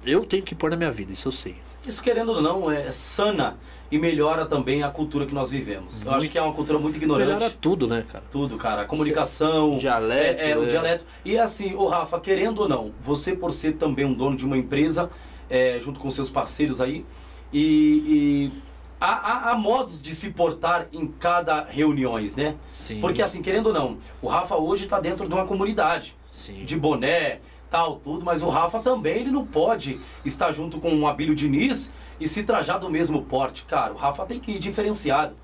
[0.06, 1.56] eu tenho que pôr na minha vida, isso eu sei.
[1.86, 3.58] Isso, querendo ou não, é sana
[3.90, 6.00] e melhora também a cultura que nós vivemos.
[6.02, 6.32] Eu acho Muito.
[6.32, 7.26] que é uma cultura muito ignorante.
[7.26, 8.24] Melhora tudo, né, cara?
[8.30, 8.82] Tudo, cara.
[8.82, 9.76] A comunicação.
[9.76, 10.66] Dialeto, É, é, o é.
[10.66, 11.04] dialeto.
[11.26, 14.56] E assim, ô Rafa, querendo ou não, você por ser também um dono de uma
[14.56, 15.10] empresa,
[15.50, 17.04] é, junto com seus parceiros aí,
[17.52, 18.52] e, e
[19.00, 22.56] há, há- há modos de se portar em cada reuniões, né?
[22.74, 23.00] Sim.
[23.00, 26.64] Porque assim, querendo ou não, o Rafa hoje está dentro de uma comunidade Sim.
[26.64, 31.06] de boné, tal, tudo, mas o Rafa também, ele não pode estar junto com o
[31.06, 33.64] Abílio Diniz e se trajar do mesmo porte.
[33.64, 35.34] Cara, o Rafa tem que ir diferenciado.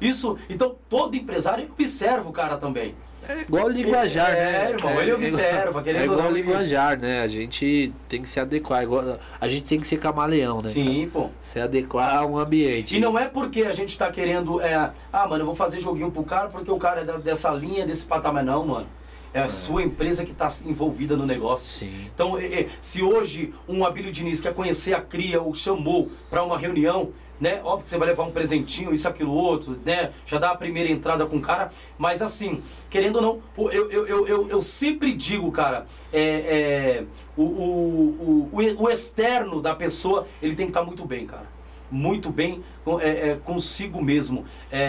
[0.00, 2.94] Isso, então todo empresário observa o cara também.
[3.28, 4.70] É igual linguajar, É, né?
[4.72, 7.22] irmão, ele observa, querendo É igual não, linguajar, né?
[7.22, 8.82] A gente tem que se adequar.
[8.82, 10.68] igual- a gente tem que ser camaleão, né?
[10.68, 11.30] Sim, pô.
[11.40, 12.96] Se adequar a um ambiente.
[12.96, 14.74] E não é porque a gente tá querendo, é,
[15.12, 17.86] ah, mano, eu vou fazer joguinho pro cara porque o cara é da- dessa linha,
[17.86, 18.86] desse patamar, não, mano.
[19.32, 21.80] É a sua empresa que tá envolvida no negócio.
[21.80, 22.06] Sim.
[22.14, 26.44] Então, é, é, se hoje um Abílio Diniz quer conhecer a cria, ou chamou para
[26.44, 27.10] uma reunião,
[27.44, 27.60] né?
[27.62, 30.10] Óbvio que você vai levar um presentinho, isso, aquilo, outro, né?
[30.24, 31.70] Já dá a primeira entrada com o cara.
[31.98, 37.04] Mas assim, querendo ou não, eu, eu, eu, eu, eu sempre digo, cara, é, é,
[37.36, 41.52] o, o, o, o- externo da pessoa, ele tem que estar muito bem, cara.
[41.90, 42.64] Muito bem
[43.00, 44.44] é, é, consigo mesmo.
[44.72, 44.80] É,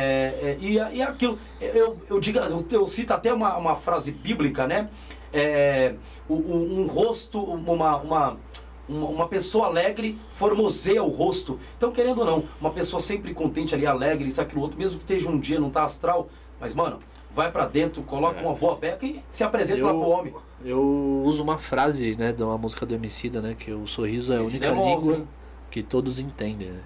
[0.41, 4.65] é, e, e aquilo, eu, eu, digo, eu, eu cito até uma, uma frase bíblica,
[4.65, 4.89] né?
[5.33, 5.93] É,
[6.29, 8.37] o- um rosto, uma, uma,
[8.87, 11.59] uma, pessoa alegre formoseia o rosto.
[11.77, 15.03] Então, querendo ou não, uma pessoa sempre contente ali, alegre, isso, aquilo, outro, mesmo que
[15.03, 16.27] esteja um dia, não tá astral,
[16.59, 16.99] mas, mano,
[17.29, 20.33] vai pra dentro, coloca uma boa beca e se apresenta lá Eu- pro homem.
[20.63, 24.37] Eu uso uma frase, né, de uma música do Emicida, né, que o sorriso é
[24.37, 25.27] a única é monstro, língua
[25.69, 26.79] que todos entendem, né?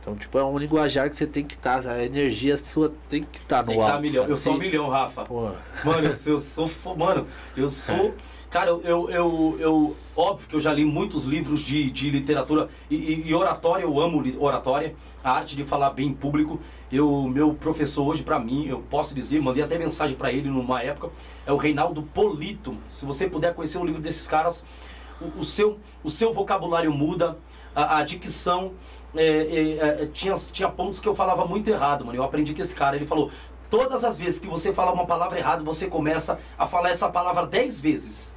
[0.00, 3.38] Então, tipo, é um linguajar que você tem que estar, a energia sua tem que
[3.38, 3.92] estar no Tem que alto.
[3.94, 4.22] tá milhão.
[4.24, 4.32] cara.
[4.32, 5.22] Eu sou um milhão, Rafa.
[5.24, 5.42] Pô,
[5.84, 7.24] Mano, eu sou, eu sou Mano,
[7.56, 8.12] eu sou.
[8.52, 12.96] Cara, eu, eu, eu, Óbvio que eu já li muitos livros de, de literatura e,
[12.96, 16.60] e- e oratória, eu amo oratória, a arte de falar bem em público.
[16.92, 20.82] Eu, meu professor hoje, pra mim, eu posso dizer, mandei até mensagem pra ele numa
[20.82, 21.08] época,
[21.46, 22.76] é o Reinaldo Polito.
[22.88, 24.62] Se você puder conhecer o livro desses caras,
[25.18, 27.38] o, o seu, o seu vocabulário muda,
[27.74, 28.72] a, a dicção.
[29.16, 32.18] é, é, é, tinha, tinha pontos que eu falava muito errado, mano.
[32.18, 32.96] Eu aprendi com esse cara.
[32.96, 33.30] Ele falou:
[33.70, 37.46] todas as vezes que você fala uma palavra errada, você começa a falar essa palavra
[37.46, 38.34] dez vezes.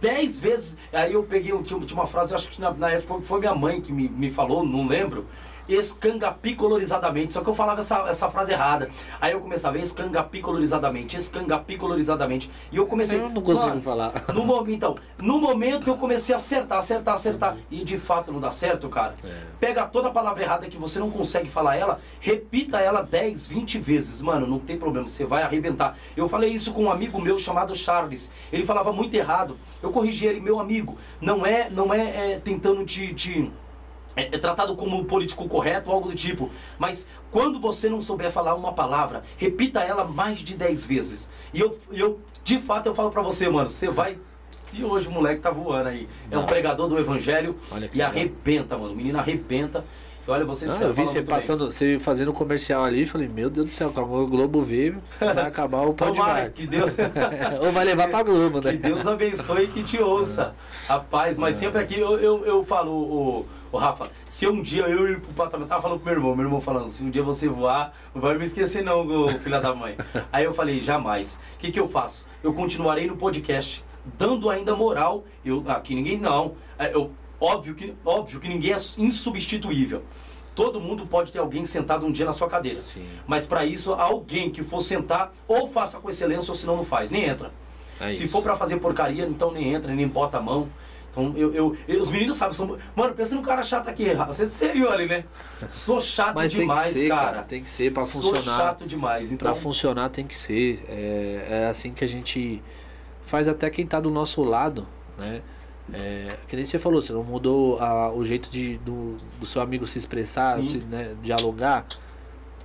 [0.00, 0.76] Dez vezes.
[0.92, 3.92] Aí eu peguei, tinha, uma frase, acho que na, na época foi minha mãe que
[3.92, 5.26] me, me falou, não lembro.
[5.68, 7.32] Escangapicolorizadamente.
[7.32, 8.90] Só que eu falava essa, essa frase errada.
[9.20, 12.50] Aí eu começava, escangapicolorizadamente, escangapicolorizadamente.
[12.70, 13.18] E eu comecei.
[13.18, 14.12] eu não consigo Mano, falar.
[14.32, 17.56] no momento, então, no momento eu comecei a acertar, acertar, acertar.
[17.70, 19.14] E de fato não dá certo, cara.
[19.58, 23.78] Pega toda a palavra errada que você não consegue falar ela, repita ela 10, 20
[23.78, 24.22] vezes.
[24.22, 25.96] Mano, não tem problema, você vai arrebentar.
[26.16, 28.30] Eu falei isso com um amigo meu chamado Charles.
[28.52, 29.56] Ele falava muito errado.
[29.82, 30.96] Eu corrigi ele, meu amigo.
[31.20, 33.14] Não é, não é, é, tentando te.
[33.14, 33.50] te
[34.16, 36.50] é, é tratado como político correto, algo do tipo.
[36.78, 41.30] Mas quando você não souber falar uma palavra, repita ela mais de 10 vezes.
[41.52, 44.18] E eu, eu de fato, eu falo pra você, mano, você vai.
[44.72, 46.08] E hoje o moleque tá voando aí.
[46.30, 47.56] É um pregador do evangelho
[47.92, 48.92] e arrebenta, mano.
[48.92, 49.84] O menino arrebenta.
[50.28, 51.34] Olha, você Ah, você eu vi você muito bem.
[51.36, 55.46] passando, você fazendo comercial ali, falei, meu Deus do céu, quando o Globo veio, vai
[55.46, 56.92] acabar o pão Tomara que Deus.
[57.64, 58.72] Ou vai levar pra Globo, né?
[58.72, 60.54] Que Deus abençoe e que te ouça.
[60.88, 65.08] Rapaz, mas sempre aqui eu, eu, eu falo, o, o Rafa, se um dia eu
[65.12, 67.48] ir pro patamar, tava falando pro meu irmão, meu irmão falando, se um dia você
[67.48, 69.06] voar, não vai me esquecer não,
[69.38, 69.96] filha da mãe.
[70.32, 71.38] Aí eu falei, jamais.
[71.54, 72.26] O que, que eu faço?
[72.42, 73.84] Eu continuarei no podcast,
[74.18, 75.24] dando ainda moral.
[75.44, 76.54] Eu, aqui ninguém não.
[76.78, 80.02] É, Eu, óbvio, que, óbvio que ninguém é insubstituível.
[80.54, 82.80] Todo mundo pode ter alguém sentado um dia na sua cadeira.
[82.80, 83.06] Sim.
[83.26, 87.10] Mas para isso, alguém que for sentar, ou faça com excelência, ou senão não faz.
[87.10, 87.50] Nem entra.
[88.00, 88.32] É Se isso.
[88.32, 90.68] for pra fazer porcaria, então nem entra, nem bota a mão.
[91.10, 94.14] Então, eu, eu, eu- os meninos sabem, são, mano, pensa num cara chato aqui.
[94.26, 95.24] Você, você viu ali, né?
[95.68, 97.42] Sou chato Mas demais, ser, cara.
[97.42, 98.58] Tem que ser pra Sou funcionar.
[98.58, 99.32] chato demais.
[99.32, 100.84] Então, Pra funcionar tem que ser.
[100.88, 102.62] É, é assim que a gente
[103.22, 104.86] faz até quem tá do nosso lado,
[105.18, 105.42] né?
[105.92, 109.62] É, que nem você falou, você não mudou a- o jeito de, do, do seu
[109.62, 111.86] amigo se expressar, se, né, dialogar,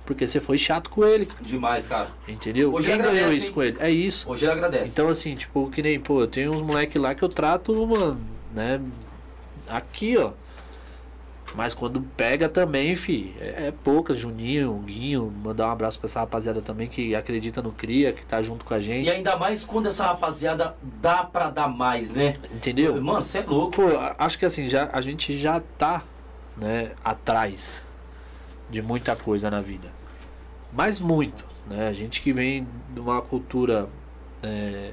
[0.04, 2.08] porque você foi chato com ele, demais, cara.
[2.26, 2.72] entendeu?
[2.74, 3.52] Hoje Quem ele ganhou agradece, isso hein?
[3.52, 3.76] com ele?
[3.78, 4.28] É isso.
[4.28, 4.90] Hoje ele agradece.
[4.90, 8.20] Então, assim, tipo, que nem, pô, eu tenho uns moleque lá que eu trato, mano,
[8.52, 8.80] né?
[9.68, 10.32] Aqui, ó.
[11.54, 16.20] Mas quando pega também, fi, é, é poucas, Juninho, Guinho, mandar um abraço pra essa
[16.20, 19.06] rapaziada também que acredita no Cria, que tá junto com a gente.
[19.06, 22.36] E ainda mais quando essa rapaziada dá pra dar mais, né?
[22.52, 23.00] Entendeu?
[23.00, 23.76] Mano, você é louco.
[23.76, 23.88] Pô,
[24.18, 26.02] acho que assim, já, a gente já tá,
[26.56, 27.84] né, atrás
[28.70, 29.92] de muita coisa na vida.
[30.72, 31.88] Mas muito, né?
[31.88, 33.90] A gente que vem de uma cultura
[34.42, 34.92] é,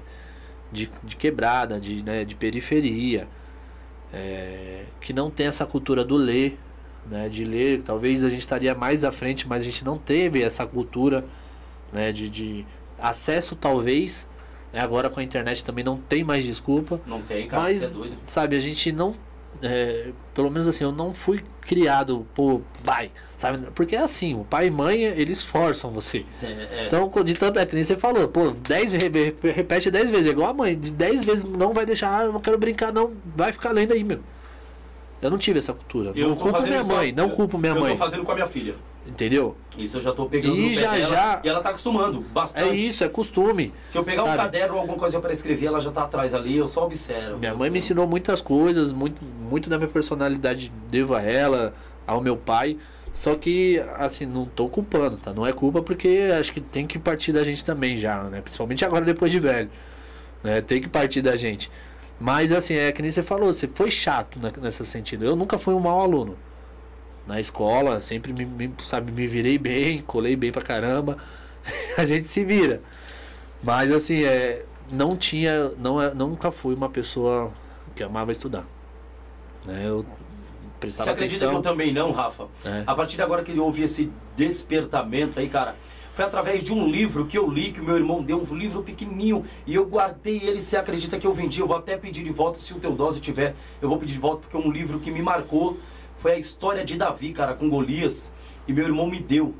[0.71, 3.29] de, de quebrada, de, né, de periferia,
[4.13, 6.57] é, que não tem essa cultura do ler,
[7.09, 7.29] né?
[7.29, 10.65] De ler, talvez a gente estaria mais à frente, mas a gente não teve essa
[10.65, 11.25] cultura,
[11.91, 12.11] né?
[12.11, 12.65] De, de
[12.97, 14.27] acesso talvez.
[14.73, 16.99] né, Agora com a internet também não tem mais desculpa.
[17.05, 18.17] Não tem, cara, Mas, é doido.
[18.25, 19.15] sabe, a gente não.
[19.61, 23.67] É, pelo menos assim, eu não fui criado, pô, vai, sabe?
[23.75, 26.25] Porque é assim, o pai e mãe, eles forçam você.
[26.41, 26.83] É, é.
[26.87, 30.29] Então, de tanto é que nem você falou, pô, 10 re- repete 10 vezes, é
[30.29, 33.11] igual a mãe, de 10 vezes não vai deixar, ah, eu não quero brincar, não,
[33.35, 34.19] vai ficar lendo aí, meu.
[35.21, 36.13] Eu não tive essa cultura.
[36.15, 37.91] Eu não culpo minha isso- mãe, não eu- culpo minha eu mãe.
[37.91, 38.75] tô fazendo com a minha filha.
[39.09, 39.55] Entendeu?
[39.77, 42.69] Isso eu já tô pegando E já, dela, já- E ela tá acostumando bastante.
[42.69, 43.71] É isso, é costume.
[43.73, 44.37] Se eu pegar um sabe?
[44.37, 47.37] caderno ou alguma coisa pra escrever, ela já tá atrás ali, eu só observo.
[47.37, 51.73] Minha mãe me ensinou muitas coisas, muito, muito da minha personalidade devo a ela,
[52.05, 52.77] ao meu pai.
[53.11, 55.33] Só que, assim, não tô culpando, tá?
[55.33, 58.41] Não é culpa porque acho que tem que partir da gente também já, né?
[58.41, 59.69] Principalmente agora depois de velho.
[60.43, 60.61] Né?
[60.61, 61.71] Tem que partir da gente.
[62.19, 65.25] Mas, assim, é que nem você falou, você foi chato nesse sentido.
[65.25, 66.37] Eu nunca fui um mau aluno.
[67.29, 71.15] Na escola, sempre me, me, sabe, me virei bem, colei bem pra caramba.
[71.95, 72.81] a gente se vira.
[73.61, 77.51] Mas assim, é, não tinha, não é, nunca fui uma pessoa
[77.95, 78.65] que amava estudar.
[79.63, 79.83] Né?
[79.85, 80.07] Eu Você
[80.79, 81.59] prestava acredita que atenção.
[81.59, 82.47] eu também não, Rafa?
[82.65, 82.83] É.
[82.87, 85.75] A partir de agora que houve esse despertamento aí, cara,
[86.15, 88.81] foi através de um livro que eu li, que o meu irmão deu, um livro
[88.81, 91.59] pequenininho, e eu guardei ele, você acredita que eu vendi?
[91.59, 94.41] Eu vou até pedir de volta, se o Teodósio tiver, eu vou pedir de volta,
[94.41, 95.77] porque é um livro que me marcou,
[96.19, 98.33] foi a história de Davi, cara, com Golias,
[98.67, 99.55] e meu irmão me deu.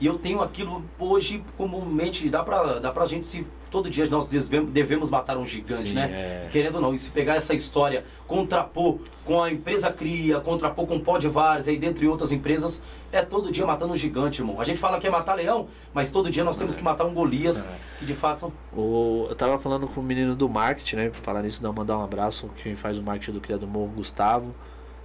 [0.00, 3.46] E eu tenho aquilo hoje comumente, dá pra, dá pra gente se.
[3.70, 6.10] Todo dia nós devemos, matar um gigante, Sim, né?
[6.46, 6.48] é.
[6.50, 10.96] Querendo ou não, e se pegar essa história, contrapor com a empresa Cria, contrapor com
[10.96, 12.82] o Pó de Várzea e dentre outras empresas,
[13.12, 14.60] é todo dia matando um gigante, irmão.
[14.60, 17.14] A gente fala que é matar leão, mas todo dia nós temos que matar um
[17.14, 17.70] Golias, É.
[18.00, 18.52] que de fato.
[18.76, 21.10] O, eu tava falando com o menino do marketing, né?
[21.22, 22.50] Falar nisso, dar mandar um abraço.
[22.62, 24.52] Quem faz o marketing do Cria do Morro, Gustavo.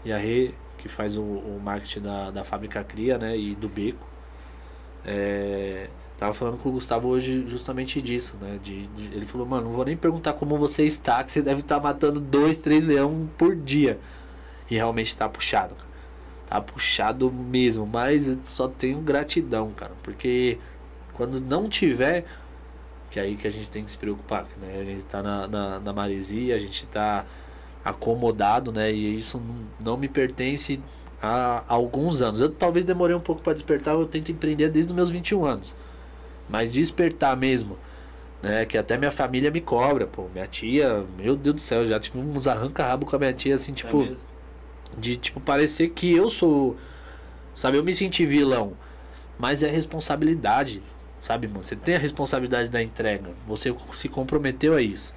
[0.03, 0.55] E a Rê,
[0.87, 3.35] que faz o, o marketing da, da fábrica Cria, né?
[3.37, 4.07] E do Beco.
[5.03, 8.59] É, tava falando com o Gustavo hoje justamente disso, né?
[8.63, 11.61] De, de- ele falou, mano, não vou nem perguntar como você está, que você deve
[11.61, 13.99] estar matando dois, três leão por dia.
[14.69, 15.89] E realmente tá puxado, cara.
[16.47, 19.93] Tá puxado mesmo, mas eu só tenho gratidão, cara.
[20.03, 20.59] Porque
[21.13, 22.25] quando não tiver,
[23.11, 24.79] que é aí que a gente tem que se preocupar, né?
[24.81, 27.25] A gente tá na, na, na maresia, a gente tá
[27.85, 28.91] acomodado, né?
[28.91, 29.39] E isso
[29.83, 30.81] não- me pertence
[31.21, 32.41] há alguns anos.
[32.41, 35.75] Eu talvez demorei um pouco para despertar, eu tento empreender desde os meus 21 anos.
[36.49, 37.77] Mas despertar mesmo,
[38.41, 38.65] né?
[38.65, 40.27] Que até minha família me cobra, pô.
[40.33, 43.53] Minha tia, meu Deus do céu, eu já tive uns arranca-rabo com a minha tia,
[43.55, 44.35] assim, tipo, é
[44.97, 46.77] de tipo parecer que eu sou,
[47.55, 48.73] sabe, eu me senti vilão,
[49.37, 50.81] mas é responsabilidade,
[51.21, 51.63] sabe, mano?
[51.63, 55.13] Você tem a responsabilidade da entrega, você se comprometeu a isso.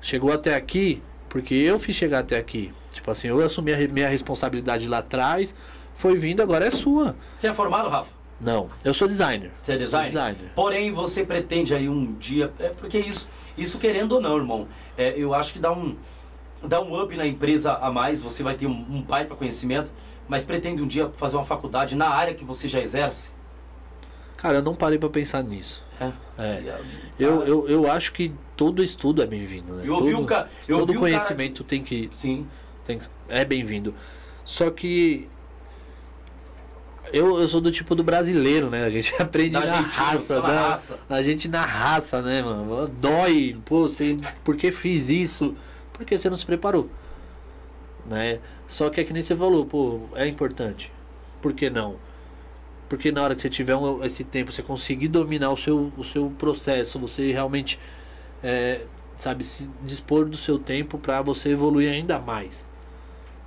[0.00, 2.70] Chegou até aqui porque eu fiz chegar até aqui.
[2.92, 5.54] Tipo assim, eu assumi a minha responsabilidade lá atrás,
[5.94, 7.16] foi vindo, agora é sua.
[7.34, 8.12] Você é formado, Rafa?
[8.40, 9.50] Não, eu sou designer.
[9.62, 10.06] Você é designer?
[10.08, 10.52] Designer.
[10.54, 12.52] Porém, você pretende aí um dia.
[12.58, 14.66] É porque isso, isso querendo ou não, irmão,
[14.98, 15.96] é, eu acho que dá um,
[16.62, 19.92] dá um up na empresa a mais, você vai ter um, um baita conhecimento,
[20.26, 23.30] mas pretende um dia fazer uma faculdade na área que você já exerce?
[24.40, 25.82] Cara, eu não parei pra pensar nisso.
[26.00, 26.12] É.
[26.38, 26.74] É.
[27.18, 29.82] Eu, eu, eu acho que todo estudo é bem-vindo, né?
[29.86, 32.46] Eu ouvi todo, um ca- eu todo um cara conhecimento tem que Sim.
[32.84, 33.94] Tem que- é bem-vindo.
[34.44, 35.28] Só que
[37.12, 38.84] eu, eu sou do tipo do brasileiro, né?
[38.84, 40.98] A gente aprende na jeitinho, raça, só na da- raça.
[41.08, 42.88] A gente na raça, né, mano?
[42.88, 43.58] Dói.
[43.64, 45.54] Pô, você, por que fiz isso?
[45.92, 46.88] Porque você não se preparou.
[48.06, 48.38] Né?
[48.66, 50.90] Só que é que nem você falou, pô, é importante.
[51.42, 51.96] Por que não?
[52.90, 56.04] Porque na hora que você tiver um- esse tempo, você conseguir dominar o seu, o
[56.04, 57.78] seu processo, você realmente
[58.42, 58.86] é,
[59.16, 62.68] sabe, se dispor do seu tempo para você evoluir ainda mais.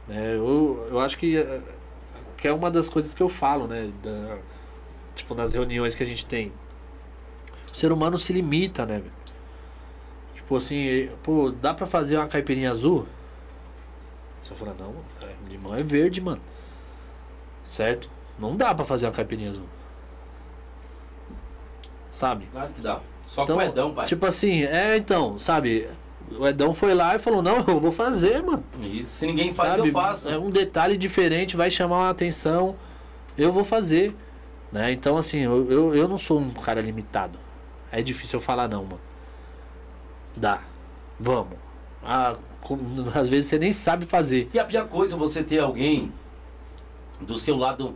[0.07, 0.35] Né?
[0.35, 1.35] Eu, eu acho que,
[2.37, 3.91] que é uma das coisas que eu falo, né?
[4.01, 4.37] Da,
[5.15, 6.53] tipo, nas reuniões que a gente tem.
[7.71, 9.01] O ser humano se limita, né?
[10.35, 13.07] Tipo assim, pô, dá pra fazer uma caipirinha azul?
[14.43, 14.93] Você fala, não,
[15.27, 16.41] é, limão é verde, mano.
[17.65, 18.09] Certo?
[18.37, 19.65] Não dá pra fazer uma caipirinha azul.
[22.11, 22.47] Sabe?
[22.51, 22.99] Claro que dá.
[23.21, 24.05] Só então, com o Edão, pai.
[24.05, 25.89] Tipo assim, é então, sabe?
[26.37, 28.63] O Edão foi lá e falou, não, eu vou fazer, mano.
[28.81, 29.87] Isso, se ninguém faz, sabe?
[29.87, 30.29] eu faço.
[30.29, 32.75] É um detalhe diferente, vai chamar a atenção,
[33.37, 34.15] eu vou fazer.
[34.71, 34.91] Né?
[34.91, 37.39] Então, assim, eu, eu, eu não sou um cara limitado.
[37.91, 39.01] É difícil eu falar não, mano.
[40.35, 40.61] Dá.
[41.19, 41.57] Vamos.
[42.03, 42.35] Ah,
[43.13, 44.49] às vezes você nem sabe fazer.
[44.53, 46.11] E a pior coisa é você ter alguém
[47.21, 47.95] do seu lado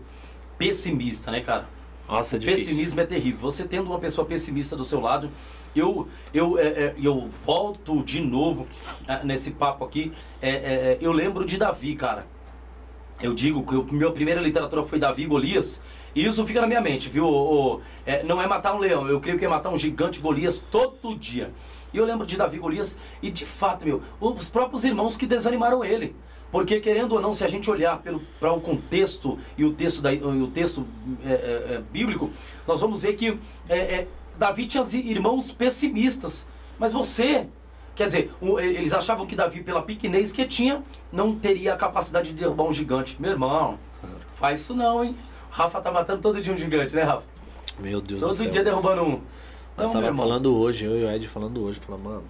[0.58, 1.68] pessimista, né, cara?
[2.08, 3.40] Nossa, é Pessimismo é terrível.
[3.42, 5.30] Você tendo uma pessoa pessimista do seu lado,
[5.76, 8.66] eu, eu, é, é, eu volto de novo
[9.08, 10.14] é, nesse papo aqui.
[10.42, 12.26] É, é, eu lembro de Davi, cara.
[13.20, 15.82] Eu digo que a minha primeira literatura foi Davi Golias.
[16.16, 17.26] E isso fica na minha mente, viu?
[17.26, 17.82] O, o,
[18.26, 21.52] não é matar um leão, eu creio que é matar um gigante Golias todo dia.
[21.94, 25.84] E eu lembro de Davi Golias, e de fato, meu, os próprios irmãos que desanimaram
[25.84, 26.16] ele.
[26.52, 28.02] Porque, querendo ou não, se a gente olhar
[28.40, 30.86] para o contexto e o texto, da, o texto
[31.26, 31.34] é, é,
[31.76, 32.30] é, bíblico,
[32.66, 33.38] nós vamos ver que
[33.68, 34.08] é, é,
[34.38, 36.48] Davi tinha irmãos pessimistas.
[36.80, 37.48] Mas você,
[37.96, 42.36] quer dizer, eles achavam que Davi, pela pequenez que tinha, não teria a capacidade de
[42.36, 43.18] derrubar um gigante.
[43.20, 43.78] Meu irmão,
[44.34, 45.16] faz isso não, hein?
[45.50, 47.24] Rafa tá matando todo dia um gigante, né, Rafa?
[47.80, 48.46] Meu Deus todo do céu.
[48.46, 49.22] Todo dia derrubando um.
[49.76, 52.24] Nós então, falando hoje, eu e o Ed falando hoje, falando, mano,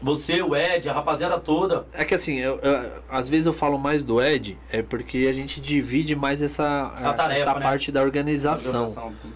[0.00, 1.86] você, o Ed, a rapaziada toda.
[1.92, 5.32] É que assim, eu, eu, às vezes eu falo mais do Ed, é porque a
[5.32, 7.60] gente divide mais essa, a tarefa, essa né?
[7.60, 8.82] parte da organização.
[8.84, 9.30] organização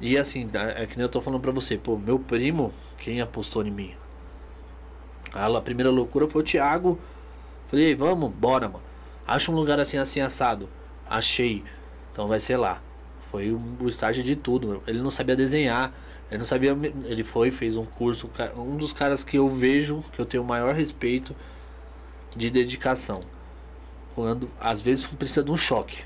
[0.00, 3.64] e assim, é que nem eu tô falando pra você, pô, meu primo, quem apostou
[3.66, 3.94] em mim?
[5.32, 6.98] A primeira loucura foi o Thiago.
[7.68, 8.82] Falei, vamos, bora, mano.
[9.26, 10.68] Acha um lugar assim, assim, assado.
[11.08, 11.62] Achei.
[12.10, 12.80] Então vai ser lá.
[13.30, 14.82] Foi o, estágio de tudo.
[14.86, 15.92] Ele não sabia desenhar.
[16.30, 16.76] Ele não sabia.
[17.04, 18.30] Ele foi, fez um curso.
[18.56, 21.34] Um dos caras que eu vejo, que eu tenho o maior respeito
[22.36, 23.20] de dedicação.
[24.14, 26.02] Quando às vezes precisa de um choque.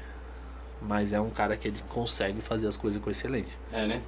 [0.80, 3.58] Mas é um cara que ele consegue fazer as coisas com excelência.
[3.72, 4.02] É, né?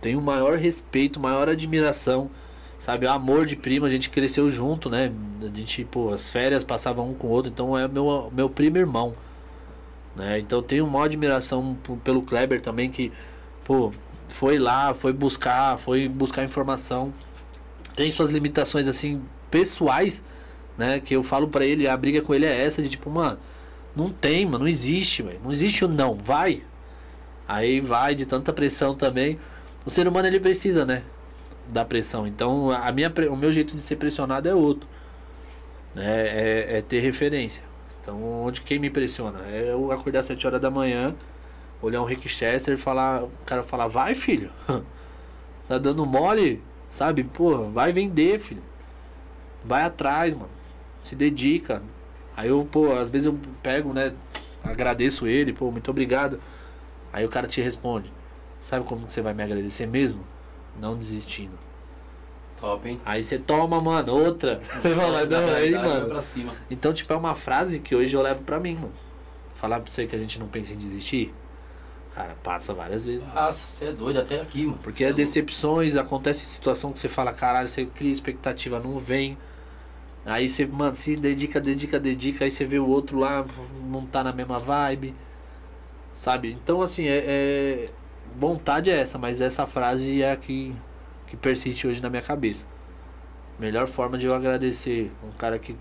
[0.00, 2.30] Tenho o maior respeito, maior admiração.
[2.78, 5.10] Sabe, o amor de primo, a gente cresceu junto, né?
[5.40, 8.76] A gente, pô, as férias passavam um com o outro, então é meu, meu primo
[8.76, 9.14] irmão.
[10.14, 10.38] Né?
[10.38, 13.10] Então tenho uma admiração pelo Kleber também, que,
[13.64, 13.92] pô,
[14.28, 17.12] foi lá, foi buscar, foi buscar informação.
[17.94, 20.22] Tem suas limitações assim pessoais,
[20.76, 23.38] né, que eu falo para ele, a briga com ele é essa de tipo, mano,
[23.94, 25.40] não tem, mano, não existe, velho.
[25.42, 26.62] Não existe o não, vai.
[27.48, 29.38] Aí vai de tanta pressão também.
[29.86, 31.02] O ser humano ele precisa, né,
[31.68, 32.26] da pressão.
[32.26, 34.88] Então, a minha o meu jeito de ser pressionado é outro.
[35.94, 36.04] Né?
[36.04, 37.62] É, é ter referência.
[38.02, 39.40] Então, onde quem me pressiona?
[39.50, 41.14] É eu acordar às 7 horas da manhã,
[41.80, 44.50] olhar um Rick Chester e falar, o cara falar, vai filho,
[45.66, 47.24] tá dando mole, sabe?
[47.24, 48.62] Pô, vai vender, filho.
[49.64, 50.50] Vai atrás, mano.
[51.02, 51.82] Se dedica.
[52.36, 54.14] Aí eu, pô, às vezes eu pego, né?
[54.62, 56.40] Agradeço ele, pô, muito obrigado.
[57.12, 58.12] Aí o cara te responde,
[58.60, 60.20] sabe como você vai me agradecer mesmo?
[60.78, 61.58] Não desistindo.
[62.60, 63.00] Top, hein?
[63.04, 64.60] Aí você toma, mano, outra.
[64.64, 66.08] Você fala, não, aí, mano.
[66.70, 68.94] Então, tipo, é uma frase que hoje eu levo pra mim, mano.
[69.52, 71.34] Falar pra você que a gente não pensa em desistir.
[72.16, 73.28] Cara, passa várias vezes.
[73.28, 74.78] Passa, você é doido até aqui, mano.
[74.82, 79.36] Porque é, é decepções, acontece situação que você fala, caralho, você cria expectativa, não vem.
[80.24, 83.44] Aí você, mano, se dedica, dedica, dedica, aí você vê o outro lá,
[83.90, 85.14] não tá na mesma vibe.
[86.14, 86.52] Sabe?
[86.52, 87.86] Então, assim, é, é
[88.34, 90.74] vontade é essa, mas essa frase é a que,
[91.26, 92.66] que persiste hoje na minha cabeça.
[93.58, 95.76] Melhor forma de eu agradecer um cara que,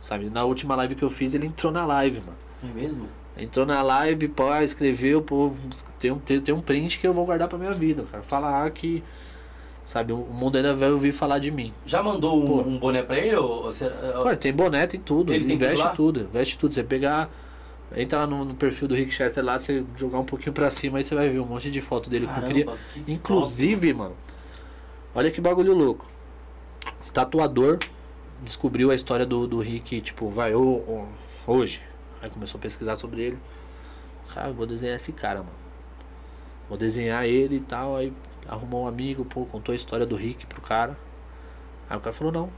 [0.00, 2.38] sabe, na última live que eu fiz, ele entrou na live, mano.
[2.64, 3.06] É mesmo?
[3.36, 5.52] Entrou na live, pô, escreveu, pô,
[5.98, 8.22] tem um, tem, tem um print que eu vou guardar pra minha vida, cara.
[8.22, 9.02] Falar que,
[9.86, 11.72] sabe, o mundo ainda vai ouvir falar de mim.
[11.86, 13.36] Já mandou um, um boné pra ele?
[13.36, 13.72] Ou, ou,
[14.22, 15.32] Pô, tem boné, tem tudo.
[15.32, 16.74] Ele, ele investe tudo, tudo, investe tudo.
[16.74, 17.30] Você pegar,
[17.96, 20.98] entra lá no, no, perfil do Rick Chester lá, você jogar um pouquinho pra cima,
[20.98, 22.66] aí você vai ver um monte de foto dele Caramba, com cria.
[23.08, 23.98] Inclusive, top.
[23.98, 24.16] mano,
[25.14, 26.06] olha que bagulho louco.
[27.14, 27.78] Tatuador
[28.42, 30.52] descobriu a história do, do Rick, tipo, vai,
[31.46, 31.80] hoje
[32.22, 33.38] Aí começou a pesquisar sobre ele.
[34.32, 35.62] Cara, vou desenhar esse cara, mano.
[36.68, 37.96] Vou desenhar ele e tal.
[37.96, 38.12] Aí
[38.48, 40.96] arrumou um amigo, pô, contou a história do Rick pro cara.
[41.90, 42.50] Aí o cara falou, não,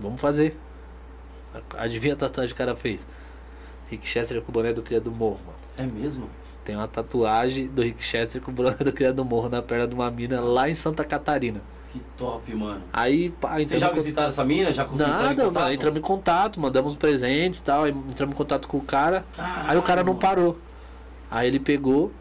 [0.00, 0.58] vamos fazer.
[1.76, 3.06] Adivinha a tatuagem que o cara fez?
[3.88, 5.58] Rick Chester com o boné do Criado Morro, mano.
[5.76, 6.30] É mesmo?
[6.64, 9.94] Tem uma tatuagem do Rick Chester com o boné do Criado Morro na perna de
[9.94, 11.60] uma mina lá em Santa Catarina.
[11.92, 12.82] Que top, mano.
[12.92, 14.70] Aí, pá, Vocês já em visitaram essa mina?
[14.70, 15.54] Já em Nada, contato?
[15.54, 19.24] mano, entramos em contato, mandamos presentes e tal, aí entramos em contato com o cara.
[19.36, 20.56] Caralho, Aí o cara não parou.
[21.30, 22.12] Aí ele pegou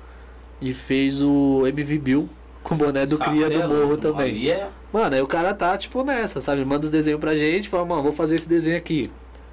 [0.60, 2.30] e fez o MV Bill
[2.64, 4.30] com o boné do Cria do Morro também.
[4.30, 4.70] Ali é...
[4.92, 6.66] Mano, aí o cara tá tipo nessa, sabe?
[6.66, 9.12] Manda os desenhos pra gente, fala, mano, vou fazer esse desenho aqui.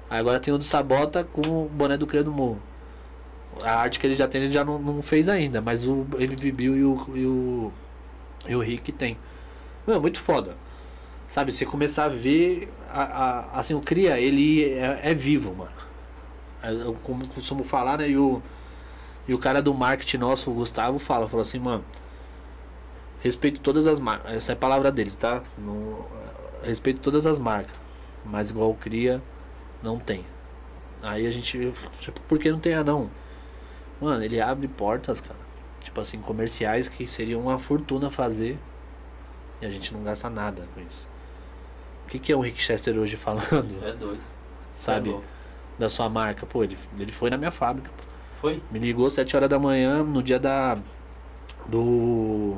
[0.09, 2.59] Aí agora tem o do Sabota com o boné do Cria do Morro.
[3.63, 6.51] A arte que ele já tem, ele já não, não fez ainda, mas o MV
[6.51, 7.71] Bill e o, e o,
[8.47, 9.17] e o Rick tem.
[9.87, 10.55] Mano, muito foda.
[11.27, 12.71] Sabe, você começar a ver.
[12.91, 15.71] A, a- assim, o Cria, ele é, é vivo, mano.
[16.63, 18.09] É, Eu, como costumo falar, né?
[18.09, 18.41] E o,
[19.27, 21.85] e o cara do marketing nosso, o Gustavo, fala, falou assim, mano.
[23.21, 24.31] Respeito todas as marcas.
[24.33, 25.41] Essa é a palavra deles, tá?
[26.63, 27.73] Respeito todas as marcas.
[28.25, 29.21] Mas igual o Cria,
[29.81, 30.25] não tem.
[31.01, 31.73] Aí a gente.
[31.99, 33.09] Tipo, por que não tem anão?
[34.01, 35.39] Mano, ele abre portas, cara.
[35.83, 38.57] Tipo assim, comerciais que seriam uma fortuna fazer.
[39.61, 41.07] E a gente não gasta nada com isso.
[42.05, 43.67] O que, que é o Rick Chester hoje falando?
[43.67, 44.21] Você é doido.
[44.71, 45.09] Sabe?
[45.11, 45.19] é
[45.79, 46.45] da sua marca.
[46.45, 47.89] Pô, ele, ele foi na minha fábrica.
[48.33, 48.61] Foi?
[48.71, 50.77] Me ligou 7 horas da manhã no dia da.
[51.67, 52.55] Do.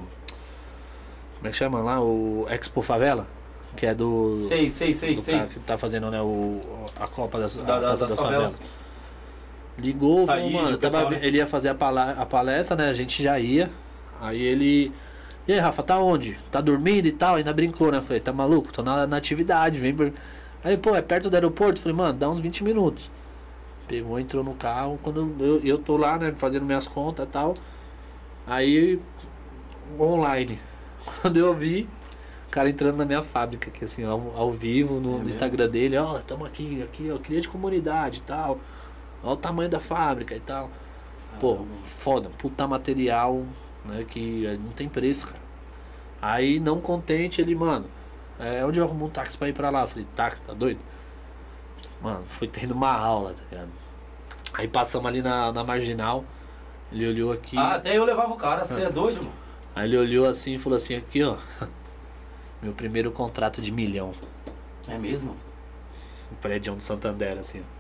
[1.36, 2.02] Como é que chama lá?
[2.02, 3.28] O Expo Favela?
[3.76, 4.34] Que é do.
[4.34, 5.36] Sei, sei, sei, do sei.
[5.38, 6.60] cara que tá fazendo né, o,
[7.00, 8.52] a Copa das, a Da- Taça das das favelas.
[8.54, 8.72] favelas.
[9.78, 11.20] Ligou, falou, Aí, mano, tava- pessoal, né?
[11.22, 12.90] ele ia fazer a, a palestra, né?
[12.90, 13.72] A gente já ia.
[14.20, 14.92] Aí ele.
[15.50, 16.38] E aí, Rafa, tá onde?
[16.52, 17.38] Tá dormindo e tal?
[17.38, 18.00] Ainda brincou, né?
[18.02, 18.72] Falei, tá maluco?
[18.72, 20.14] Tô na, na atividade, vem por.
[20.64, 21.82] Aí, pô, é perto do aeroporto?
[21.82, 23.10] Falei, mano, dá uns 20 minutos.
[23.88, 25.00] Pegou, entrou no carro.
[25.02, 27.56] Quando eu, eu tô lá, né, fazendo minhas contas e tal.
[28.46, 29.00] Aí,
[30.00, 30.62] online.
[31.20, 31.90] Quando eu vi,
[32.46, 35.30] o cara entrando na minha fábrica, aqui assim, ao, ao vivo, no, É no?
[35.30, 38.60] Instagram dele, ó, tamo aqui, aqui, ó, cria de comunidade e tal.
[39.24, 40.70] Olha o tamanho da fábrica e tal.
[41.40, 41.76] Pô, Caramba.
[41.82, 43.44] foda, puta material,
[43.90, 45.42] né, que eh, não tem preço, cara.
[46.22, 47.86] Aí, não contente, ele, mano,
[48.40, 49.82] é, onde eu arrumo um táxi pra ir pra lá?
[49.82, 50.80] Eu falei, táxi, tá doido?
[52.02, 53.70] Mano, foi tendo uma aula, tá ligado?
[54.54, 56.24] Aí passamos ali na, na marginal,
[56.92, 57.58] ele olhou aqui.
[57.58, 59.34] Ah, até eu levava o cara, você é doido, mano.
[59.76, 61.38] Aí ele olhou assim e falou assim, aqui ó.
[62.62, 64.14] Meu primeiro contrato de milhão.
[64.88, 65.38] É mesmo?
[66.32, 67.80] O prédio do Santander, assim, ó.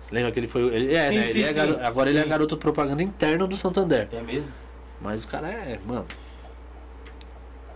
[0.00, 0.62] Você lembra que ele foi.
[0.74, 1.24] Ele, é, Sim, né?
[1.24, 1.60] sim, ele é sim.
[1.82, 2.28] agora ele é Sim.
[2.28, 4.08] garoto propaganda interno do Santander.
[4.12, 4.54] É mesmo?
[5.00, 6.06] Mas o cara é, mano.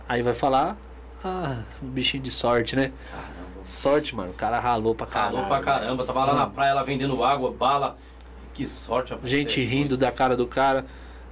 [0.07, 0.77] Aí vai falar.
[1.23, 2.91] Ah, um bichinho de sorte, né?
[3.09, 3.33] Caramba.
[3.63, 4.31] Sorte, mano.
[4.31, 5.35] O cara ralou pra caralho.
[5.35, 7.97] Falou pra caramba, tava lá na praia, lá vendendo água, bala.
[8.53, 9.29] Que sorte, rapaz.
[9.29, 10.85] Gente é rindo da cara do cara.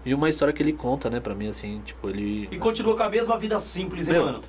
[0.03, 2.47] E uma história que ele conta, né, pra mim, assim, tipo, ele.
[2.51, 4.41] E continua com a mesma vida simples, hein, Meu, mano?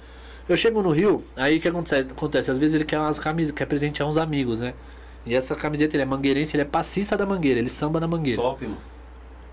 [0.49, 2.11] Eu chego no Rio, aí o que acontece?
[2.11, 2.51] acontece?
[2.51, 4.75] Às vezes ele quer umas camisas, quer presentear uns amigos, né?
[5.27, 8.41] E essa camiseta, ele é mangueirense, ele é passista da mangueira, ele samba na mangueira.
[8.41, 8.77] Top, mano.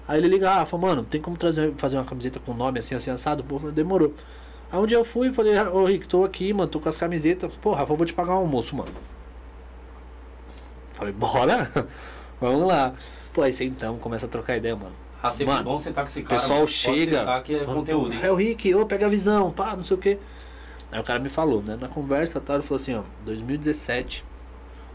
[0.10, 2.96] Aí ele liga, ah, fala, mano, tem como trazer, fazer uma camiseta com nome assim,
[2.96, 3.44] assim, assado?
[3.44, 4.12] Pô, demorou.
[4.72, 6.98] Aí um dia eu fui e falei, ô Rick, tô aqui, mano, tô com as
[6.98, 7.52] camisetas.
[7.62, 8.90] Pô, Rafa, eu vou te pagar um almoço, mano.
[10.94, 11.72] Falei, bora?
[12.42, 12.92] Vamos lá.
[13.32, 14.96] Pô, aí sentamos, começa a trocar ideia, mano.
[15.22, 16.42] Ah, sempre Mano, bom sentar com esse O cara.
[16.42, 16.70] pessoal mano.
[16.70, 17.42] Chega.
[17.44, 18.20] que é conteúdo, hein?
[18.24, 20.18] É o Rick, ô, pega a visão, pá, não sei o quê.
[20.92, 21.78] Aí o cara me falou, né?
[21.80, 24.26] Na conversa, tá, ele falou assim, ó, 2017.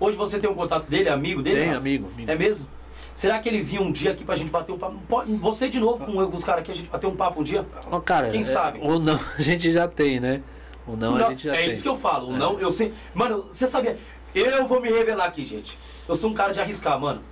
[0.00, 1.60] Hoje você tem um contato dele, amigo dele?
[1.60, 2.28] Tem, amigo, amigo.
[2.28, 2.66] É mesmo?
[3.14, 4.98] Será que ele vinha um dia aqui pra gente bater um papo?
[5.40, 7.64] Você de novo com os caras aqui, a gente bater um papo um dia?
[7.90, 8.80] Ó, cara, Quem é, sabe?
[8.82, 10.42] Ou não, a gente já tem, né?
[10.84, 11.70] Ou não, a gente já é tem.
[11.70, 12.32] isso que eu falo.
[12.32, 12.38] o É.
[12.38, 12.92] Não, eu sei.
[13.14, 13.96] Mano, você sabia?
[14.34, 15.78] Eu vou me revelar aqui, gente.
[16.08, 17.22] Eu sou um cara de arriscar, mano.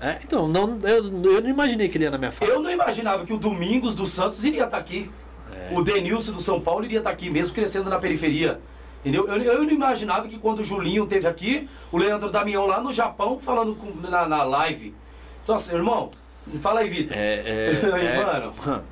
[0.00, 2.50] É, então, não, eu, eu não imaginei que ele ia na minha fala.
[2.50, 5.10] Eu não imaginava que o Domingos dos Santos iria estar aqui.
[5.52, 5.70] É.
[5.76, 8.60] O Denilson do São Paulo iria estar aqui, mesmo crescendo na periferia.
[9.00, 9.26] Entendeu?
[9.28, 12.92] Eu, eu não imaginava que quando o Julinho teve aqui, o Leandro Damião lá no
[12.92, 14.94] Japão falando com- na, na live.
[15.42, 16.10] Então, assim, irmão,
[16.60, 17.16] fala aí, Vitor.
[17.16, 17.70] É, é,
[18.16, 18.84] é, mano.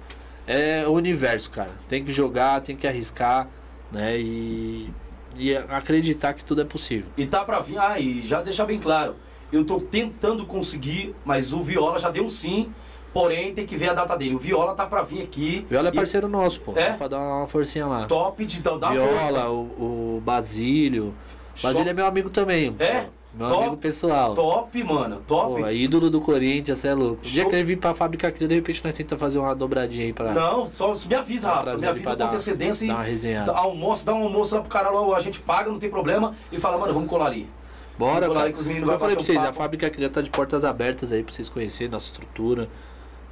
[0.46, 1.70] é o universo, cara.
[1.88, 3.48] Tem que jogar, tem que arriscar,
[3.90, 4.18] né?
[4.18, 4.90] E,
[5.36, 7.08] e acreditar que tudo é possível.
[7.16, 7.78] E tá pra vir.
[7.78, 9.16] Ah, e já deixar bem claro.
[9.52, 12.72] Eu tô tentando conseguir, mas o Viola já deu um sim.
[13.12, 14.36] Porém, tem que ver a data dele.
[14.36, 15.66] O Viola tá pra vir aqui.
[15.68, 16.72] Viola é E parceiro nosso, pô.
[16.76, 16.92] É?
[16.92, 18.06] Só Pra dar uma forcinha lá.
[18.06, 19.48] Top de então, dá Viola, força.
[19.50, 21.12] o, o Basílio.
[21.60, 22.74] Basílio é meu amigo também.
[22.78, 23.00] É?
[23.00, 23.19] pô.
[23.32, 24.34] Meu Top, amigo pessoal.
[24.34, 25.20] Top, mano.
[25.24, 25.60] Top.
[25.62, 27.20] Pô, ídolo do Corinthians, você é louco.
[27.20, 27.50] O dia Show.
[27.50, 30.32] que ele vir pra fábrica aqui, de repente nós tentamos fazer uma dobradinha aí pra.
[30.34, 31.76] Não, só me avisa, Rafa.
[31.78, 33.52] Me avisa com dar- antecedência dar uma e resenhada.
[33.52, 36.32] dá almoço, dá um almoço lá pro cara lá, a gente paga, não tem problema.
[36.50, 37.48] E fala, mano, vamos colar ali.
[37.96, 38.46] Bora, Vamos cara.
[38.46, 39.56] aí que os meninos eu falei pra vocês, a papo.
[39.58, 42.68] fábrica Cria tá de portas abertas aí pra vocês conhecerem nossa estrutura,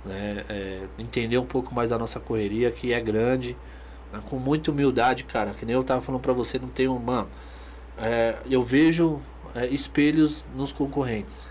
[0.05, 0.45] né?
[0.49, 3.57] É, entender um pouco mais da nossa correria, que é grande,
[4.13, 4.21] né?
[4.29, 5.55] com muita humildade, cara.
[5.59, 6.99] Que nem eu tava falando pra você, não tem um.
[6.99, 7.29] Mano,
[7.97, 9.21] é, eu vejo
[9.55, 11.43] é, espelhos nos concorrentes.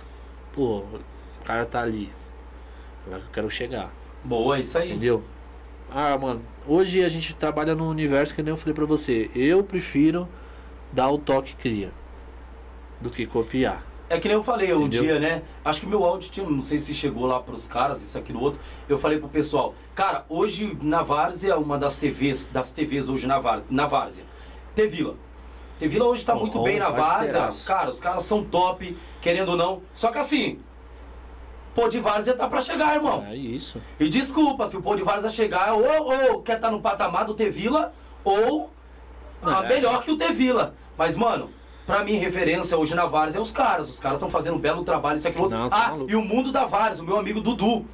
[0.54, 2.12] Pô, o cara tá ali.
[3.08, 3.92] É lá que eu quero chegar.
[4.24, 4.92] Boa, isso aí.
[4.92, 5.24] Entendeu?
[5.90, 9.32] Ah, mano, hoje a gente trabalha num universo que nem eu falei pra você.
[9.34, 10.28] Eu prefiro
[10.92, 11.92] dar o toque cria
[13.00, 13.86] do que copiar.
[14.10, 15.04] É que nem eu falei um Entendeu?
[15.04, 15.44] dia, né?
[15.66, 18.40] Acho que meu áudio tinha, não sei se chegou lá pros caras, isso aqui no
[18.40, 18.60] outro.
[18.88, 23.38] Eu falei pro pessoal, cara, hoje na Várzea, uma das TVs, das TVs hoje na,
[23.38, 24.24] Var, na Várzea,
[24.74, 25.16] Tevila.
[25.80, 26.90] Tevila hoje tá muito bem na.
[26.90, 27.50] Várzea.
[27.66, 29.82] Cara, os caras são top, querendo ou não.
[29.94, 30.60] Só que assim,
[31.76, 33.24] pô de Várzea tá pra chegar, irmão.
[33.30, 33.82] É isso.
[34.00, 35.84] E desculpa, se o Pô de Várzea chegar, ou,
[36.34, 37.94] ou quer estar no patamar do Tevila,
[38.24, 38.72] ou
[39.44, 39.68] ah, É.
[39.68, 40.74] melhor que o Tevila.
[40.98, 41.52] Mas, mano,
[41.86, 43.88] pra mim, referência hoje na Várzea é os caras.
[43.88, 45.56] Os caras estão fazendo um belo trabalho, isso aqui, outro.
[45.58, 46.10] Não, tá Ah, maluco.
[46.12, 47.86] e o mundo da Várzea, o meu amigo Dudu.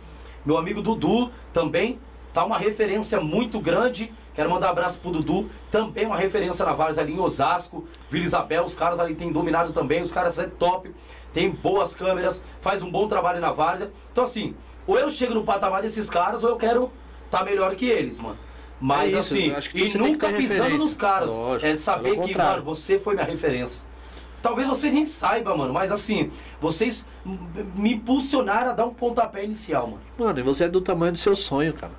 [0.45, 1.99] Meu amigo Dudu também
[2.31, 4.11] tá uma referência muito grande.
[4.33, 5.49] Quero mandar um abraço pro Dudu.
[5.69, 8.63] Também uma referência na Várzea ali em Osasco, Vila Isabel.
[8.63, 10.01] Os caras ali têm dominado também.
[10.01, 10.93] Os caras é top.
[11.33, 13.91] Tem boas câmeras, faz um bom trabalho na Várzea.
[14.11, 14.55] Então, assim,
[14.85, 16.91] ou eu chego no patamar desses caras, ou eu quero
[17.31, 18.37] tá melhor que eles, mano.
[18.79, 20.77] Mas É isso, assim, e nunca pisando referência.
[20.77, 21.35] nos caras.
[21.35, 22.51] Lógico, é saber que, contrário.
[22.51, 23.87] mano, você foi minha referência.
[24.41, 26.29] Talvez você nem saiba, mano, mas assim,
[26.59, 27.05] vocês
[27.75, 30.01] me impulsionaram a dar um pontapé inicial, mano.
[30.17, 31.93] Mano, e você é do tamanho do seu sonho, cara.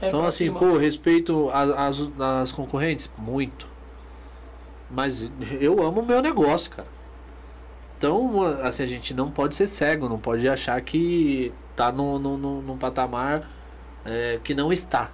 [0.00, 0.58] É então, assim, cima.
[0.58, 3.10] pô, respeito as, as concorrentes?
[3.18, 3.66] Muito.
[4.90, 5.30] Mas
[5.60, 6.88] eu amo o meu negócio, cara.
[7.96, 12.38] Então, assim, a gente não pode ser cego, não pode achar que tá no, no,
[12.38, 13.48] no, num patamar
[14.04, 15.10] é, que não está,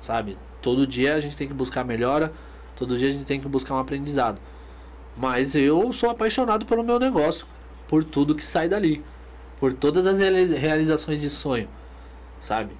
[0.00, 0.36] sabe?
[0.60, 2.32] Todo dia a gente tem que buscar melhora,
[2.74, 4.40] todo dia a gente tem que buscar um aprendizado.
[5.16, 7.46] Mas eu sou apaixonado pelo meu negócio,
[7.88, 9.04] por tudo que sai dali,
[9.60, 11.68] por todas as reali- realizações de sonho,
[12.40, 12.76] sabe?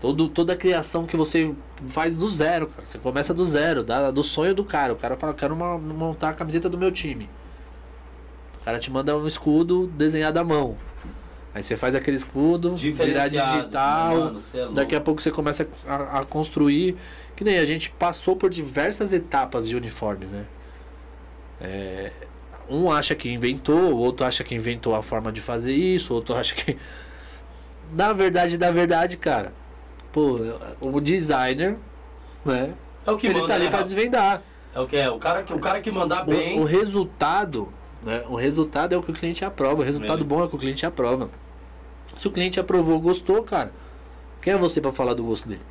[0.00, 1.52] Todo, toda a criação que você
[1.88, 2.86] faz do zero, cara.
[2.86, 4.94] Você começa do zero, da, do sonho do cara.
[4.94, 7.28] O cara fala, quero uma- montar a camiseta do meu time.
[8.60, 10.76] O cara te manda um escudo desenhado à mão.
[11.54, 14.16] Aí você faz aquele escudo, virar digital.
[14.16, 14.68] Mano, é.
[14.72, 16.96] Daqui a pouco você começa a, a construir.
[17.36, 20.44] Que nem a gente passou por diversas etapas de uniformes, né?
[21.60, 22.12] É,
[22.68, 26.16] um acha que inventou, o outro acha que inventou a forma de fazer isso, o
[26.16, 26.76] outro acha que.
[27.92, 29.52] Na verdade, da verdade, cara.
[30.12, 30.38] Pô,
[30.80, 31.76] o designer,
[32.44, 32.74] né?
[33.06, 34.42] É o que ele manda, tá ali né, pra desvendar.
[34.74, 35.10] É o que é.
[35.10, 36.58] O cara que, o cara que mandar O, bem.
[36.60, 37.68] o resultado,
[38.04, 38.24] né?
[38.28, 39.82] O resultado é o que o cliente aprova.
[39.82, 40.24] O resultado Ele.
[40.24, 41.30] bom é o que o cliente aprova.
[42.16, 43.72] Se o cliente aprovou, gostou, cara,
[44.42, 45.62] quem é você pra falar do gosto dele?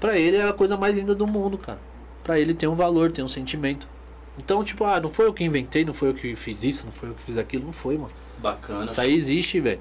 [0.00, 1.78] Pra ele é a coisa mais linda do mundo, cara.
[2.22, 3.88] Pra ele tem um valor, tem um sentimento.
[4.36, 6.92] Então, tipo, ah, não foi eu que inventei, não foi eu que fiz isso, não
[6.92, 8.10] foi eu que fiz aquilo, não foi, mano.
[8.38, 8.84] Bacana.
[8.86, 9.80] Isso aí existe, velho.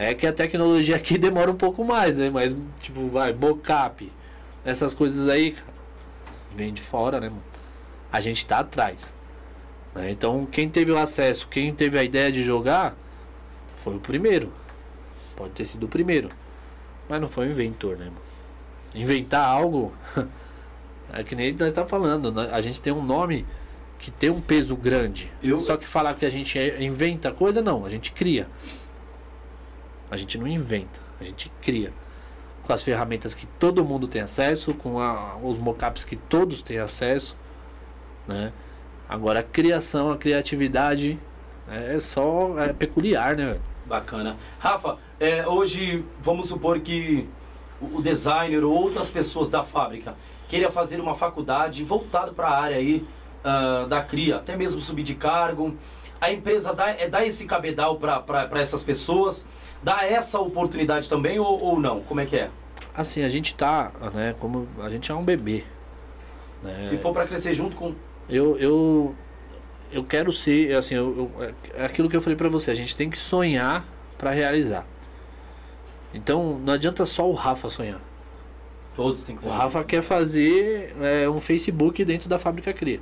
[0.00, 2.30] É que a tecnologia aqui demora um pouco mais, né?
[2.30, 4.10] Mas, tipo, vai, mocap,
[4.64, 5.66] essas coisas aí, cara,
[6.54, 7.42] vem de fora, né, mano?
[8.12, 9.12] A gente tá atrás.
[9.94, 10.10] né?
[10.10, 12.96] Então, quem teve o acesso, quem teve a ideia de jogar,
[13.76, 14.52] foi o primeiro.
[15.36, 16.28] Pode ter sido o primeiro.
[17.08, 18.16] Mas não foi o inventor, né, mano?
[18.94, 19.92] Inventar algo.
[21.12, 22.48] é que nem nós tá falando, né?
[22.52, 23.44] A gente tem um nome
[23.98, 25.30] que tem um peso grande.
[25.42, 28.48] Eu- Só que falar que a gente é- inventa coisa, não, a gente cria.
[30.10, 31.92] A gente não inventa, a gente cria.
[32.62, 36.78] Com as ferramentas que todo mundo tem acesso, com a- os mockups que todos têm
[36.78, 37.36] acesso,
[38.26, 38.52] né?
[39.08, 41.18] Agora a criação, a criatividade
[41.66, 43.58] é só é peculiar, né?
[43.86, 44.36] Bacana.
[44.58, 47.26] Rafa, é, hoje vamos supor que
[47.80, 50.14] o designer ou outras pessoas da fábrica
[50.46, 53.06] queiram fazer uma faculdade voltado para a área aí
[53.44, 55.74] ah, da cria, até mesmo subir de cargo.
[56.20, 59.46] A empresa dá, é, dá esse cabedal para essas pessoas,
[59.82, 62.00] dá essa oportunidade também ou, ou não?
[62.00, 62.50] Como é que é?
[62.94, 65.62] Assim, a gente tá, né, como a gente é um bebê,
[66.62, 66.82] né?
[66.82, 67.94] Se for para crescer junto com.
[68.28, 69.14] Eu, eu,
[69.92, 72.96] eu quero ser, assim, eu, eu- é aquilo que eu falei pra você, a gente
[72.96, 73.86] tem que sonhar
[74.18, 74.84] pra realizar.
[76.12, 78.00] Então, não adianta só o Rafa sonhar.
[78.96, 79.48] Todos tem que ser.
[79.48, 83.00] O Rafa quer fazer é, um Facebook dentro da Fábrica Cria.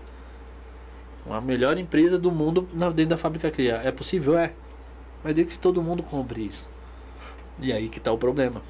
[1.29, 3.81] A melhor empresa do mundo na- dentro da Fábrica Cria.
[3.85, 4.39] É possível?
[4.39, 4.53] É.
[5.25, 6.69] Mas desde que todo mundo compre isso.
[7.61, 8.63] E aí que tá o problema.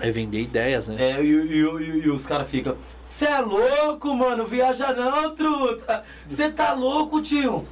[0.00, 0.96] É vender ideias, né?
[0.98, 6.04] É, e, e- e- e os caras ficam, você é louco, mano, viaja não, truta.
[6.28, 7.64] Você tá louco, tio.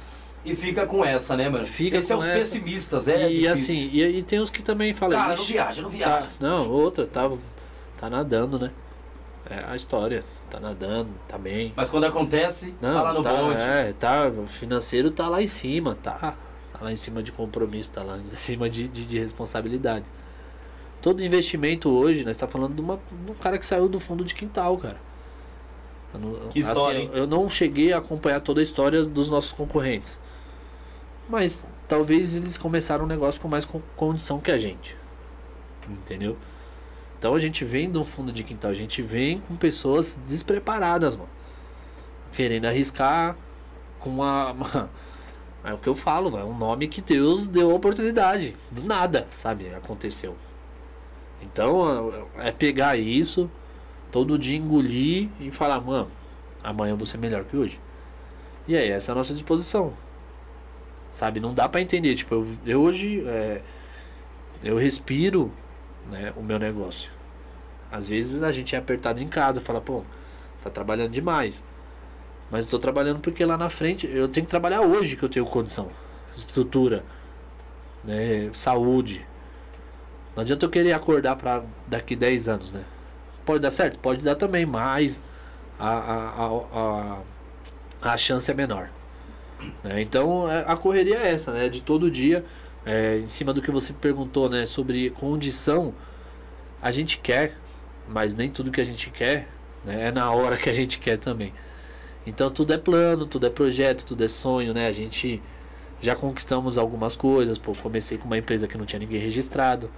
[0.43, 1.65] E fica com essa, né, mano?
[1.65, 2.37] Fica Esse é os essa.
[2.37, 3.51] pessimistas, é e difícil.
[3.53, 5.17] assim, e, e tem uns que também falam.
[5.17, 6.27] Cara, não "Ixi, viaja, não Tá, viaja.
[6.39, 7.29] não, outra, tá,
[7.97, 8.71] tá nadando, né?
[9.49, 10.23] É a história.
[10.49, 11.73] Tá nadando, tá bem.
[11.75, 13.61] Mas quando acontece, Não, tá lá no tá, bonde.
[13.61, 16.35] É, tá, o financeiro tá lá em cima, tá.
[16.73, 20.05] Tá lá em cima de compromisso, tá lá em cima de, de, de responsabilidade.
[21.01, 24.23] Todo investimento hoje, nós tá falando de, uma, de um cara que saiu do fundo
[24.23, 24.97] de quintal, cara.
[26.13, 29.27] Eu não, Que história, assim, eu, eu não cheguei a acompanhar toda a história dos
[29.27, 30.17] nossos concorrentes.
[31.29, 34.95] Mas talvez eles começaram um negócio com mais con- condição que a gente.
[35.89, 36.37] Entendeu?
[37.17, 41.15] Então a gente vem de um fundo de quintal, a gente vem com pessoas despreparadas,
[41.15, 41.29] mano.
[42.33, 43.35] Querendo arriscar
[43.99, 44.55] com uma.
[45.65, 48.55] é o que eu falo, é um nome que Deus deu a oportunidade.
[48.69, 49.73] Do nada, sabe?
[49.73, 50.35] Aconteceu.
[51.41, 53.49] Então é pegar isso,
[54.11, 56.11] todo dia engolir e falar, mano,
[56.63, 57.79] amanhã eu vou ser melhor que hoje.
[58.67, 59.93] E aí, essa é a nossa disposição.
[61.13, 61.39] Sabe?
[61.39, 62.13] Não dá para entender.
[62.15, 63.23] Tipo, eu, eu hoje.
[63.25, 63.61] É,
[64.63, 65.51] eu respiro
[66.09, 67.11] né, o meu negócio.
[67.91, 70.03] Às vezes a gente é apertado em casa, fala, pô,
[70.61, 71.63] tá trabalhando demais.
[72.49, 75.29] Mas eu tô trabalhando porque lá na frente eu tenho que trabalhar hoje que eu
[75.29, 75.89] tenho condição,
[76.35, 77.03] estrutura,
[78.03, 79.25] né, saúde.
[80.35, 82.83] Não adianta eu querer acordar para daqui 10 anos, né?
[83.45, 83.99] Pode dar certo?
[83.99, 85.21] Pode dar também, mas
[85.79, 87.21] a, a, a,
[88.03, 88.89] a, a chance é menor.
[89.83, 90.01] Né?
[90.01, 91.69] Então é, a correria é essa, né?
[91.69, 92.45] De todo dia
[92.87, 95.93] é, em cima do que você perguntou, né, sobre condição,
[96.81, 97.57] a gente quer,
[98.07, 99.49] mas nem tudo que a gente quer
[99.83, 101.53] né, é na hora que a gente quer também.
[102.25, 104.87] Então tudo é plano, tudo é projeto, tudo é sonho, né?
[104.87, 105.41] A gente
[106.01, 107.57] já conquistamos algumas coisas.
[107.57, 109.89] Pô, comecei com uma empresa que não tinha ninguém registrado.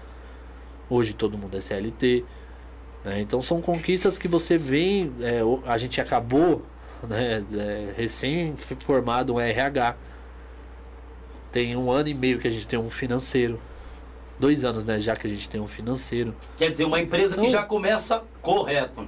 [0.89, 2.25] Hoje todo mundo é CLT.
[3.03, 3.21] Né?
[3.21, 5.11] Então são conquistas que você vem.
[5.21, 6.63] É, a gente acabou
[7.07, 9.95] né, é, recém-formado um RH.
[11.51, 13.59] Tem um ano e meio que a gente tem um financeiro.
[14.39, 14.99] Dois anos, né?
[14.99, 16.35] Já que a gente tem um financeiro.
[16.57, 19.07] Quer dizer, uma empresa então, que já começa correto.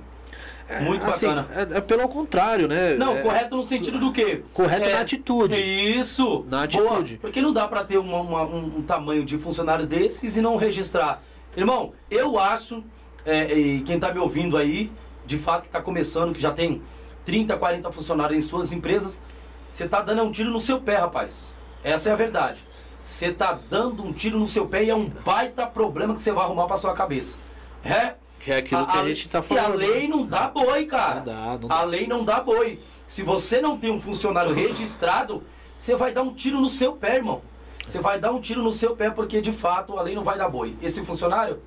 [0.67, 1.47] É, Muito assim, bacana.
[1.53, 2.95] É, é, pelo contrário, né?
[2.95, 4.41] Não, é, correto no sentido do quê?
[4.53, 5.53] Correto é, na atitude.
[5.55, 6.45] Isso.
[6.49, 7.15] Na atitude.
[7.15, 10.55] Boa, porque não dá para ter uma, uma, um tamanho de funcionário desses e não
[10.55, 11.21] registrar.
[11.57, 12.81] Irmão, eu acho,
[13.25, 14.89] é, e quem tá me ouvindo aí,
[15.25, 16.81] de fato que tá começando, que já tem
[17.25, 19.21] 30, 40 funcionários em suas empresas,
[19.69, 21.53] você tá dando um tiro no seu pé, rapaz.
[21.83, 22.65] Essa é a verdade.
[23.03, 26.31] Você tá dando um tiro no seu pé e é um baita problema que você
[26.31, 27.37] vai arrumar para sua cabeça.
[27.83, 28.13] É?
[28.39, 29.81] Que é aquilo a, que a, gente tá falando.
[29.81, 31.15] E a lei não dá boi, cara.
[31.15, 31.75] Não dá, não dá.
[31.75, 32.79] A lei não dá boi.
[33.07, 35.43] Se você não tem um funcionário registrado,
[35.75, 37.41] você vai dar um tiro no seu pé, irmão.
[37.85, 40.37] Você vai dar um tiro no seu pé porque de fato a lei não vai
[40.37, 40.75] dar boi.
[40.81, 41.61] Esse funcionário,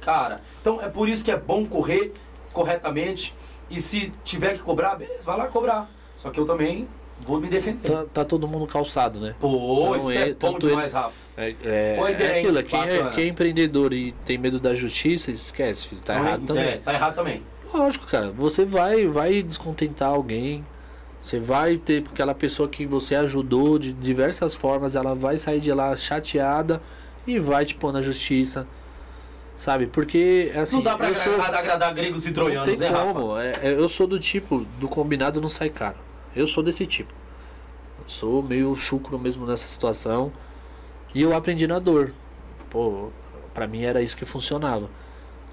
[0.00, 0.40] cara.
[0.60, 2.12] Então é por isso que é bom correr
[2.52, 3.34] corretamente.
[3.68, 5.90] E se tiver que cobrar, beleza, vai lá cobrar.
[6.14, 6.88] Só que eu também
[7.24, 7.90] vou me defender.
[7.90, 9.34] Tá, tá todo mundo calçado, né?
[9.40, 11.14] Pô, então, isso é, é bom demais, Rafa.
[11.36, 15.30] É, é, ideia, é aquilo, quem é, quem é, empreendedor e tem medo da justiça,
[15.30, 16.64] esquece, filho, tá errado também.
[16.64, 17.42] É, tá errado também.
[17.72, 20.64] Lógico, cara, você vai, vai descontentar alguém,
[21.20, 25.72] você vai ter aquela pessoa que você ajudou de diversas formas, ela vai sair de
[25.72, 26.80] lá chateada
[27.26, 28.66] e vai te pôr na justiça.
[29.56, 29.86] Sabe?
[29.86, 30.76] Porque assim.
[30.76, 31.42] Não dá pra agradar, sou...
[31.42, 33.38] agradar gregos e troianos, não tem né, como.
[33.38, 35.96] É, é, eu sou do tipo, do combinado não sai caro.
[36.34, 37.12] Eu sou desse tipo.
[37.98, 40.32] Eu sou meio chucro mesmo nessa situação.
[41.14, 42.12] E eu aprendi na dor.
[42.68, 43.10] Pô,
[43.52, 44.90] pra mim era isso que funcionava.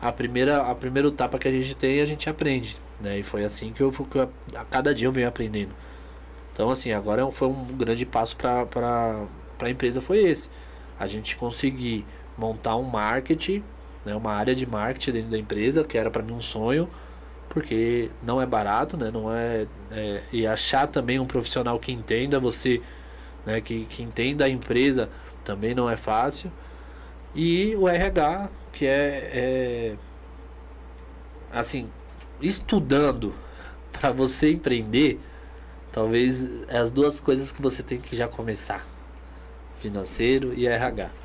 [0.02, 2.78] A primeira, a primeira etapa que a gente tem, a gente aprende.
[3.00, 3.20] Né?
[3.20, 5.72] E foi assim que eu, que eu a cada dia eu venho aprendendo.
[6.54, 9.28] Então assim, agora foi um grande passo para
[9.60, 10.50] a empresa foi esse.
[11.00, 12.06] A gente conseguir
[12.38, 13.64] montar um marketing,
[14.06, 16.90] né, uma área de marketing dentro da empresa, que era para mim um sonho
[17.52, 19.12] porque não é barato, né?
[19.12, 22.82] Não é, é, e achar também um profissional que entenda você,
[23.46, 23.60] né?
[23.60, 25.10] Que, que entenda a empresa
[25.44, 26.50] também não é fácil.
[27.36, 29.96] E o RH, que é, é
[31.52, 31.90] assim,
[32.42, 33.36] estudando
[33.92, 35.20] para você empreender,
[35.92, 38.88] talvez é as duas coisas que você tem que já começar:
[39.82, 41.21] financeiro e RH.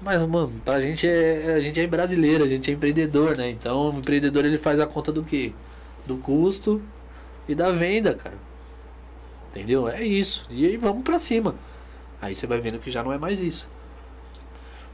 [0.00, 1.54] Mas, mano, pra gente é.
[1.54, 3.50] A gente é brasileiro, a gente é empreendedor, né?
[3.50, 5.52] Então o empreendedor ele faz a conta do quê?
[6.06, 6.80] Do custo
[7.48, 8.36] e da venda, cara.
[9.50, 9.88] Entendeu?
[9.88, 10.46] É isso.
[10.50, 11.54] E aí vamos pra cima.
[12.20, 13.68] Aí você vai vendo que já não é mais isso.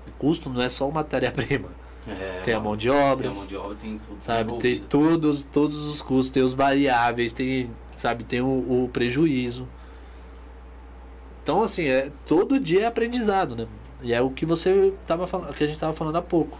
[0.07, 1.69] O custo não é só matéria-prima.
[2.07, 3.29] É, tem a mão de obra.
[3.29, 4.17] Tem a mão de obra, tem tudo.
[4.21, 9.67] Sabe, tem todos, todos os custos, tem os variáveis, tem, sabe, tem o, o prejuízo.
[11.43, 13.67] Então, assim, é, todo dia é aprendizado, né?
[14.05, 16.59] E é o que você tava falando, que a gente estava falando há pouco.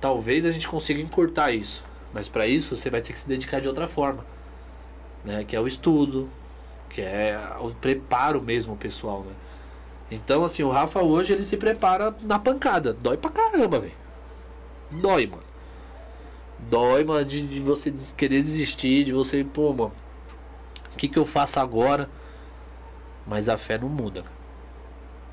[0.00, 3.60] Talvez a gente consiga encurtar isso, mas para isso você vai ter que se dedicar
[3.60, 4.24] de outra forma,
[5.22, 5.44] né?
[5.44, 6.30] Que é o estudo,
[6.88, 9.34] que é o preparo mesmo pessoal, né?
[10.10, 12.94] Então, assim, o Rafa hoje ele se prepara na pancada.
[12.94, 13.92] Dói pra caramba, velho.
[14.90, 15.42] Dói, mano.
[16.58, 19.92] Dói, mano, de, de você querer desistir, de você, pô, mano,
[20.94, 22.08] o que, que eu faço agora?
[23.26, 24.41] Mas a fé não muda, cara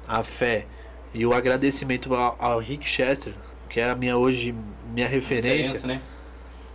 [0.10, 0.66] a fé
[1.14, 3.34] e o agradecimento ao, ao Rick Chester,
[3.70, 4.54] que é a minha hoje
[4.92, 5.88] minha referência.
[5.88, 6.02] né?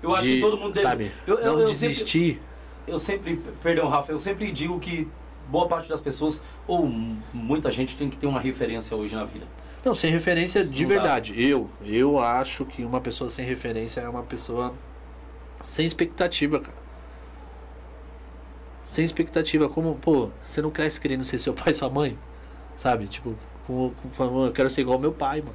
[0.00, 2.34] Eu acho de, que todo mundo deve, sabe, eu, eu, não eu desistir.
[2.34, 2.42] Sempre,
[2.86, 5.08] eu sempre, perdão, Rafa, eu sempre digo que
[5.48, 6.86] boa parte das pessoas ou
[7.32, 9.46] muita gente tem que ter uma referência hoje na vida.
[9.84, 10.94] Não, sem referência de Não dá.
[10.94, 11.42] verdade.
[11.42, 14.72] Eu, eu acho que uma pessoa sem referência é uma pessoa
[15.64, 16.76] sem expectativa, cara.
[18.84, 19.68] Sem expectativa.
[19.68, 22.16] Como, pô, você não cresce querendo ser seu pai e sua mãe?
[22.76, 23.06] Sabe?
[23.06, 23.34] Tipo,
[23.66, 25.54] como falando, eu quero ser igual ao meu pai, mano.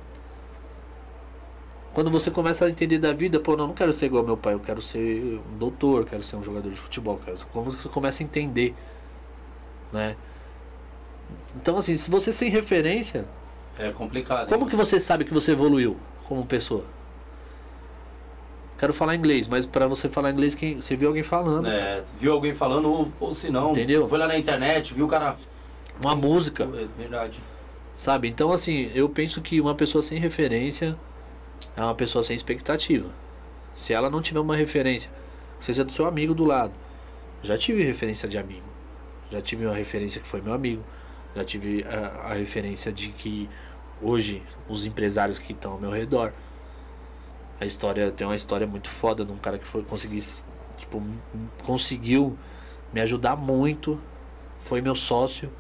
[1.94, 4.38] Quando você começa a entender da vida, pô, não, não quero ser igual ao meu
[4.38, 7.38] pai, eu quero ser um doutor, quero ser um jogador de futebol, quero...
[7.52, 8.76] quando você começa a entender,
[9.91, 10.16] né?
[11.56, 13.28] Então, assim, se você sem referência,
[13.78, 14.48] É complicado.
[14.48, 16.86] como hein, que você sabe que você evoluiu como pessoa?
[18.78, 21.68] Quero falar inglês, mas para você falar inglês, quem, você viu alguém falando?
[21.68, 24.08] É, viu alguém falando, ou, ou se não, Entendeu?
[24.08, 25.36] foi lá na internet, viu o cara.
[26.00, 27.42] Uma música, É verdade.
[27.96, 28.28] sabe?
[28.28, 30.98] Então, assim, eu penso que uma pessoa sem referência
[31.76, 33.10] é uma pessoa sem expectativa.
[33.76, 35.12] Se ela não tiver uma referência,
[35.60, 36.74] seja do seu amigo do lado.
[37.42, 38.68] Já tive referência de amigo.
[39.32, 40.84] Já tive uma referência que foi meu amigo.
[41.36, 43.50] Já tive a, a referência de que
[44.02, 46.34] hoje os empresários que estão ao meu redor.
[47.60, 50.22] A história tem uma história muito foda de um cara que foi conseguir
[50.78, 51.02] tipo
[51.64, 52.38] conseguiu
[52.94, 54.02] me ajudar muito.
[54.60, 55.52] Foi meu sócio.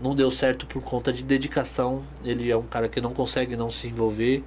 [0.00, 2.04] Não deu certo por conta de dedicação.
[2.24, 4.44] Ele é um cara que não consegue não se envolver.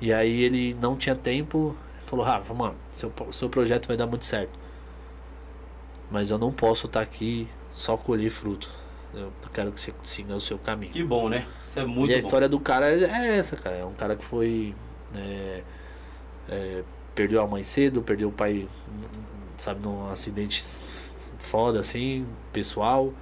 [0.00, 1.76] E aí ele não tinha tempo.
[2.06, 4.58] Falou, Rafa, mano, seu, seu projeto vai dar muito certo.
[6.10, 8.70] Mas eu não posso estar aqui só colher fruto.
[9.14, 10.92] Eu quero que você siga o seu caminho.
[10.92, 11.46] Que bom, né?
[11.62, 12.20] Isso é muito e a bom.
[12.20, 13.76] história do cara é essa, cara.
[13.76, 14.74] É um cara que foi.
[15.14, 15.62] é,
[16.48, 16.84] é,
[17.14, 18.68] perdeu a mãe cedo, perdeu o pai,
[19.56, 20.62] sabe, num acidente
[21.38, 23.12] foda, assim, pessoal.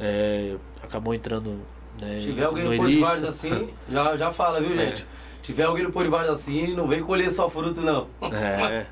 [0.00, 1.60] É, acabou entrando.
[2.00, 4.86] Né, Se tiver alguém no, no Podivares assim, já, já fala, viu, É.
[4.86, 5.00] gente?
[5.00, 8.08] Se tiver alguém no Podivares assim, não vem colher só fruto, não.
[8.32, 8.86] É,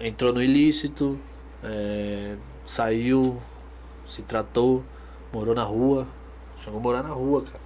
[0.00, 1.18] entrou no ilícito,
[1.62, 2.36] é,
[2.66, 3.40] saiu,
[4.06, 4.82] se tratou,
[5.32, 6.06] morou na rua.
[6.64, 7.60] Chegou a morar na rua, cara.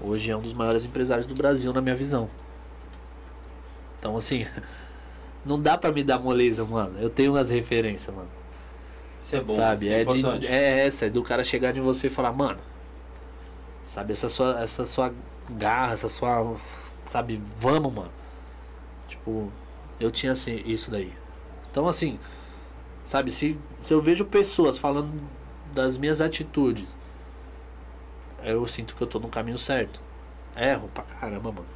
[0.00, 2.28] Hoje é um dos maiores empresários do Brasil, na minha visão.
[3.98, 4.46] Então, assim,
[5.44, 6.98] não dá pra me dar moleza, mano.
[6.98, 8.28] Eu tenho umas referências, mano.
[9.22, 9.84] Isso é bom, sabe?
[9.84, 10.46] isso é, É, de- importante.
[10.48, 12.58] é essa, é do cara chegar de você e falar, mano,
[13.86, 15.14] sabe, essa sua, essa sua
[15.50, 16.56] garra, essa sua.
[17.06, 18.10] Sabe, vamos, mano.
[19.06, 19.52] Tipo,
[20.00, 21.12] eu tinha assim, isso daí.
[21.70, 22.18] Então assim,
[23.04, 25.12] sabe, se, se eu vejo pessoas falando
[25.72, 26.88] das minhas atitudes,
[28.42, 30.00] eu sinto que eu tô no caminho certo.
[30.56, 31.66] Erro pra caramba, mano.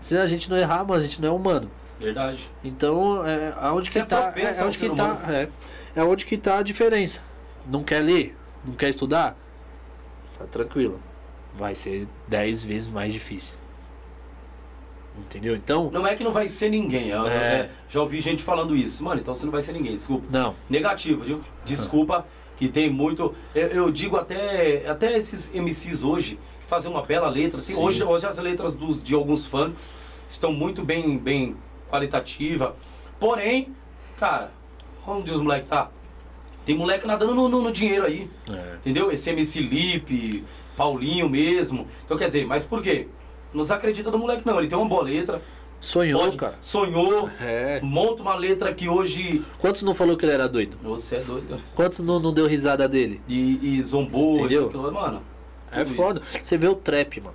[0.00, 1.70] Se a gente não errar, mano, a gente não é humano.
[2.02, 2.50] Verdade.
[2.64, 5.48] Então, é aonde Você que tá, é, propenso é ao onde que tá, é,
[5.96, 7.20] é onde que tá a diferença.
[7.66, 9.36] Não quer ler, não quer estudar,
[10.38, 11.00] tá tranquilo.
[11.54, 13.58] Vai ser 10 vezes mais difícil.
[15.16, 15.54] Entendeu?
[15.54, 17.08] Então, Não é que não vai ser ninguém.
[17.10, 17.30] eu- É.
[17.30, 19.04] é, já ouvi gente falando isso.
[19.04, 20.26] Mano, então você não vai ser ninguém, desculpa.
[20.30, 20.54] não.
[20.70, 21.40] Negativo, viu?
[21.64, 22.26] Desculpa,
[22.56, 23.34] que tem muito.
[23.54, 27.60] Eu, eu digo até, até esses MCs hoje que fazem uma bela letra.
[27.60, 29.94] Tem, hoje, hoje as letras dos, de alguns funks
[30.28, 31.56] estão muito bem, bem
[32.02, 32.74] qualitativa.
[33.20, 33.68] Porém,
[34.16, 34.50] cara,
[35.06, 35.90] onde os moleques tá?
[36.64, 38.30] Tem moleque nadando no, no- no dinheiro aí.
[38.48, 38.74] É.
[38.76, 39.12] Entendeu?
[39.12, 40.44] Esse MC Lipe,
[40.76, 41.86] Paulinho mesmo.
[42.04, 43.08] Então quer dizer, mas por quê?
[43.52, 44.58] Não acredita do moleque, não.
[44.58, 45.42] Ele tem uma boa letra.
[45.80, 46.54] Sonhou, pode- cara.
[46.62, 47.28] Sonhou.
[47.40, 47.80] É.
[47.82, 49.44] Monta uma letra que hoje.
[49.58, 50.78] Quantos não falou que ele era doido?
[50.82, 51.56] Você é doido.
[51.56, 51.60] né?
[51.74, 53.20] Quantos não, não deu risada dele?
[53.28, 54.60] E, e zombou, Entendeu?
[54.60, 54.92] isso, aquilo.
[54.92, 55.22] Mano.
[55.72, 56.20] É foda.
[56.32, 56.44] isso.
[56.44, 57.34] Você vê o trap, mano.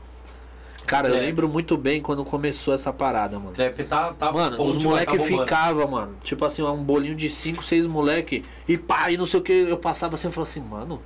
[0.88, 1.26] Cara, eu Trap.
[1.26, 3.52] lembro muito bem quando começou essa parada, mano.
[3.52, 4.14] Trap tá.
[4.14, 6.16] tá Mano, os moleque tá ficavam, mano.
[6.24, 8.46] Tipo assim, um bolinho de 5, 6 moleque.
[8.66, 9.52] E pá, e não sei o que.
[9.52, 11.02] Eu passava assim e falava assim, mano.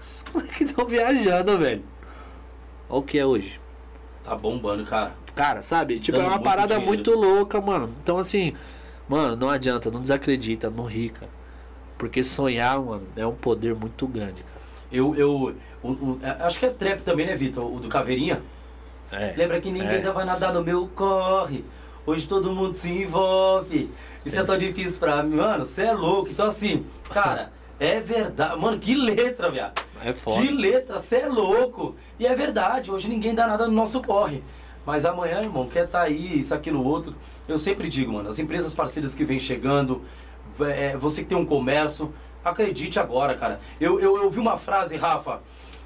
[0.00, 1.82] Esses moleques estão viajando, velho.
[2.88, 3.60] Olha o que é hoje.
[4.22, 5.12] Tá bombando, cara.
[5.34, 5.98] Cara, sabe?
[5.98, 6.86] Tipo, Dando é uma muito parada dinheiro.
[6.86, 7.92] muito louca, mano.
[8.00, 8.54] Então, assim,
[9.08, 11.30] mano, não adianta, não desacredita, não ri, cara.
[11.98, 14.61] Porque sonhar, mano, é um poder muito grande, cara.
[14.92, 15.14] Eu.
[15.14, 15.56] eu
[16.22, 17.64] é, acho que é trap também, né, Vitor?
[17.64, 18.42] O do Caveirinha.
[19.10, 19.34] É.
[19.36, 20.12] Lembra que ninguém É.
[20.12, 21.64] vai nadar no meu corre.
[22.04, 23.90] Hoje todo mundo se envolve.
[24.24, 25.36] Isso é, tão difícil pra mim.
[25.36, 26.30] Mano, você é louco.
[26.30, 28.58] Então, assim, cara, é verdade.
[28.58, 29.80] Mano, que letra, viado.
[30.04, 30.40] É foda.
[30.40, 31.94] Que letra, você é louco.
[32.18, 34.42] E é verdade, hoje ninguém dá nada no nosso corre.
[34.84, 37.14] Mas amanhã, irmão, quer tá aí, isso, aquilo, outro.
[37.46, 40.02] Eu sempre digo, mano, as empresas parceiras que vêm chegando,
[40.60, 42.12] é, você que tem um comércio,
[42.44, 43.58] acredite agora, cara.
[43.80, 45.40] Eu, eu, eu vi uma frase, Rafa,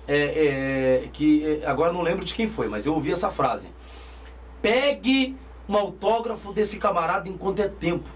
[0.09, 3.69] é, é, que é, agora não lembro de quem foi, mas eu ouvi essa frase.
[4.63, 5.37] Pegue
[5.69, 8.09] um autógrafo desse camarada enquanto é tempo.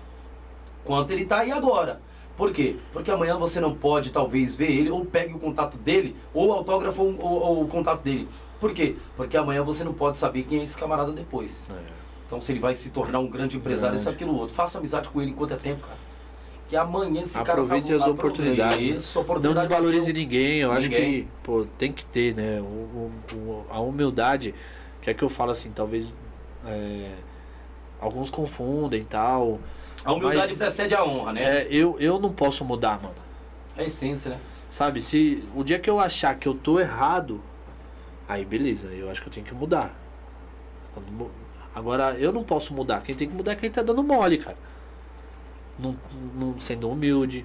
[0.84, 2.00] Quanto ele tá aí agora.
[2.36, 2.76] Por quê?
[2.92, 7.02] Porque amanhã você não pode talvez ver ele, ou pegue o contato dele, ou autógrafo
[7.02, 8.26] ou, ou- ou o contato dele.
[8.58, 8.96] Por quê?
[9.16, 11.68] Porque amanhã você não pode saber quem é esse camarada depois.
[11.70, 11.82] É.
[12.26, 14.00] Então se ele vai se tornar um grande empresário, Grande.
[14.00, 14.54] isso, aquilo, outro.
[14.54, 15.98] Faça amizade com ele enquanto é tempo, cara.
[16.70, 18.80] Que amanhã esse Aproveite cara as oportunidades.
[19.02, 21.22] Isso, Não oportunidade desvalorize ninguém, eu acho Ninguém.
[21.24, 22.60] que pô, tem que ter, né?
[22.60, 24.55] O, o- a humildade,
[25.02, 26.16] que é que eu falo assim, talvez
[26.64, 27.10] é,
[28.01, 29.59] alguns confundem e tal.
[30.05, 31.42] A humildade Mas- precede a honra, né?
[31.42, 33.16] É, eu, eu não posso mudar, mano.
[33.76, 34.38] É a essência, né?
[34.70, 37.40] Sabe, se o dia que eu achar que eu tô errado,
[38.28, 39.92] aí beleza, eu acho que eu tenho que mudar.
[41.74, 43.01] Agora, eu não posso mudar.
[43.02, 44.56] Quem tem que mudar é quem tá dando mole, cara.
[45.82, 45.97] Não,
[46.35, 47.44] não sendo humilde,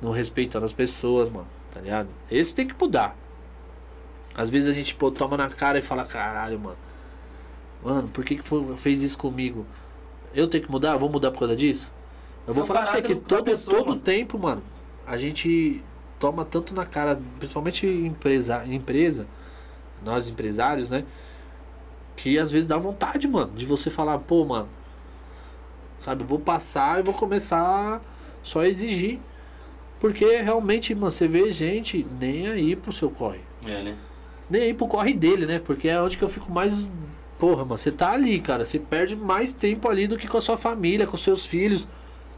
[0.00, 1.46] não respeitando as pessoas, mano.
[1.72, 2.08] Tá ligado?
[2.30, 3.16] Esse tem que mudar.
[4.34, 6.76] Às vezes a gente pô, toma na cara e fala, caralho, mano.
[7.84, 9.64] Mano, por que, que foi- fez isso comigo?
[10.34, 10.96] Eu tenho que mudar?
[10.96, 11.90] Vou mudar por causa disso?
[12.46, 14.00] Eu Seu vou falar pra você que todo, pessoa, todo mano.
[14.00, 14.62] tempo, mano,
[15.06, 15.82] a gente
[16.18, 19.26] toma tanto na cara, principalmente empresa, empresa,
[20.04, 21.04] nós empresários, né?
[22.16, 24.68] Que às vezes dá vontade, mano, de você falar, pô, mano,
[26.00, 28.02] sabe, eu vou passar e vou começar
[28.42, 29.20] só a exigir.
[30.00, 33.40] Porque realmente, mano, você vê gente nem aí pro seu corre.
[33.64, 33.96] É, né?
[34.48, 35.60] Nem aí pro corre dele, né?
[35.64, 36.88] Porque é onde que eu fico mais.
[37.38, 38.64] Porra, mano, você tá ali, cara.
[38.64, 41.86] Você perde mais tempo ali do que com a sua família, com seus filhos.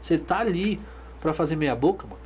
[0.01, 0.79] Você tá ali
[1.21, 2.19] pra fazer meia boca, mano.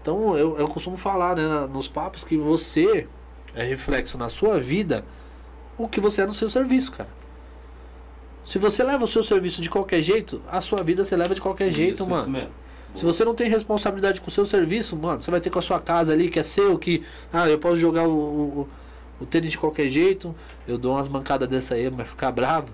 [0.00, 3.06] Então eu, eu costumo falar, né, na- nos papos, que você
[3.54, 5.04] é reflexo na sua vida
[5.78, 7.08] o que você é no seu serviço, cara.
[8.46, 11.40] Se você leva o seu serviço de qualquer jeito, a sua vida você leva de
[11.40, 12.22] qualquer jeito, isso, mano.
[12.22, 12.50] Isso mesmo.
[12.94, 15.62] Se você não tem responsabilidade com o seu serviço, mano, você vai ter com a
[15.62, 17.02] sua casa ali, que é seu, que.
[17.32, 18.68] Ah, eu posso jogar o, o,
[19.20, 20.34] o tênis de qualquer jeito,
[20.66, 22.72] eu dou umas mancadas dessa aí, vai ficar bravo.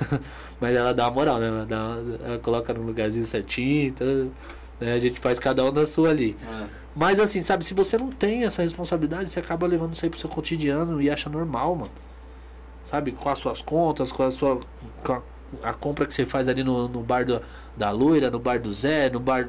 [0.58, 1.48] Mas ela dá uma moral, né?
[1.48, 4.30] Ela, dá ela coloca no lugarzinho certinho, então,
[4.80, 4.94] né?
[4.94, 6.34] a gente faz cada um na sua ali.
[6.42, 6.66] É.
[6.96, 10.18] Mas assim, sabe, se você não tem essa responsabilidade, você acaba levando isso aí pro
[10.18, 11.92] seu cotidiano e acha normal, mano.
[12.84, 14.58] Sabe, com as suas contas, com a sua.
[15.04, 15.22] Com a,
[15.62, 17.40] a compra que você faz ali no, no bar do,
[17.76, 19.48] da loira, no bar do Zé, no bar.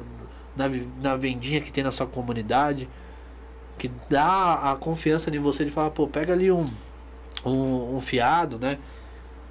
[0.56, 0.66] Na,
[1.02, 2.88] na vendinha que tem na sua comunidade.
[3.76, 6.64] Que dá a confiança em você de falar, pô, pega ali um,
[7.44, 8.78] um, um fiado, né?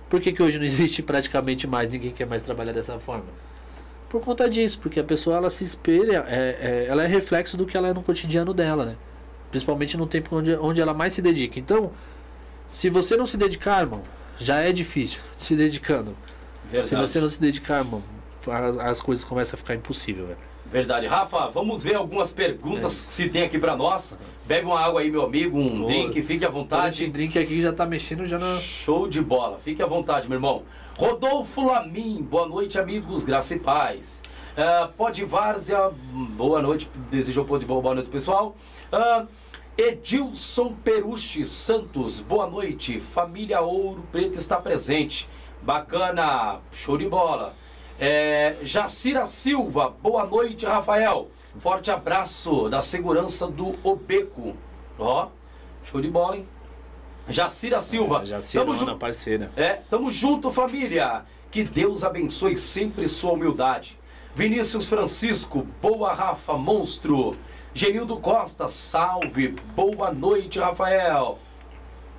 [0.10, 3.26] Por que, que hoje não existe praticamente mais, ninguém quer mais trabalhar dessa forma?
[4.10, 7.66] Por conta disso, porque a pessoa ela se espelha, é, é- ela é reflexo do
[7.66, 8.96] que ela é no cotidiano dela, né?
[9.50, 11.60] Principalmente no tempo onde, onde ela mais se dedica.
[11.60, 11.92] Então,
[12.68, 14.02] se você não se dedicar, irmão,
[14.38, 16.16] já é difícil se dedicando.
[16.66, 16.88] Verdade.
[16.88, 18.04] Se você não se dedicar, irmão,
[18.48, 20.54] as, as coisas começam a ficar impossível, velho.
[20.74, 21.06] Verdade.
[21.06, 24.20] Rafa, vamos ver algumas perguntas É que se tem aqui pra nós.
[24.44, 27.08] Bebe uma água aí, meu amigo, um drink, fique à Esse vontade.
[27.08, 28.56] drink aqui já tá mexendo já na.
[28.56, 29.60] Show de bola.
[29.60, 30.64] Fique à vontade, meu irmão.
[30.98, 33.24] Rodolfo Lamin, boa noite, amigos.
[33.24, 34.24] Graça e paz.
[34.58, 36.90] Uh, Pode Várzea, boa noite.
[37.12, 38.56] Desejou Pode boa noite, pessoal.
[38.92, 39.26] Ah,
[39.78, 43.00] Edilson Peruche Santos, boa noite.
[43.00, 45.28] Família Ouro Preto está presente.
[45.64, 47.56] Bacana, show de bola.
[48.00, 51.30] É, Jacira Silva, boa noite, Rafael.
[51.58, 54.56] Forte abraço da segurança do Obeco.
[55.00, 55.30] Ó,
[55.84, 56.48] show de bola, hein?
[57.28, 58.96] Jacira Silva, Já se tamo junto.
[58.98, 59.52] parceira.
[59.56, 61.24] É, tamo junto, família.
[61.50, 63.98] Que Deus abençoe sempre sua humildade.
[64.36, 67.38] Vinícius Francisco, boa Rafa, monstro.
[67.74, 69.50] Genildo Costa, salve.
[69.76, 71.40] Boa noite, Rafael.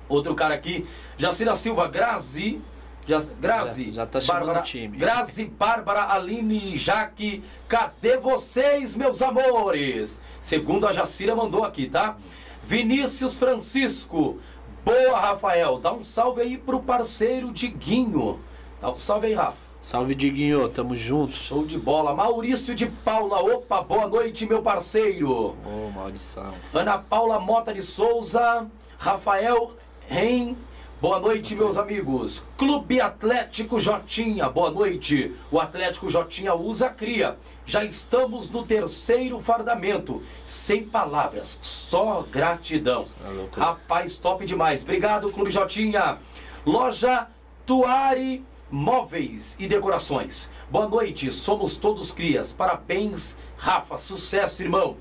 [0.07, 0.85] Outro cara aqui,
[1.17, 2.61] Jacira Silva, Grazi.
[3.07, 4.97] Ja- Grazi, Já- já tá Bárbara, time.
[4.97, 10.21] Grazi, Bárbara, Aline, Jaque, cadê vocês, meus amores?
[10.41, 12.17] Segundo a Jacira mandou aqui, tá?
[12.63, 14.39] Vinícius Francisco,
[14.83, 15.77] boa, Rafael.
[15.77, 18.39] Dá um salve aí pro parceiro Diguinho.
[18.81, 19.64] Dá um salve aí, Rafa.
[19.85, 21.33] Salve, Diguinho, tamo junto.
[21.33, 22.11] Show de bola.
[22.15, 25.55] Maurício de Paula, opa, boa noite, meu parceiro.
[25.63, 26.55] Ô, maldição.
[26.73, 28.65] Ana Paula Mota de Souza,
[28.97, 29.73] Rafael
[30.07, 30.55] Ren,
[30.99, 32.43] boa noite, meus amigos.
[32.57, 35.31] Clube Atlético Jotinha, boa noite.
[35.51, 37.37] O Atlético Jotinha usa a cria.
[37.63, 40.19] Já estamos no terceiro fardamento.
[40.43, 43.05] Sem palavras, só gratidão.
[43.23, 43.59] Louco.
[43.59, 44.81] Rapaz, top demais.
[44.81, 46.17] Obrigado, Clube Jotinha.
[46.65, 47.27] Loja
[47.67, 48.43] Tuari
[48.75, 50.51] Móveis e Decorações.
[50.69, 52.51] Boa noite, somos todos crias.
[52.51, 53.97] Parabéns, Rafa.
[53.97, 54.97] Sucesso, irmão.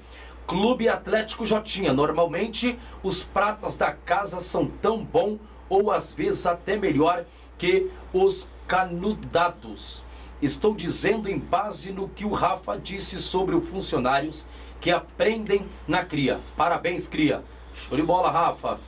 [0.46, 1.92] Clube Atlético Jotinha.
[1.92, 7.24] Normalmente, os pratas da casa são tão bom ou às vezes até melhor
[7.58, 10.04] que os canudados.
[10.40, 14.46] Estou dizendo em base no que o Rafa disse sobre os funcionários
[14.80, 16.38] que aprendem na cria.
[16.56, 17.42] Parabéns, cria.
[17.74, 18.78] Show de bola, Rafa.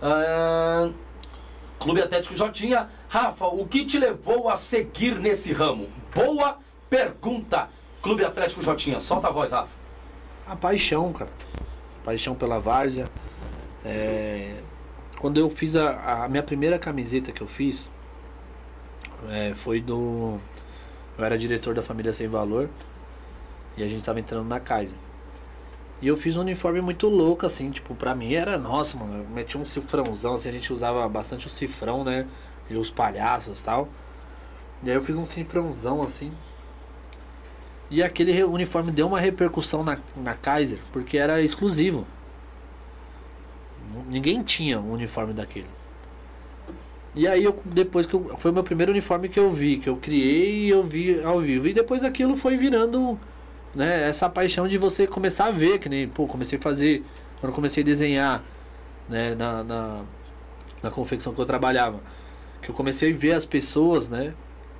[0.00, 0.90] Ah,
[1.82, 2.88] Clube Atlético Jotinha.
[3.12, 5.86] Rafa, o que te levou a seguir nesse ramo?
[6.14, 6.56] Boa
[6.88, 7.68] pergunta.
[8.00, 8.98] Clube Atlético Jotinha.
[8.98, 9.76] Solta a voz, Rafa.
[10.46, 11.30] A paixão, cara.
[12.02, 13.06] Paixão pela várzea.
[13.84, 14.62] É,
[15.20, 17.90] Quando eu fiz a, a minha primeira camiseta que eu fiz,
[19.28, 20.40] é, foi do.
[21.18, 22.70] Eu era diretor da família Sem Valor.
[23.76, 24.96] E a gente tava entrando na Kaiser.
[26.00, 29.60] E eu fiz um uniforme muito louco, assim, tipo, pra mim era, nossa, mano, metia
[29.60, 32.26] um cifrãozão, assim, a gente usava bastante o cifrão, né?
[32.72, 33.88] E os palhaços tal.
[34.82, 36.32] E aí eu fiz um cifrãozão, assim.
[37.90, 42.06] E aquele uniforme deu uma repercussão na, na Kaiser, porque era exclusivo.
[44.08, 45.68] Ninguém tinha um uniforme daquele.
[47.14, 49.88] E aí eu depois que eu, foi o meu primeiro uniforme que eu vi, que
[49.88, 51.68] eu criei e eu vi ao vivo.
[51.68, 53.18] E depois aquilo foi virando,
[53.74, 57.04] né, essa paixão de você começar a ver, que nem, pô, comecei a fazer,
[57.40, 58.42] quando comecei a desenhar,
[59.08, 60.00] né, na, na,
[60.82, 62.00] na confecção que eu trabalhava,
[62.62, 64.32] que eu comecei a ver as pessoas, né,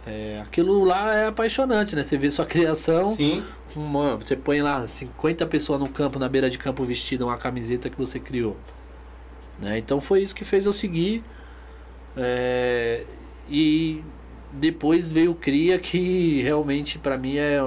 [0.06, 3.42] é, aquilo lá é apaixonante, né, você vê sua criação, Sim.
[3.76, 7.90] uma, você põe lá 50 pessoas no campo, na beira de campo vestida uma camiseta
[7.90, 8.56] que você criou.
[9.60, 9.78] Né?
[9.78, 11.22] Então foi isso que fez eu seguir.
[12.16, 13.04] é,
[13.48, 14.02] e
[14.52, 17.58] depois veio o Cria que realmente pra mim é.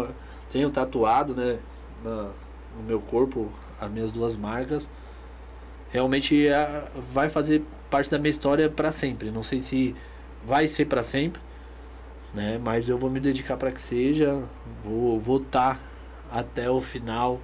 [0.52, 1.58] Tenho tatuado né,
[2.04, 2.30] na-
[2.78, 3.52] no meu corpo
[3.82, 4.90] as minhas duas marcas.
[5.90, 7.64] Realmente é- vai fazer
[7.96, 9.32] parte da minha história pra sempre.
[9.32, 9.96] Não sei se
[10.46, 11.42] vai ser pra sempre,
[12.34, 12.60] né?
[12.62, 14.44] Mas eu vou me dedicar para que seja.
[14.84, 15.80] Vou estar
[16.30, 17.40] até o final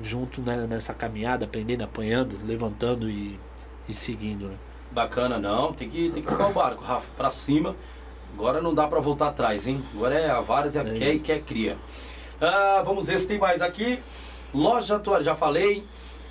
[0.00, 3.38] junto né, nessa caminhada, aprendendo, apanhando, levantando e,
[3.86, 4.56] e seguindo, né?
[4.90, 5.74] Bacana, não.
[5.74, 7.76] Tem que, tem que tocar o barco, Rafa, pra cima.
[8.32, 9.82] Agora não dá pra voltar atrás, hein?
[9.94, 11.26] Agora é a Várzea É quer e isso.
[11.26, 11.76] quer cria.
[12.40, 13.98] Ah, vamos ver se tem mais aqui.
[14.54, 15.84] Loja Atual, já falei.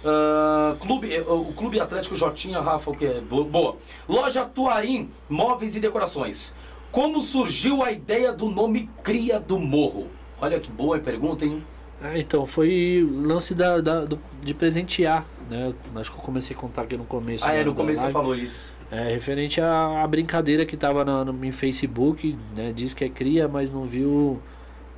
[0.07, 3.19] Ah, clube, eh, o Clube Atlético Jotinha, Rafa, o que é?
[3.21, 3.75] Bo- Boa.
[4.07, 6.53] Loja Tuarim, móveis e decorações.
[6.91, 10.07] Como surgiu a ideia do nome Cria do Morro?
[10.39, 11.63] Olha que boa pergunta, hein?
[11.99, 15.73] Ah, então, foi lance da, da- do- de presentear, né?
[15.95, 17.43] Acho que eu comecei a contar aqui no começo.
[17.43, 18.71] Ah, é, da- no começo você falou isso.
[18.91, 22.71] É, referente à, brincadeira que tava na, no, em Facebook, né?
[22.75, 24.39] Diz que é cria, mas não viu,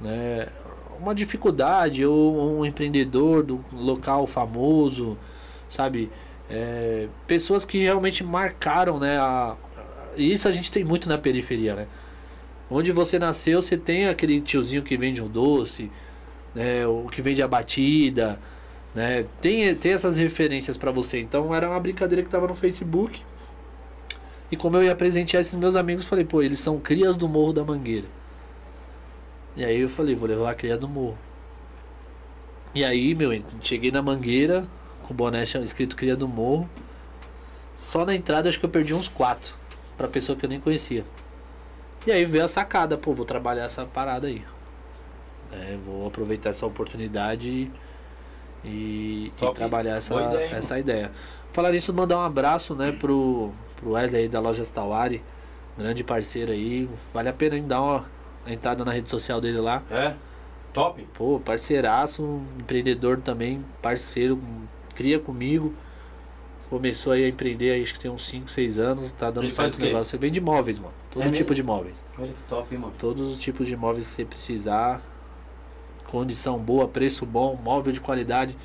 [0.01, 0.47] né?
[0.99, 5.17] Uma dificuldade ou um empreendedor do local famoso,
[5.69, 6.11] sabe?
[6.49, 9.17] É, pessoas que realmente marcaram, né?
[9.19, 9.55] A,
[10.15, 11.87] isso a gente tem muito na periferia, né?
[12.69, 15.91] Onde você nasceu, você tem aquele tiozinho que vende um doce,
[16.55, 16.85] né?
[16.87, 18.39] O que vende a batida,
[18.95, 19.25] né?
[19.41, 21.19] Tem, tem essas referências pra você.
[21.19, 23.21] Então era uma brincadeira que tava no Facebook.
[24.51, 27.53] E como eu ia presentear esses meus amigos, falei, pô, eles são crias do Morro
[27.53, 28.07] da Mangueira.
[29.57, 31.17] E aí eu falei, vou levar a cria do morro.
[32.75, 34.67] E aí, meu, cheguei na Mangueira,
[35.01, 36.69] com o boné escrito cria do morro.
[37.73, 39.55] Só na entrada acho que eu perdi uns quatro.
[39.97, 41.03] Pra pessoa que eu nem conhecia.
[42.05, 44.43] E aí veio a sacada, pô, vou trabalhar essa parada aí.
[45.51, 47.71] É, vou aproveitar essa oportunidade
[48.63, 51.11] e, e trabalhar essa Boa ideia, essa ideia.
[51.51, 55.23] Falar nisso, mandar um abraço, né, pro, pro Wesley aí da loja Stawari,
[55.75, 56.87] grande parceiro aí.
[57.11, 58.16] Vale a pena dar uma
[58.53, 59.83] entrada na rede social dele lá.
[59.91, 60.13] É?
[60.73, 61.01] Top?
[61.13, 64.39] Pô, parceiraço, um empreendedor também, parceiro,
[64.95, 65.73] cria comigo.
[66.69, 69.77] Começou aí a empreender, acho que tem uns 5, 6 anos, tá dando Ele certo
[69.77, 70.05] o negócio.
[70.11, 70.93] Você vende móveis, mano.
[71.09, 71.55] Todo É tipo mesmo?
[71.55, 71.95] de móveis.
[72.19, 72.93] Olha que top, hein, mano?
[72.99, 75.01] Todos os tipos de móveis que você precisar.
[76.07, 78.57] Condição boa, preço bom, móvel de qualidade.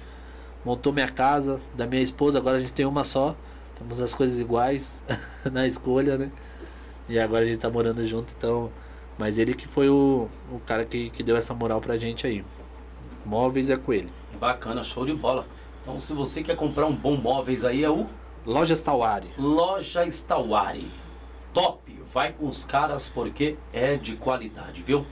[0.65, 3.37] Montou minha casa, da minha esposa, agora a gente tem uma só.
[3.79, 5.03] Temos as coisas iguais
[5.51, 6.31] na escolha, né?
[7.09, 8.71] E agora a gente tá morando junto, então.
[9.19, 12.45] Mas ele que foi o, o cara que, que deu essa moral pra gente aí.
[13.25, 14.11] Móveis é com ele.
[14.39, 15.47] Bacana, show de bola.
[15.81, 18.07] Então, se você quer comprar um bom móveis aí, é o
[18.45, 19.31] Lojas Tawari.
[19.39, 20.91] Loja Stawari.
[21.53, 21.81] Top.
[22.13, 25.07] Vai com os caras porque é de qualidade, viu?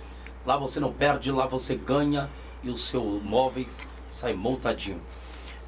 [0.45, 2.29] Lá você não perde, lá você ganha
[2.63, 5.01] e o seu móveis sai montadinho.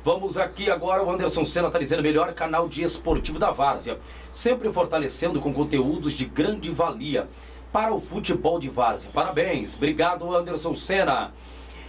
[0.05, 4.01] Vamos aqui agora, o Anderson Senna está dizendo melhor canal de esportivo da Várzea.
[4.33, 7.29] Sempre fortalecendo com conteúdos de grande valia
[7.73, 9.11] para o futebol de Várzea.
[9.12, 9.74] Parabéns.
[9.77, 11.32] Obrigado, Anderson Senna.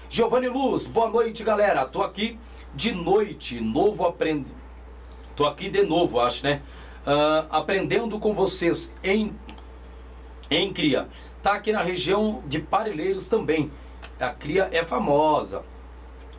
[0.10, 1.86] Giovanni Luz, boa noite, galera.
[1.86, 2.40] Tô aqui
[2.74, 4.52] de noite, novo aprende.
[5.36, 6.62] Tô aqui de novo, acho, né?
[7.06, 9.36] Ah, aprendendo com vocês em
[10.50, 11.10] em Cria.
[11.42, 13.72] Tá aqui na região de Parelheiros também.
[14.20, 15.64] A Cria é famosa.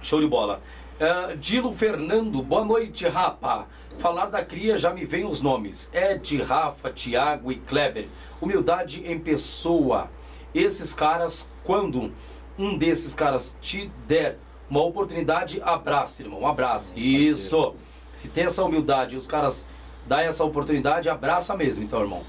[0.01, 0.61] Show de bola.
[1.01, 3.67] Ah, Dilo Fernando, boa noite, Rapa.
[3.99, 5.91] Falar da Cria já me vem os nomes.
[5.93, 8.09] Ed, Rafa, Tiago e Kleber.
[8.41, 10.09] Humildade em pessoa.
[10.55, 12.13] Esses caras, quando
[12.57, 14.39] um desses caras te der
[14.71, 16.43] uma oportunidade, abraça, irmão.
[16.43, 16.97] Um abraço.
[16.97, 17.75] Isso.
[18.13, 19.67] Se tem essa humildade e os caras
[20.07, 22.23] dão essa oportunidade, abraça mesmo, então, irmão.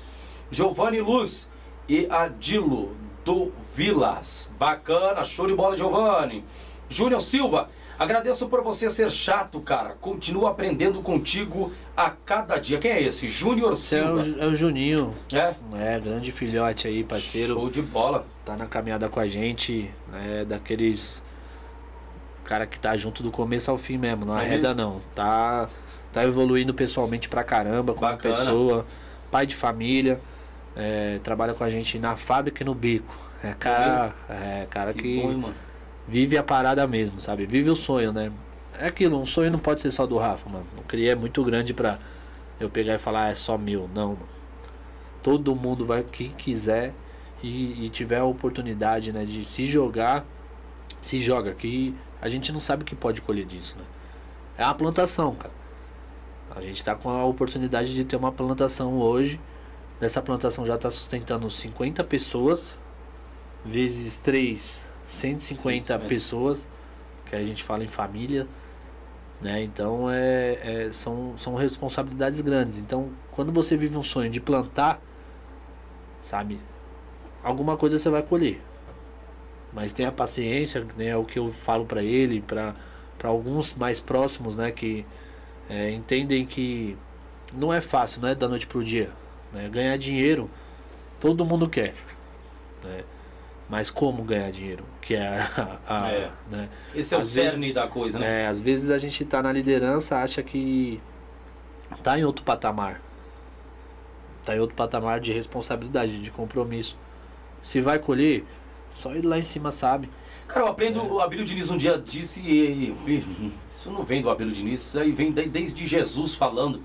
[0.49, 1.51] Giovanni Luz
[1.87, 4.51] e Adilo do Vilas.
[4.57, 6.43] Bacana, show de bola, Giovanni.
[6.89, 9.95] Júnior Silva, agradeço por você ser chato, cara.
[9.99, 12.77] Continuo aprendendo contigo a cada dia.
[12.77, 13.27] Quem é esse?
[13.27, 14.21] Júnior Esse é Silva.
[14.21, 15.11] o, é o Juninho.
[15.31, 15.55] É?
[15.73, 17.53] É, grande filhote aí, parceiro.
[17.53, 18.25] Show de bola.
[18.43, 21.23] tá na caminhada com a gente, né, daqueles
[22.43, 24.91] cara que tá junto do começo ao fim mesmo, não É arreda mesmo?
[24.91, 25.01] não.
[25.15, 25.67] Tá,
[26.13, 28.35] tá evoluindo pessoalmente pra caramba, como Bacana.
[28.37, 28.85] pessoa,
[29.31, 30.21] pai de família,
[30.75, 33.17] é, trabalha com a gente na fábrica e no bico.
[33.43, 35.51] É cara, é, cara que, Que bom.
[36.07, 37.45] Vive a parada mesmo, sabe?
[37.45, 38.31] Vive o sonho, né?
[38.77, 40.65] É aquilo, um sonho não pode ser só do Rafa, mano.
[40.77, 41.99] O CRIA é muito grande pra
[42.59, 43.89] eu pegar e falar, ah, é só meu.
[43.93, 44.35] Não, mano.
[45.23, 46.93] Todo mundo vai, quem quiser
[47.41, 50.25] e, e tiver a oportunidade, né, de se jogar,
[51.01, 51.53] se joga.
[51.53, 53.83] Que a gente não sabe o que pode colher disso, né?
[54.57, 55.53] É uma plantação, cara.
[56.55, 59.39] A gente tá com a oportunidade de ter uma plantação hoje.
[59.99, 62.73] Nessa plantação já tá sustentando 50 pessoas,
[63.63, 66.07] vezes 3, 150 150.
[66.07, 66.67] pessoas,
[67.25, 68.47] que a gente fala em família,
[69.41, 69.61] né?
[69.63, 72.77] Então é, é- são, são responsabilidades grandes.
[72.77, 74.99] Então, quando você vive um sonho de plantar,
[76.23, 76.59] sabe,
[77.43, 78.61] alguma coisa você vai colher.
[79.73, 81.07] Mas tenha paciência, né?
[81.07, 82.75] É o que eu falo pra ele, pra
[83.17, 84.71] para alguns mais próximos, né?
[84.71, 85.05] Que
[85.69, 86.97] é, entendem que
[87.53, 89.09] não é fácil, não é da noite pro dia.
[89.53, 89.69] Né?
[89.69, 90.49] Ganhar dinheiro,
[91.19, 91.95] todo mundo quer.
[92.83, 93.03] Né?
[93.67, 94.83] Mas como ganhar dinheiro?
[95.01, 96.31] Que é a, a- É.
[96.51, 96.69] né?
[96.93, 98.43] Esse é o Às cerne vezes- da coisa, né?
[98.43, 101.01] É, às vezes a gente tá na liderança, acha que
[102.03, 103.01] tá em outro patamar.
[104.43, 106.95] Tá em outro patamar de responsabilidade, de compromisso.
[107.61, 108.45] Se vai colher,
[108.91, 110.07] só ir lá em cima sabe.
[110.47, 114.29] Cara, eu aprendo, o Abílio Diniz um dia disse, e, e- isso não vem do
[114.29, 116.83] Abílio Diniz, isso aí vem de- desde Jesus falando,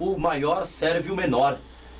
[0.00, 1.58] o maior serve o menor.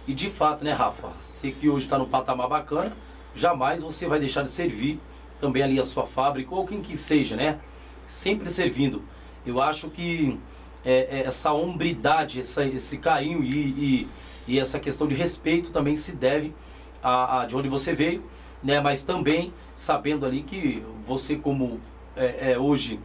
[0.08, 1.08] E de fato, né, Rafa?
[1.22, 2.92] Você que hoje está no patamar bacana,
[3.36, 4.98] jamais você vai deixar de servir
[5.38, 7.60] também ali a sua fábrica, ou quem que seja, né?
[8.06, 9.04] Sempre servindo.
[9.44, 10.38] Eu acho que
[10.84, 14.08] é, é, essa hombridade, essa, esse carinho e, e,
[14.48, 16.54] e essa questão de respeito também se deve
[17.02, 18.24] a, a de onde você veio,
[18.62, 18.80] né?
[18.80, 21.80] Mas também sabendo ali que você como
[22.16, 22.98] é, é, hoje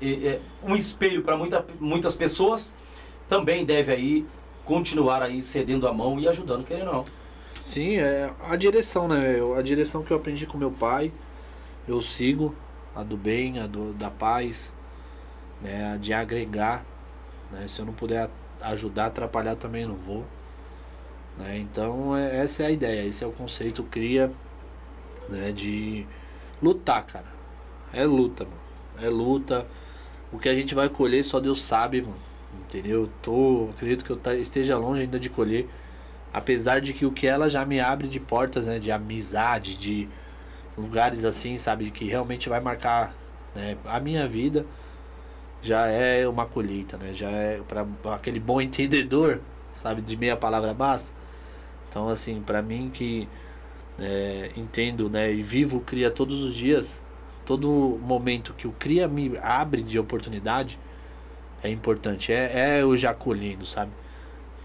[0.00, 2.74] é, é, um espelho para muita, muitas pessoas,
[3.28, 4.26] também deve aí
[4.64, 7.19] continuar aí cedendo a mão e ajudando, querendo ou não.
[7.60, 9.36] Sim, é a direção, né?
[9.56, 11.12] A direção que eu aprendi com meu pai,
[11.86, 12.54] eu sigo,
[12.94, 14.72] a do bem, a do, da paz,
[15.60, 15.92] né?
[15.92, 16.84] A de agregar,
[17.50, 17.68] né?
[17.68, 18.30] Se eu não puder
[18.62, 20.24] ajudar, atrapalhar também não vou.
[21.38, 21.58] Né?
[21.58, 24.32] Então é, essa é a ideia, esse é o conceito cria
[25.28, 25.52] né?
[25.52, 26.06] de
[26.62, 27.26] lutar, cara.
[27.92, 28.60] É luta, mano.
[29.06, 29.66] É luta.
[30.32, 32.16] O que a gente vai colher só Deus sabe, mano.
[32.64, 33.02] Entendeu?
[33.02, 35.68] Eu tô, acredito que eu esteja longe ainda de colher.
[36.32, 38.78] Apesar de que o que ela já me abre de portas, né?
[38.78, 40.08] De amizade, de
[40.76, 41.90] lugares assim, sabe?
[41.90, 43.14] Que realmente vai marcar
[43.54, 44.64] né, a minha vida.
[45.62, 47.12] Já é uma colheita, né?
[47.14, 49.40] Já é para aquele bom entendedor,
[49.74, 50.00] sabe?
[50.00, 51.12] De meia palavra basta.
[51.88, 53.28] Então, assim, para mim que
[53.98, 55.32] é, entendo, né?
[55.32, 57.00] E vivo o Cria todos os dias,
[57.44, 60.78] todo momento que o Cria me abre de oportunidade
[61.62, 62.32] é importante.
[62.32, 63.90] É, é eu já colhendo, sabe?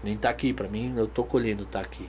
[0.02, 2.08] Nem tá aqui, pra mim, eu tô colhendo tá aqui.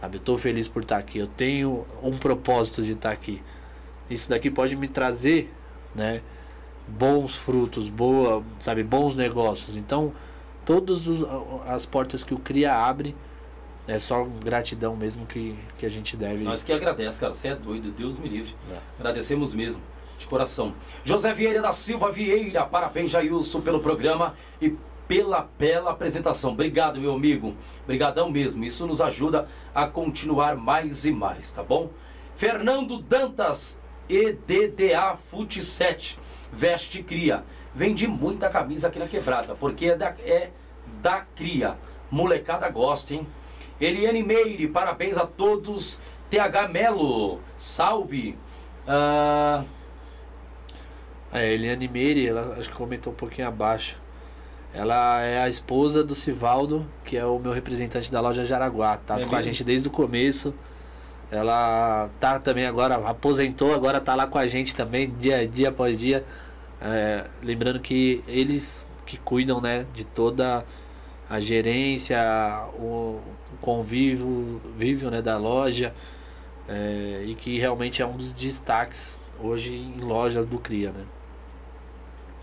[0.00, 0.16] Sabe?
[0.16, 1.18] Eu tô feliz por estar aqui.
[1.18, 3.42] Eu tenho um propósito de estar aqui.
[4.10, 5.52] Isso daqui pode me trazer,
[5.94, 6.20] né?
[6.86, 8.82] Bons frutos, boa, sabe?
[8.82, 9.76] Bons negócios.
[9.76, 10.12] Então,
[10.64, 11.02] todas
[11.66, 13.14] as portas que o Cria abre,
[13.86, 16.44] é só gratidão mesmo que, que a gente deve.
[16.44, 17.32] Nós que agradece, cara.
[17.32, 18.54] Você é doido, Deus me livre.
[18.70, 18.78] É.
[18.98, 19.82] Agradecemos mesmo,
[20.18, 20.74] de coração.
[21.02, 24.76] José Vieira da Silva Vieira, parabéns, Jailson, pelo programa e
[25.12, 26.52] pela bela apresentação.
[26.52, 27.54] Obrigado, meu amigo.
[27.84, 28.64] Obrigadão mesmo.
[28.64, 31.90] Isso nos ajuda a continuar mais e mais, tá bom?
[32.34, 33.78] Fernando Dantas,
[34.08, 36.18] EDDA Fute 7,
[36.50, 37.44] veste cria.
[37.74, 40.48] Vendi muita camisa aqui na quebrada, porque é da, é
[41.02, 41.76] da cria.
[42.10, 43.26] Molecada gosta, hein?
[43.78, 46.00] Eliane Meire, parabéns a todos.
[46.30, 48.38] TH Melo, salve.
[48.88, 49.62] Ah,
[51.34, 54.00] É, Eliane Meire, ela acho que comentou um pouquinho abaixo.
[54.74, 58.96] Ela é a esposa do Sivaldo, que é o meu representante da loja Jaraguá.
[58.96, 60.54] Tá É com a gente desde o começo.
[61.30, 65.96] Ela tá também agora, aposentou, agora tá lá com a gente também, dia, dia após
[65.96, 66.24] dia.
[66.80, 70.64] É, lembrando que eles que cuidam, né, de toda
[71.28, 72.18] a gerência,
[72.78, 73.20] o,
[73.52, 75.94] o convívio, vívio, né, da loja.
[76.68, 81.04] é, e que realmente é um dos destaques hoje em lojas do Cria, né?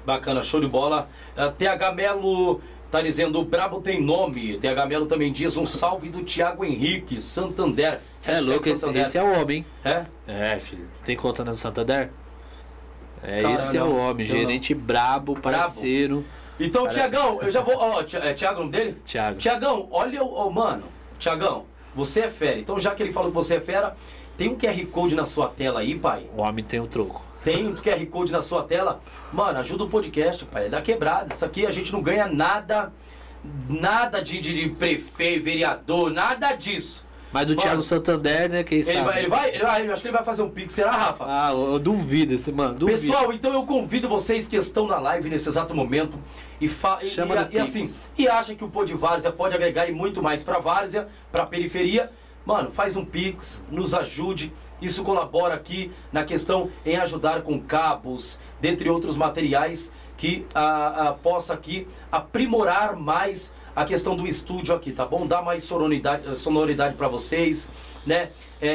[0.10, 1.08] Bacana, show de bola.
[1.38, 2.60] Ah, TH Melo
[2.90, 4.58] tá dizendo: o Brabo tem nome.
[4.58, 8.00] TH Melo também diz um salve do Thiago Henrique, Santander.
[8.20, 9.66] Você é Hashtag louco, esse, esse é o homem, hein?
[9.86, 10.04] É?
[10.28, 10.88] É, filho.
[11.04, 12.10] Tem conta no Santander?
[13.22, 14.40] É, Cara, esse é não, o homem, eu não.
[14.42, 16.26] gerente brabo, parceiro.
[16.60, 17.76] Então, Tiagão, eu já vou.
[17.78, 18.98] Ó, é Tiago o nome dele?
[19.06, 19.38] Thiago.
[19.38, 20.50] Tiagão, olha o.
[20.50, 20.84] mano,
[21.18, 22.60] Tiagão, você é fera.
[22.60, 23.96] Então, já que ele falou que você é fera,
[24.36, 26.26] tem um QR Code na sua tela aí, pai?
[26.36, 27.29] O homem tem o troco.
[27.44, 29.00] Tem um QR Code na sua tela?
[29.32, 30.66] Mano, ajuda o podcast, pai.
[30.66, 31.34] É da quebrada.
[31.34, 32.92] Isso aqui a gente não ganha nada,
[33.70, 37.08] nada de, de, de prefeito, vereador, nada disso.
[37.32, 38.64] Mas do Mano, Thiago Santander, né?
[38.64, 39.04] Quem Ele sabe?
[39.04, 41.26] vai, ele vai, ele vai, eu acho que ele vai fazer um pix, será, Rafa?
[41.28, 42.74] Ah, eu eu duvido esse, mano.
[42.74, 43.00] Duvido.
[43.00, 46.18] Pessoal, então eu convido vocês que estão na live nesse exato momento
[46.60, 49.88] e, fa Chama e, e assim, e acha que o Pô de Várzea pode agregar
[49.88, 52.10] e muito mais pra Várzea, pra periferia,
[52.44, 54.52] mano, faz um Pix, nos ajude.
[54.82, 61.14] Isso colabora aqui na questão em ajudar com cabos, dentre outros materiais que ah, ah,
[61.14, 65.26] possa aqui aprimorar mais a questão do estúdio aqui, tá bom?
[65.26, 67.70] Dar mais sonoridade, sonoridade para vocês,
[68.06, 68.30] né?
[68.62, 68.72] É, é,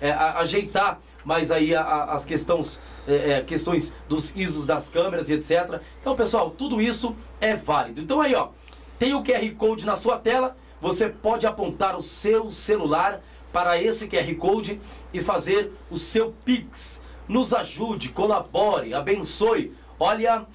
[0.00, 4.66] é, é, a- ajeitar mais aí a- a- as questões, é, é, questões dos ISOs
[4.66, 5.80] das câmeras e etc.
[6.00, 8.00] Então, pessoal, tudo isso é válido.
[8.00, 8.48] Então aí, ó,
[8.98, 13.20] tem o QR Code na sua tela, você pode apontar o seu celular
[13.52, 14.80] para esse QR Code
[15.12, 17.00] e fazer o seu Pix.
[17.28, 19.72] Nos ajude, colabore, abençoe.
[19.98, 20.46] Olha,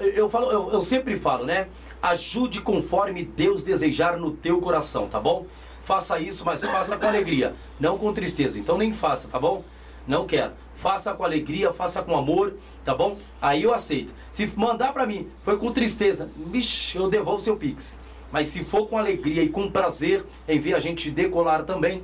[0.00, 1.68] eu, falo, eu, eu sempre falo, né?
[2.02, 5.46] Ajude conforme Deus desejar no teu coração, tá bom?
[5.80, 8.58] Faça isso, mas faça com alegria, não com tristeza.
[8.58, 9.64] Então nem faça, tá bom?
[10.06, 10.52] Não quero.
[10.74, 13.16] Faça com alegria, faça com amor, tá bom?
[13.40, 14.14] Aí eu aceito.
[14.30, 18.00] Se mandar pra mim, foi com tristeza, bicho, eu devolvo seu Pix.
[18.32, 22.02] Mas se for com alegria e com prazer ver a gente decolar também,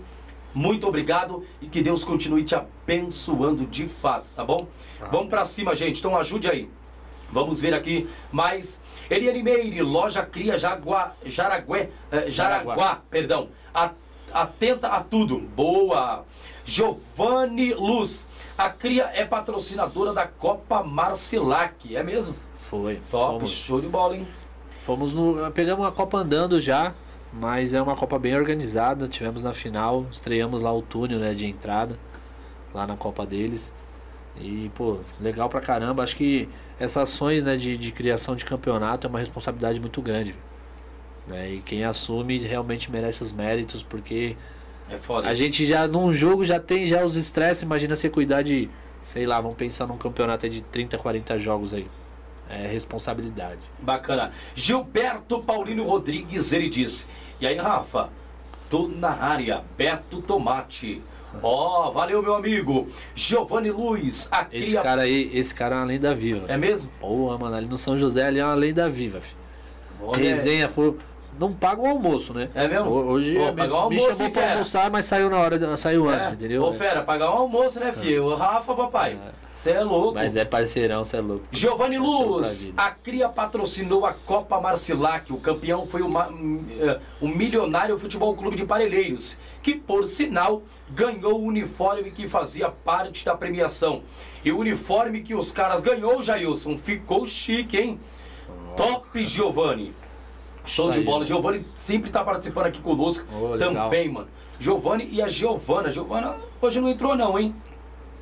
[0.56, 4.66] muito obrigado e que Deus continue te abençoando de fato, tá bom?
[5.12, 5.98] Vamos pra cima, gente.
[5.98, 6.70] Então ajude aí.
[7.30, 8.80] Vamos ver aqui mais.
[9.10, 13.02] Eliane Meire, loja Cria Jagua, Jaragué, eh, Jaraguá, Jaraguá.
[13.10, 13.48] perdão.
[13.74, 13.90] A-
[14.32, 15.38] atenta a tudo.
[15.40, 16.24] Boa.
[16.64, 18.26] Giovanni Luz.
[18.56, 21.94] A Cria é patrocinadora da Copa Marcilac.
[21.94, 22.34] É mesmo?
[22.60, 22.98] Foi.
[23.10, 24.26] Top, Fomos, show de bola, hein?
[24.80, 25.50] fomos no.
[25.52, 26.94] Pegamos uma Copa andando já,
[27.38, 29.08] mas é uma Copa bem organizada.
[29.08, 31.98] Tivemos na final, estreamos lá o túnel né, de entrada,
[32.74, 33.72] lá na Copa deles.
[34.38, 36.02] E, pô, legal pra caramba.
[36.02, 36.48] Acho que
[36.78, 40.34] essas ações né, de, de criação de campeonato é uma responsabilidade muito grande.
[41.26, 41.54] Né?
[41.54, 44.36] E quem assume realmente merece os méritos, porque
[44.90, 45.28] É foda.
[45.28, 47.62] a gente já num jogo já tem já os estresses.
[47.62, 48.68] Imagina você cuidar de,
[49.02, 51.88] sei lá, vamos pensar num campeonato de 30, 40 jogos aí.
[52.48, 53.58] É responsabilidade.
[53.80, 54.30] Bacana.
[54.54, 57.06] Gilberto Paulino Rodrigues, ele disse.
[57.40, 58.08] E aí, Rafa?
[58.68, 59.62] Tô na área.
[59.76, 61.02] Beto Tomate.
[61.42, 62.86] Ó, valeu, meu amigo.
[63.14, 64.82] Giovanni Luiz, a Esse cria...
[64.82, 66.46] cara aí, esse cara é uma lenda viva.
[66.48, 66.90] É mesmo?
[66.98, 69.36] Pô, mano, ali no São José ali é uma lenda viva, filho.
[70.00, 70.96] Olha, Resenha, foi.
[71.38, 72.48] Não paga o almoço, né?
[72.54, 72.90] É mesmo?
[72.90, 74.52] Ho- Hoje Ô, é, pagar o me almoço, chamou hein, pra fera?
[74.54, 76.32] almoçar, mas saiu na hora, saiu antes, É.
[76.32, 76.62] entendeu?
[76.62, 78.24] Ô, fera, pagar um almoço, né, filho?
[78.24, 79.18] O Rafa, papai.
[79.50, 80.14] Você é louco.
[80.14, 81.44] Mas é parceirão, você é louco.
[81.50, 85.32] Giovanni Luz, a Cria patrocinou a Copa Marcilac.
[85.32, 86.10] O campeão foi o,
[86.80, 92.68] eh, o Milionário Futebol Clube de Parelheiros, que, por sinal, ganhou o uniforme que fazia
[92.70, 94.02] parte da premiação.
[94.44, 98.00] E o uniforme que os caras ganhou, Jailson, ficou chique, hein?
[98.76, 99.92] Top, Giovanni.
[100.66, 101.24] Show Isso de bola.
[101.24, 103.84] Giovanni sempre tá participando aqui conosco legal.
[103.84, 104.28] também, mano.
[104.58, 105.90] Giovanni e a Giovana.
[105.90, 107.54] Giovana hoje não entrou, não, hein?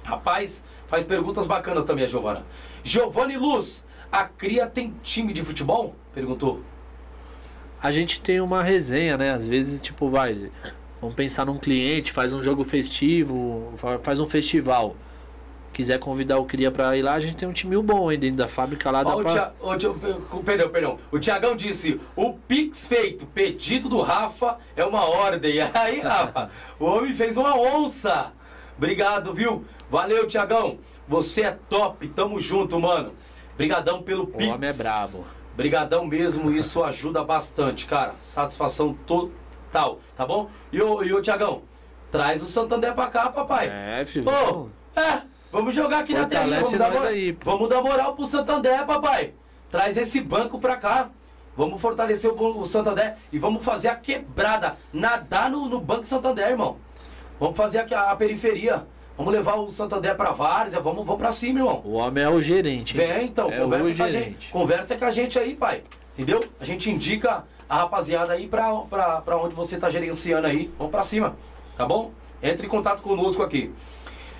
[0.04, 2.44] Rapaz, faz perguntas bacanas também a Giovana.
[2.82, 5.94] Giovanni Luz, a Cria tem time de futebol?
[6.12, 6.60] Perguntou.
[7.82, 9.30] A gente tem uma resenha, né?
[9.32, 10.50] Às vezes, tipo, vai.
[11.00, 14.94] Vamos pensar num cliente, faz um jogo festivo, fa- faz um festival.
[15.74, 18.36] Quiser convidar o Cria pra ir lá, a gente tem um time bom aí dentro
[18.36, 19.02] da fábrica lá.
[19.02, 19.32] Dá Ó, o pra...
[19.32, 19.52] Tia-
[20.32, 20.98] o perdão, perdão.
[21.10, 25.58] O Tiagão disse: o Pix feito, pedido do Rafa é uma ordem.
[25.74, 26.48] Aí, Rafa,
[26.78, 28.32] o homem fez uma onça.
[28.78, 29.64] Obrigado, viu?
[29.90, 30.78] Valeu, Tiagão.
[31.08, 32.06] Você é top.
[32.08, 33.12] Tamo junto, mano.
[33.56, 34.46] Brigadão pelo Pix.
[34.52, 35.24] homem é brabo.
[35.56, 38.14] Brigadão mesmo, isso ajuda bastante, cara.
[38.20, 40.48] Satisfação total, tá bom?
[40.72, 41.62] E o, e o Tiagão,
[42.12, 43.68] traz o Santander pra cá, papai.
[43.68, 44.24] É, filho.
[44.28, 44.68] Ô,
[44.98, 45.22] é,
[45.54, 46.60] vamos jogar aqui na telinha.
[46.60, 49.32] Fortalece Vamos dar, aí, vamos dar moral pro Santander, papai.
[49.70, 51.08] Traz esse banco pra cá.
[51.56, 54.76] Vamos fortalecer o, o Santander e vamos fazer a quebrada.
[54.92, 56.76] Nadar no, no Banco Santander, irmão.
[57.38, 58.84] Vamos fazer aqui a, a periferia.
[59.16, 60.80] Vamos levar o Santander pra Várzea.
[60.80, 61.80] Vamos, vamos pra cima, irmão.
[61.84, 63.00] O homem é o gerente.
[63.00, 63.06] hein?
[63.06, 64.50] Vem então, é conversa com a gente.
[64.50, 65.82] Conversa com a gente aí, pai.
[66.14, 66.42] Entendeu?
[66.60, 70.72] A gente indica a rapaziada aí pra, pra, pra onde você tá gerenciando aí.
[70.76, 71.36] Vamos pra cima,
[71.76, 72.10] tá bom?
[72.42, 73.72] Entre em contato conosco aqui.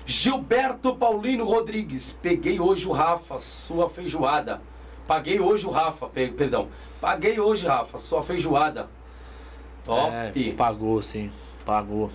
[0.05, 2.11] Gilberto Paulino Rodrigues.
[2.21, 4.61] Peguei hoje o Rafa, sua feijoada.
[5.07, 6.67] Paguei hoje o Rafa, pe- perdão.
[6.99, 8.89] Paguei hoje, Rafa, sua feijoada.
[9.83, 10.11] Top.
[10.11, 11.31] É, pagou, sim.
[11.63, 12.09] Pagou.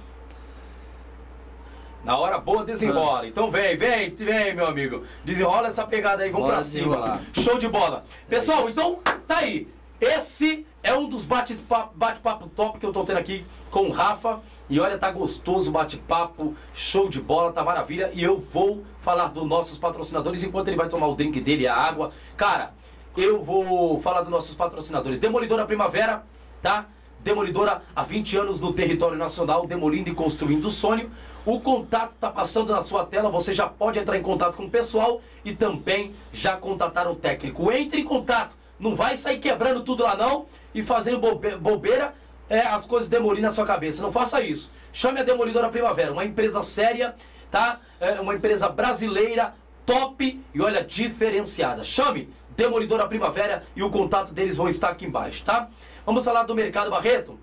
[2.05, 3.27] Na hora boa desenrola.
[3.27, 5.05] Então vem, vem, vem, meu amigo.
[5.25, 6.87] Desenrola essa pegada aí, vamos Bora pra cima.
[6.97, 7.21] desenrolar.
[7.35, 8.05] Show de bola.
[8.29, 9.69] Pessoal, então tá aí.
[10.01, 12.21] Esse é um dos bate-papo bate
[12.55, 14.41] top que eu tô tendo aqui com o Rafa.
[14.69, 18.11] E olha, tá gostoso o bate-papo, show de bola, tá maravilha.
[18.15, 21.75] E eu vou falar dos nossos patrocinadores enquanto ele vai tomar o drink dele, a
[21.75, 22.13] água.
[22.37, 22.73] Cara,
[23.17, 25.19] eu vou falar dos nossos patrocinadores.
[25.19, 26.25] Demolidora Primavera,
[26.63, 26.87] tá?
[27.23, 31.11] Demolidora há 20 anos no território nacional, demolindo e construindo o sonho.
[31.45, 34.71] O contato está passando na sua tela, você já pode entrar em contato com o
[34.71, 37.71] pessoal e também já contatar um técnico.
[37.71, 42.15] Entre em contato, não vai sair quebrando tudo lá não e fazendo bobe bobeira,
[42.49, 44.03] é, as coisas demolindo na sua cabeça.
[44.03, 44.71] Não faça isso.
[44.93, 47.15] Chame a Demolidora Primavera, uma empresa séria,
[47.51, 47.79] tá?
[48.01, 49.55] É uma empresa brasileira,
[49.87, 51.85] top e olha, diferenciada.
[51.85, 55.69] Chame Demolidora Primavera e o contato deles vão estar aqui embaixo, tá?
[56.05, 57.39] Vamos falar do Mercado Barreto?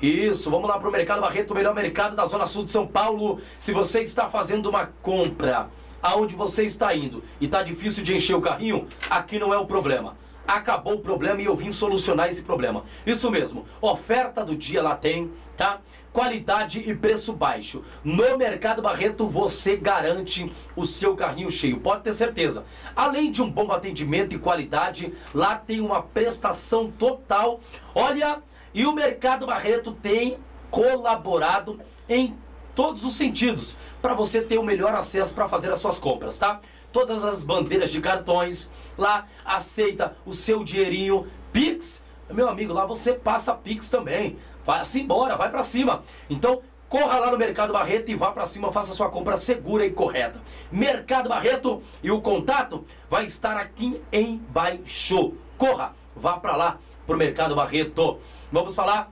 [0.00, 2.86] Isso, vamos lá para o Mercado Barreto, o melhor mercado da Zona Sul de São
[2.86, 3.40] Paulo.
[3.58, 5.68] Se você está fazendo uma compra
[6.00, 9.66] aonde você está indo e está difícil de encher o carrinho, aqui não é o
[9.66, 10.16] problema
[10.48, 12.82] acabou o problema e eu vim solucionar esse problema.
[13.06, 15.80] Isso mesmo, oferta do dia lá tem, tá?
[16.10, 17.82] Qualidade e preço baixo.
[18.02, 22.64] No Mercado Barreto você garante o seu carrinho cheio, pode ter certeza.
[22.96, 27.60] Além de um bom atendimento e qualidade, lá tem uma prestação total.
[27.94, 28.42] Olha,
[28.72, 30.38] e o Mercado Barreto tem
[30.70, 32.34] colaborado em
[32.78, 36.60] todos os sentidos para você ter o melhor acesso para fazer as suas compras, tá?
[36.98, 38.68] Todas as bandeiras de cartões,
[38.98, 44.36] lá aceita o seu dinheirinho, Pix, meu amigo, lá você passa Pix também.
[44.64, 46.02] Vai-se embora, vai para cima.
[46.28, 49.92] Então, corra lá no Mercado Barreto e vá para cima, faça sua compra segura e
[49.92, 50.42] correta.
[50.72, 55.34] Mercado Barreto e o contato vai estar aqui embaixo.
[55.56, 58.18] Corra, vá para lá pro Mercado Barreto.
[58.50, 59.08] Vamos falar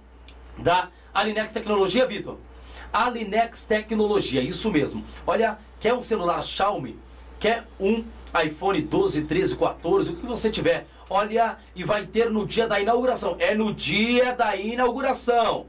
[0.58, 2.36] da Alinex Tecnologia, Vitor.
[2.92, 5.04] Alinex Tecnologia, isso mesmo.
[5.24, 7.05] Olha, quer um celular Xiaomi?
[7.38, 8.04] Quer um
[8.44, 10.86] iPhone 12, 13, 14, o que você tiver?
[11.08, 13.36] Olha, e vai ter no dia da inauguração.
[13.38, 15.66] É no dia da inauguração.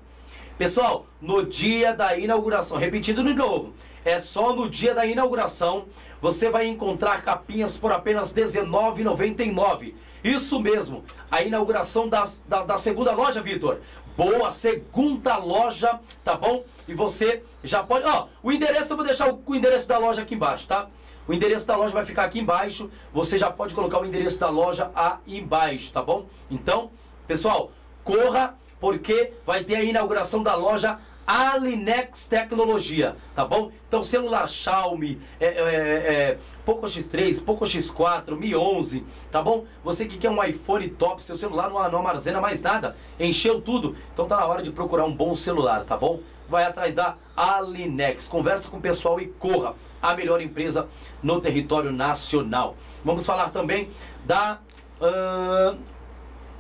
[0.57, 3.73] Pessoal, no dia da inauguração, repetindo de novo,
[4.03, 5.85] é só no dia da inauguração
[6.19, 9.93] você vai encontrar capinhas por apenas R$19,99.
[10.23, 13.79] Isso mesmo, a inauguração das, da, da segunda loja, Vitor.
[14.15, 16.63] Boa, segunda loja, tá bom?
[16.87, 18.03] E você já pode.
[18.07, 20.87] Ó, o endereço, eu vou deixar o, o endereço da loja aqui embaixo, tá?
[21.27, 22.89] O endereço da loja vai ficar aqui embaixo.
[23.13, 26.25] Você já pode colocar o endereço da loja aí embaixo, tá bom?
[26.49, 26.91] Então,
[27.27, 27.71] pessoal,
[28.03, 30.97] corra porque vai ter a inauguração da loja
[31.27, 33.69] Alinex Tecnologia, tá bom?
[33.85, 39.65] Então, celular Xiaomi, é, é, é, Poco X3, Poco X4, Mi 11, tá bom?
[39.83, 43.93] Você que quer um iPhone top, seu celular não, não armazena mais nada, encheu tudo,
[44.13, 46.21] então tá na hora de procurar um bom celular, tá bom?
[46.47, 50.87] Vai atrás da Alinex, conversa com o pessoal e corra, a melhor empresa
[51.21, 52.75] no território nacional.
[53.03, 53.89] Vamos falar também
[54.25, 54.59] da...
[54.99, 55.77] Uh,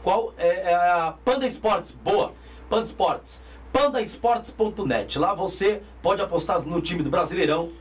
[0.03, 2.31] qual é, é a Panda Esportes, boa,
[2.69, 3.41] Panda Esportes
[3.77, 5.19] pandaesportes.net.
[5.19, 7.71] Lá você pode apostar no time do Brasileirão,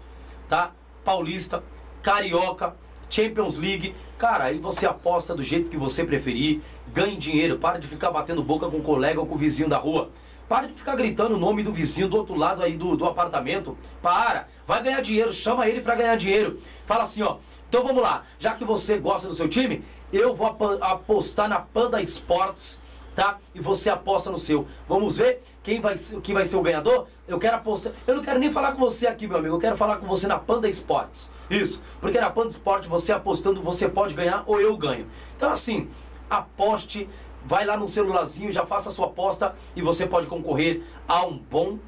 [0.46, 0.72] tá?
[1.02, 1.62] Paulista,
[2.02, 2.76] Carioca,
[3.08, 3.94] Champions League.
[4.18, 6.60] Cara, aí você aposta do jeito que você preferir,
[6.92, 9.78] ganhe dinheiro, para de ficar batendo boca com o colega ou com o vizinho da
[9.78, 10.10] rua.
[10.48, 13.76] Para de ficar gritando o nome do vizinho do outro lado aí do, do apartamento.
[14.00, 16.60] Para, vai ganhar dinheiro, chama ele para ganhar dinheiro.
[16.84, 17.38] Fala assim, ó.
[17.68, 19.82] Então vamos lá, já que você gosta do seu time,
[20.12, 20.46] eu vou
[20.80, 22.80] apostar na Panda Esportes
[23.16, 23.38] tá?
[23.54, 24.66] E você aposta no seu.
[24.86, 27.08] Vamos ver quem vai, quem vai ser o ganhador?
[27.26, 27.92] Eu quero apostar.
[28.06, 29.56] Eu não quero nem falar com você aqui, meu amigo.
[29.56, 31.32] Eu quero falar com você na Panda Esportes.
[31.50, 31.80] Isso.
[31.98, 35.06] Porque na Panda Esportes, você apostando, você pode ganhar ou eu ganho.
[35.34, 35.88] Então, assim,
[36.28, 37.08] aposte.
[37.46, 41.38] Vai lá no celularzinho, já faça a sua aposta e você pode concorrer a um
[41.38, 41.78] bom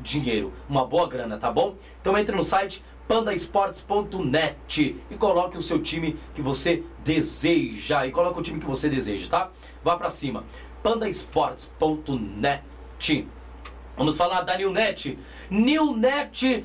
[0.00, 1.74] dinheiro, uma boa grana, tá bom?
[2.00, 8.38] Então entre no site pandaesportes.net e coloque o seu time que você deseja e coloque
[8.38, 9.50] o time que você deseja, tá?
[9.82, 10.44] Vá para cima
[10.80, 13.28] pandaesportes.net.
[13.96, 15.16] Vamos falar da Newnet.
[15.50, 16.64] Newnet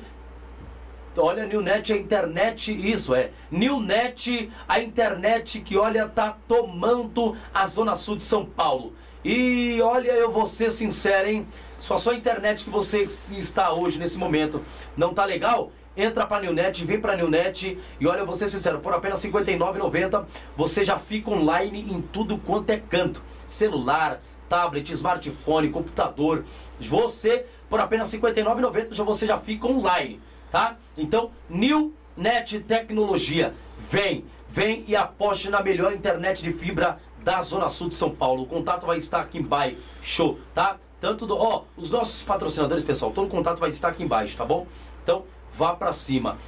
[1.16, 3.30] Olha, Newnet, a internet, isso é.
[3.50, 8.92] Newnet, a internet que, olha, tá tomando a Zona Sul de São Paulo.
[9.24, 11.46] E olha, eu vou ser sincero, hein?
[11.78, 14.62] Se a sua internet que você está hoje, nesse momento,
[14.96, 18.34] não tá legal, entra para a Newnet, vem para a Newnet e olha, eu vou
[18.34, 20.24] ser sincero, por apenas R$ 59,90
[20.54, 23.22] você já fica online em tudo quanto é canto.
[23.46, 26.44] Celular, tablet, smartphone, computador.
[26.78, 30.20] Você, por apenas R$ 59,90 já você já fica online,
[30.56, 30.78] tá?
[30.96, 37.88] Então, Newnet Tecnologia, vem, vem e aposte na melhor internet de fibra da Zona Sul
[37.88, 38.44] de São Paulo.
[38.44, 40.78] O contato vai estar aqui embaixo, tá?
[40.98, 44.46] Tanto do, ó, os nossos patrocinadores, pessoal, todo o contato vai estar aqui embaixo, tá
[44.46, 44.66] bom?
[45.02, 46.38] Então, vá para cima.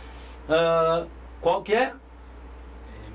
[0.49, 1.07] Uh,
[1.43, 1.93] qual que é?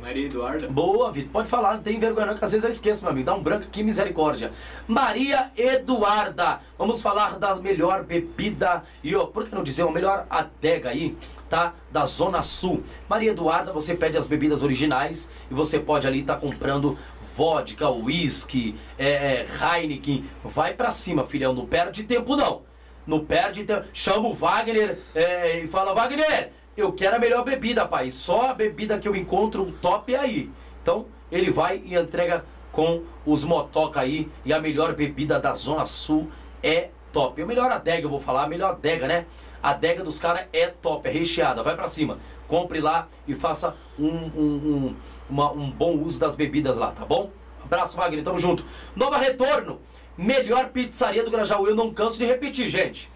[0.04, 0.68] Maria Eduarda.
[0.68, 1.32] Boa, Vitor.
[1.32, 3.26] Pode falar, não tem vergonha não, que às vezes eu esqueço, meu amigo.
[3.26, 4.52] Dá um branco aqui, misericórdia.
[4.86, 6.60] Maria Eduarda.
[6.78, 11.16] Vamos falar da melhor bebida e, ó, por que não dizer, a melhor adega aí,
[11.50, 11.74] tá?
[11.90, 12.84] Da Zona Sul.
[13.08, 16.98] Maria Eduarda, você pede as bebidas originais e você pode ali estar tá comprando
[17.38, 19.46] vodka, whisky, é, é,
[19.78, 20.26] Heineken.
[20.44, 21.54] Vai pra cima, filhão.
[21.54, 22.64] Não perde tempo, não.
[23.08, 23.88] Não perde tempo.
[23.94, 28.10] Chama o Wagner é, e fala, Wagner eu quero a melhor bebida, pai.
[28.10, 30.52] Só a bebida que eu encontro top é aí.
[30.82, 34.30] Então, ele vai e entrega com os motoca aí.
[34.44, 36.30] E a melhor bebida da Zona Sul
[36.62, 37.42] é top.
[37.42, 39.26] A melhor adega, eu vou falar, a melhor adega, né?
[39.62, 41.64] A adega dos caras é top, é recheada.
[41.64, 42.18] Vai para cima.
[42.48, 44.96] Compre lá e faça um, um, um,
[45.30, 47.30] uma, um bom uso das bebidas lá, tá bom?
[47.64, 48.24] Abraço, Wagner.
[48.24, 48.66] Tamo junto.
[48.96, 49.80] Nova Retorno.
[50.18, 51.68] Melhor pizzaria do Grajaú.
[51.68, 53.10] Eu não canso de repetir, gente.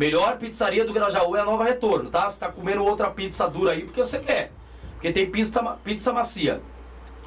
[0.00, 2.26] Melhor pizzaria do Grajaú é a Nova Retorno, tá?
[2.26, 4.50] Você tá comendo outra pizza dura aí porque você quer.
[4.92, 6.62] Porque tem pizza, pizza macia.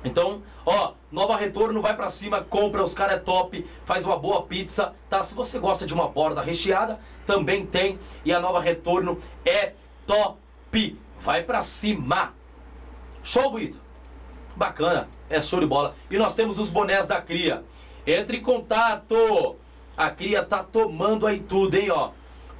[0.03, 4.41] Então, ó, Nova Retorno, vai para cima, compra, os caras é top, faz uma boa
[4.41, 5.21] pizza, tá?
[5.21, 7.99] Se você gosta de uma borda recheada, também tem.
[8.25, 9.73] E a Nova Retorno é
[10.07, 10.99] top.
[11.19, 12.33] Vai para cima.
[13.21, 13.79] Show, bonito.
[14.55, 15.93] Bacana, é show de bola.
[16.09, 17.63] E nós temos os bonés da Cria.
[18.07, 19.57] Entre em contato.
[19.95, 22.09] A Cria tá tomando aí tudo, hein, ó.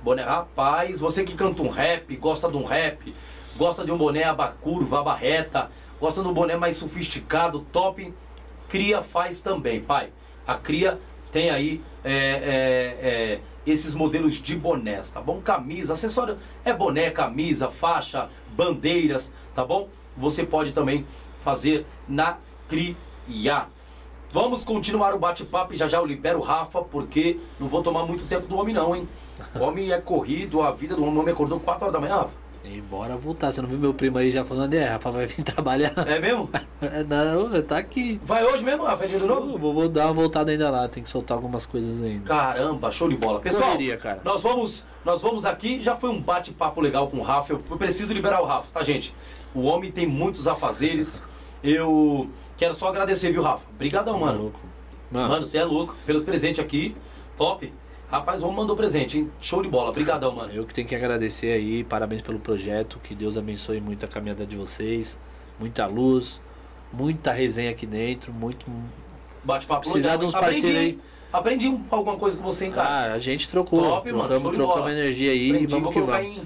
[0.03, 3.13] Boné, rapaz, você que canta um rap, gosta de um rap,
[3.55, 8.13] gosta de um boné aba curva, aba reta, gosta de um boné mais sofisticado, top,
[8.67, 10.09] Cria faz também, pai.
[10.45, 10.99] A Cria
[11.31, 15.39] tem aí é, é, é, esses modelos de bonés, tá bom?
[15.39, 19.87] Camisa, acessório, é boné, camisa, faixa, bandeiras, tá bom?
[20.17, 21.07] Você pode também
[21.39, 23.67] fazer na Cria.
[24.31, 28.05] Vamos continuar o bate-papo e já já eu libero o Rafa, porque não vou tomar
[28.05, 29.07] muito tempo do homem não, hein?
[29.55, 32.15] O homem é corrido, a vida do homem, o homem acordou 4 horas da manhã,
[32.15, 32.43] Rafa.
[32.65, 35.43] E bora voltar, você não viu meu primo aí já falando, é, Rafa vai vir
[35.43, 35.93] trabalhar.
[36.07, 36.49] É mesmo?
[36.83, 38.19] É, não, tá aqui.
[38.25, 39.05] Vai hoje mesmo, Rafa?
[39.05, 39.57] É dia de novo?
[39.57, 42.25] Vou, vou, dar uma voltada ainda lá, tem que soltar algumas coisas ainda.
[42.25, 43.39] Caramba, show de bola.
[43.39, 44.19] Pessoal, Correria, cara.
[44.25, 48.13] Nós, vamos, nós vamos aqui, já foi um bate-papo legal com o Rafa, eu preciso
[48.13, 49.15] liberar o Rafa, tá gente?
[49.55, 51.23] O homem tem muitos afazeres,
[51.63, 53.65] eu quero só agradecer, viu, Rafa?
[53.73, 54.53] Obrigadão, tá mano.
[55.09, 55.29] Mano.
[55.29, 56.97] mano, você é louco, pelos presentes aqui,
[57.37, 57.71] top.
[58.13, 59.31] Rapaz, o homem mandou presente, hein?
[59.41, 59.89] Show de bola.
[59.89, 60.53] Obrigadão, mano.
[60.53, 64.45] Eu que tenho que agradecer aí, parabéns pelo projeto, que Deus abençoe muito a caminhada
[64.45, 65.17] de vocês,
[65.59, 66.39] muita luz,
[66.91, 68.67] muita resenha aqui dentro, muito...
[69.43, 70.99] Bate-papo Precisar de uns parceiros aí.
[71.33, 72.87] Aprendi alguma coisa com você, hein, cara?
[72.87, 76.41] Ah, a gente trocou, Top, trocamos, mano, trocamos energia aí, Aprendi, vamos que vamos.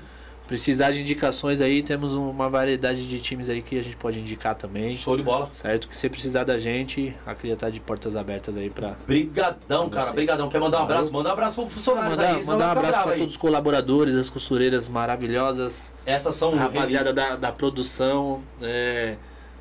[0.47, 4.55] Precisar de indicações aí, temos uma variedade de times aí que a gente pode indicar
[4.55, 4.91] também.
[4.91, 5.49] Show de bola.
[5.51, 5.89] Certo?
[5.89, 8.95] Que se precisar da gente, a Cria tá de portas abertas aí pra.
[9.05, 10.13] Brigadão, cara.
[10.13, 10.47] Brigadão.
[10.47, 11.11] Quer mandar um abraço?
[11.11, 12.45] Manda um abraço pro funcionário mandar, aí.
[12.45, 13.17] Mandar um abraço pra aí.
[13.17, 15.93] todos os colaboradores, as costureiras maravilhosas.
[16.05, 19.17] Essas são a rapaziada da, da produção, é,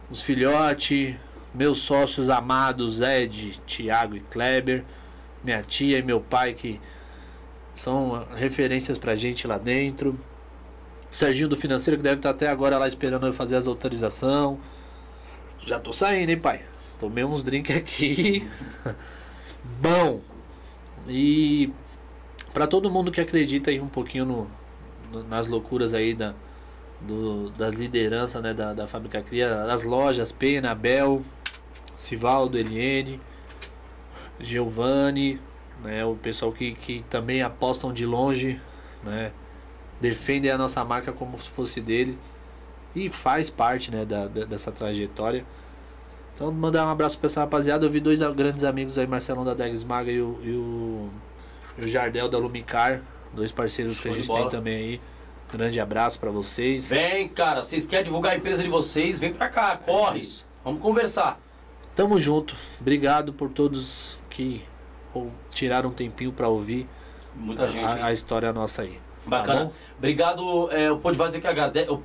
[0.08, 1.16] os filhotes,
[1.52, 4.84] meus sócios amados, Ed, Thiago e Kleber,
[5.42, 6.80] minha tia e meu pai que
[7.74, 10.16] são referências pra gente lá dentro.
[11.16, 14.60] Serginho do financeiro que deve estar até agora lá esperando eu fazer as autorização.
[15.64, 16.60] Já tô saindo, hein, pai?
[17.00, 18.46] Tomei uns drinks aqui.
[19.80, 20.20] Bom.
[21.08, 21.72] E
[22.52, 24.50] para todo mundo que acredita aí um pouquinho no,
[25.10, 26.34] no, nas loucuras aí da,
[27.00, 31.22] do, das lideranças né, da, da Fábrica Cria, as lojas, Pena, Bel,
[31.96, 33.18] Sivaldo, Eliene,
[34.38, 35.40] Giovanni,
[35.82, 38.60] né, o pessoal que, que também apostam de longe,
[39.02, 39.32] né?
[40.00, 42.18] Defendem a nossa marca como se fosse dele
[42.94, 45.44] e faz parte né, da, da, dessa trajetória.
[46.34, 47.84] Então, mandar um abraço para essa rapaziada.
[47.86, 51.10] Eu vi dois grandes amigos aí, Marcelão da Degs Maga e o, e o,
[51.78, 53.00] e o Jardel da Lumicar,
[53.32, 55.00] dois parceiros Show que a gente tem também aí.
[55.50, 56.88] Grande abraço para vocês.
[56.88, 59.18] Vem, cara, vocês querem divulgar a empresa de vocês?
[59.18, 60.20] Vem pra cá, corre.
[60.20, 60.24] É
[60.64, 61.40] Vamos conversar.
[61.94, 62.54] Tamo junto.
[62.80, 64.62] Obrigado por todos que
[65.14, 66.86] ou, tiraram um tempinho para ouvir
[67.34, 68.98] Muita a, gente, a, a história nossa aí.
[69.26, 69.66] Bacana.
[69.66, 72.00] Tá Obrigado, é, o Podvares é que agradece, o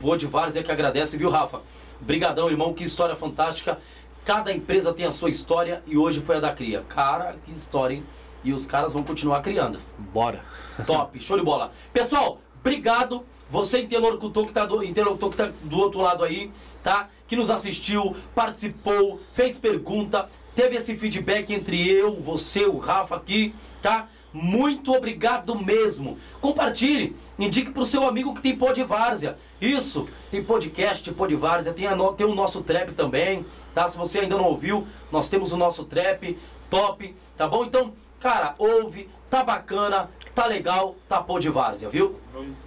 [0.57, 1.61] é que agradece, viu, Rafa?
[1.99, 3.77] Brigadão, irmão, que história fantástica.
[4.25, 6.83] Cada empresa tem a sua história e hoje foi a da Cria.
[6.87, 8.03] Cara, que história, hein?
[8.43, 9.79] E os caras vão continuar criando.
[9.97, 10.43] Bora.
[10.85, 11.71] Top, show de bola.
[11.93, 13.23] Pessoal, obrigado.
[13.49, 17.09] Você interlocutor que tá do, interlocutor que tá do outro lado aí, tá?
[17.27, 23.53] Que nos assistiu, participou, fez pergunta, teve esse feedback entre eu, você, o Rafa aqui,
[23.81, 24.07] tá?
[24.33, 26.17] Muito obrigado mesmo.
[26.39, 29.35] Compartilhe, indique para o seu amigo que tem pó de várzea.
[29.59, 33.87] Isso, tem podcast, pó de várzea, tem, no, tem o nosso trap também, tá?
[33.87, 36.37] Se você ainda não ouviu, nós temos o nosso trap,
[36.69, 37.65] top, tá bom?
[37.65, 42.19] Então, cara, ouve, tá bacana, tá legal, tá pó de várzea, viu?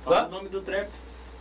[0.05, 0.89] Fala o nome do trap.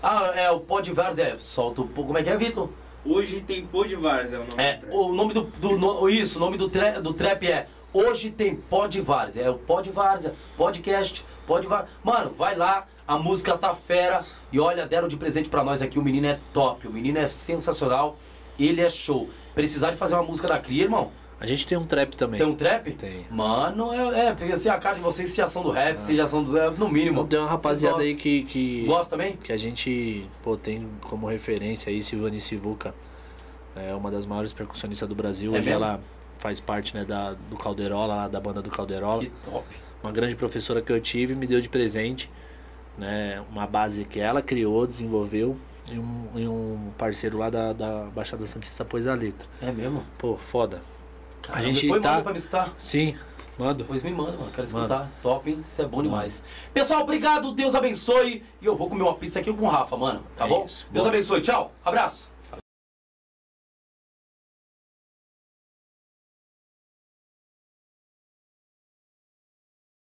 [0.01, 2.69] Ah, é o pó de várzea, solta o como é que é, Vitor?
[3.05, 4.95] Hoje tem Pô de Várzea, é o nome É, do trap.
[4.95, 8.55] o nome do, do no- isso, o nome do, tra- do trap é Hoje tem
[8.55, 9.43] Pod Várzea.
[9.43, 11.89] É o Pod Várzea, podcast, Pod Várzea.
[12.03, 14.25] Mano, vai lá, a música tá fera.
[14.51, 15.99] E olha, deram de presente pra nós aqui.
[15.99, 18.17] O menino é top, o menino é sensacional.
[18.59, 19.29] Ele é show.
[19.53, 21.11] Precisar de fazer uma música da Cria, irmão?
[21.39, 22.39] A gente tem um trap também.
[22.39, 22.91] Tem um trap?
[22.93, 23.27] Tem.
[23.29, 26.15] Mano, é, é porque assim, a cara de vocês, se já são do rap, se
[26.15, 26.57] já são do.
[26.57, 27.27] é, no mínimo.
[27.27, 28.85] Tem uma rapaziada aí que, que.
[28.85, 29.35] Gosta também?
[29.35, 32.95] Que a gente, pô, tem como referência aí Silvani Sivuca.
[33.75, 35.53] É uma das maiores percussionistas do Brasil.
[35.53, 35.83] É Hoje mesmo?
[35.83, 35.99] ela
[36.39, 39.22] faz parte, né, da, do Calderola, da banda do Calderola.
[39.23, 39.65] Que top.
[40.03, 42.30] Uma grande professora que eu tive me deu de presente,
[42.97, 45.57] né, uma base que ela criou, desenvolveu.
[45.89, 49.47] E um, e um parceiro lá da, da Baixada Santista pôs a letra.
[49.61, 50.03] É mesmo?
[50.18, 50.81] Pô, foda.
[51.41, 52.73] Caramba, gente depois tá- manda pra me citar.
[52.77, 53.18] Sim,
[53.60, 53.80] mando.
[53.84, 54.49] Depois me manda, mano.
[54.55, 54.85] Quero Manda.
[54.95, 55.11] escutar.
[55.22, 55.60] Top, hein?
[55.61, 56.41] Isso é bom demais.
[56.73, 57.51] Pessoal, obrigado.
[57.53, 58.41] Deus abençoe.
[58.61, 60.23] E eu vou comer uma pizza aqui com o Rafa, mano.
[60.38, 60.65] Tá É bom?
[60.65, 60.88] isso.
[60.89, 61.15] Deus Bora.
[61.18, 61.41] abençoe.
[61.41, 61.73] Tchau.
[61.84, 62.30] Abraço.